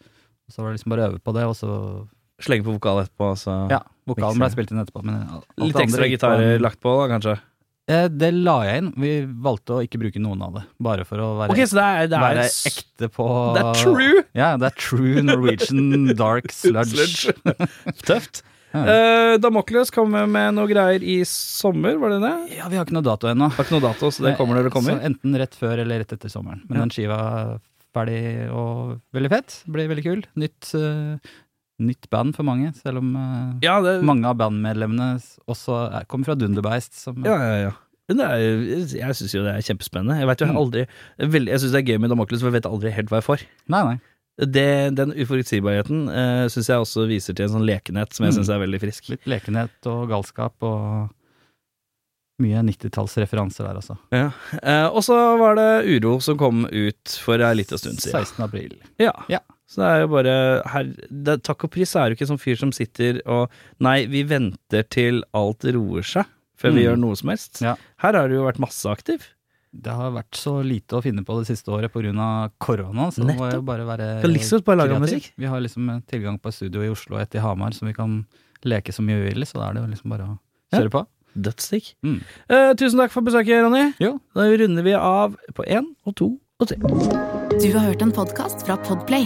Og 0.48 0.52
så 0.56 0.62
var 0.64 0.72
det 0.72 0.80
liksom 0.80 0.92
bare 0.96 1.06
å 1.06 1.12
øve 1.14 1.22
på 1.24 1.34
det, 1.38 1.46
og 1.48 1.56
så 1.60 1.76
Slenge 2.42 2.66
på 2.66 2.74
vokal 2.74 3.04
etterpå, 3.04 3.28
så 3.38 3.54
Ja, 3.70 3.78
vokalen 4.10 4.40
ble 4.42 4.48
spilt 4.50 4.72
inn 4.74 4.80
etterpå. 4.82 5.04
Men 5.06 5.20
alt 5.30 5.46
Litt 5.62 5.76
ekstra 5.84 6.08
gikk 6.08 6.16
på 6.24 6.32
gitarer 6.32 6.60
lagt 6.64 6.80
på, 6.82 6.94
da, 6.98 7.06
kanskje? 7.14 7.36
Eh, 7.90 8.08
Det 8.14 8.30
la 8.34 8.58
jeg 8.68 8.84
inn. 8.84 8.92
Vi 9.02 9.12
valgte 9.42 9.74
å 9.80 9.82
ikke 9.86 10.00
bruke 10.02 10.22
noen 10.22 10.42
av 10.46 10.54
det, 10.60 10.64
bare 10.80 11.06
for 11.08 11.18
å 11.24 11.32
være, 11.40 11.52
okay, 11.56 11.66
så 11.66 11.80
det 11.80 11.86
er, 11.88 12.08
det 12.12 12.18
er, 12.20 12.26
være 12.28 12.46
ekte 12.70 13.10
på 13.16 13.28
Det 13.58 13.64
er 13.66 13.82
true! 13.82 14.24
Ja, 14.38 14.52
det 14.62 14.70
er 14.70 14.78
true 14.78 15.24
Norwegian 15.26 16.08
dark 16.22 16.52
sludge. 16.54 17.08
Sludge. 17.10 17.68
Tøft. 18.08 18.44
Ja. 18.72 18.86
Uh, 18.88 19.34
Damokles 19.44 19.90
kommer 19.92 20.30
med 20.32 20.54
noe 20.56 20.70
greier 20.70 21.04
i 21.04 21.18
sommer, 21.28 21.98
var 22.00 22.14
det 22.14 22.22
det? 22.24 22.36
Ja, 22.56 22.70
vi 22.72 22.78
har 22.80 22.86
ikke 22.88 22.96
noe 22.96 23.04
dato 23.04 23.28
ennå. 23.28 23.50
Har 23.58 23.66
ikke 23.68 23.76
noe 23.76 23.84
dato, 23.90 24.12
så 24.16 24.24
det 24.24 24.38
kommer 24.40 24.56
når 24.56 24.70
det 24.70 24.74
kommer. 24.78 24.96
Så 24.96 25.10
enten 25.10 25.36
rett 25.42 25.58
før 25.60 25.82
eller 25.84 26.00
rett 26.06 26.14
etter 26.16 26.32
sommeren. 26.32 26.62
Men 26.70 26.78
Ja. 26.78 26.86
den 26.86 26.94
skiva 26.96 27.18
er 27.42 27.52
ferdig 27.92 28.22
og 28.56 29.02
veldig 29.12 29.32
fett. 29.34 29.58
Blir 29.68 29.90
veldig 29.92 30.06
kul. 30.06 30.22
Nytt, 30.40 30.70
eh, 30.80 31.34
nytt 31.82 32.08
band 32.14 32.36
for 32.38 32.48
mange, 32.48 32.72
selv 32.80 33.02
om 33.02 33.16
eh, 33.18 33.54
Ja, 33.66 33.80
det, 33.86 33.98
mange 34.08 34.30
av 34.30 34.38
bandmedlemmene 34.40 35.16
også 35.52 35.78
er, 35.88 36.06
kommer 36.12 36.32
fra 36.32 36.36
Dunderbeist. 36.40 36.94
Som, 37.02 37.24
ja, 37.28 37.38
ja, 37.42 37.58
ja. 37.70 37.74
Er, 38.12 38.42
jeg 38.92 39.16
syns 39.16 39.32
jo 39.38 39.44
det 39.46 39.54
er 39.56 39.64
kjempespennende. 39.64 40.18
Jeg 40.20 40.28
vet 40.28 40.42
jo 40.44 40.48
jeg 40.50 40.58
aldri 40.60 40.82
Jeg 40.84 41.62
syns 41.62 41.72
det 41.72 41.80
er 41.80 41.86
gøy 41.94 42.00
med 42.04 42.12
Damoklus, 42.12 42.42
for 42.44 42.50
jeg 42.52 42.58
vet 42.60 42.68
aldri 42.68 42.92
helt 42.92 43.12
hva 43.14 43.22
jeg 43.22 43.28
får. 43.30 43.46
Nei, 43.72 43.84
nei. 43.88 43.98
Det, 44.42 44.66
den 44.98 45.12
uforutsigbarheten 45.22 46.06
uh, 46.10 46.46
syns 46.52 46.68
jeg 46.72 46.82
også 46.84 47.04
viser 47.08 47.36
til 47.38 47.46
en 47.46 47.54
sånn 47.58 47.66
lekenhet 47.68 48.12
som 48.16 48.26
jeg 48.26 48.34
Mm. 48.34 48.38
syns 48.40 48.50
er 48.52 48.62
veldig 48.64 48.80
frisk. 48.82 49.10
Litt 49.14 49.28
lekenhet 49.30 49.88
og 49.92 50.06
galskap 50.10 50.66
og 50.66 51.12
mye 52.42 52.64
90-tallsreferanser 52.66 53.68
der, 53.68 53.78
altså. 53.78 53.98
Ja. 54.16 54.32
Uh, 54.64 54.88
og 54.98 55.04
så 55.06 55.18
var 55.38 55.60
det 55.60 55.68
Uro 55.94 56.16
som 56.26 56.40
kom 56.42 56.64
ut 56.66 57.16
for 57.22 57.44
ei 57.44 57.52
lita 57.60 57.78
stund 57.78 58.02
siden. 58.02 58.18
16. 58.26 58.42
april. 58.48 58.76
Ja. 59.00 59.14
Ja. 59.30 59.44
Så 59.72 59.80
det 59.80 59.88
er 59.88 60.02
jo 60.04 60.08
bare 60.12 60.32
her, 60.68 60.88
det, 61.08 61.38
Takk 61.48 61.64
og 61.64 61.72
pris 61.72 61.94
er 61.96 62.10
jo 62.12 62.18
ikke 62.18 62.26
en 62.28 62.34
sånn 62.34 62.42
fyr 62.44 62.58
som 62.60 62.72
sitter 62.76 63.22
og 63.26 63.54
Nei, 63.80 64.02
vi 64.12 64.26
venter 64.28 64.84
til 64.92 65.22
alt 65.38 65.64
roer 65.72 66.04
seg 66.04 66.26
før 66.60 66.74
vi 66.76 66.82
Mm. 66.82 66.86
gjør 66.90 66.98
noe 67.00 67.16
som 67.18 67.30
helst. 67.32 67.62
Ja. 67.64 67.76
Her 68.04 68.14
har 68.20 68.28
du 68.30 68.36
jo 68.36 68.44
vært 68.46 68.60
masse 68.60 68.86
aktiv. 68.92 69.24
Det 69.74 69.94
har 69.96 70.12
vært 70.12 70.36
så 70.36 70.58
lite 70.62 71.00
å 71.00 71.02
finne 71.02 71.24
på 71.24 71.38
det 71.40 71.48
siste 71.48 71.72
året 71.72 71.90
pga. 71.94 72.52
korona, 72.60 73.08
så 73.16 73.26
det 73.26 73.38
må 73.40 73.48
jo 73.54 73.62
bare 73.64 73.86
være 73.88 74.22
Kan 74.22 74.34
like 74.34 74.62
bare 74.66 74.78
lage 74.78 74.90
kreativ. 74.92 75.02
musikk. 75.08 75.32
Vi 75.38 75.46
har 75.48 75.60
liksom 75.62 75.90
eh, 75.90 76.02
tilgang 76.12 76.38
på 76.42 76.48
et 76.50 76.54
studio 76.54 76.82
i 76.84 76.90
Oslo 76.92 77.16
og 77.16 77.22
et 77.22 77.34
i 77.36 77.40
Hamar, 77.40 77.72
som 77.74 77.88
vi 77.88 77.94
kan 77.94 78.26
leke 78.66 78.92
så 78.92 79.02
mye 79.02 79.24
vi 79.24 79.32
vil, 79.34 79.44
så 79.48 79.54
da 79.58 79.70
er 79.70 79.74
det 79.74 79.82
jo 79.84 79.88
liksom 79.96 80.10
bare 80.12 80.28
å 80.28 80.40
Ja. 80.74 80.80
kjøre 80.80 80.92
på. 80.92 81.08
Dødsdigg. 81.40 81.94
Mm. 82.04 82.22
Uh, 82.52 82.74
tusen 82.76 83.00
takk 83.00 83.12
for 83.12 83.22
besøket, 83.22 83.64
Ronny. 83.64 83.94
Jo. 84.02 84.20
Da 84.36 84.42
runder 84.52 84.84
vi 84.84 84.92
av 84.94 85.38
på 85.56 85.64
én 85.66 85.96
og 86.06 86.16
to 86.16 86.38
og 86.60 86.68
tre. 86.68 86.76
Du 86.78 87.72
har 87.72 87.88
hørt 87.88 88.02
en 88.02 88.12
podkast 88.12 88.66
fra 88.68 88.76
Podplay. 88.78 89.26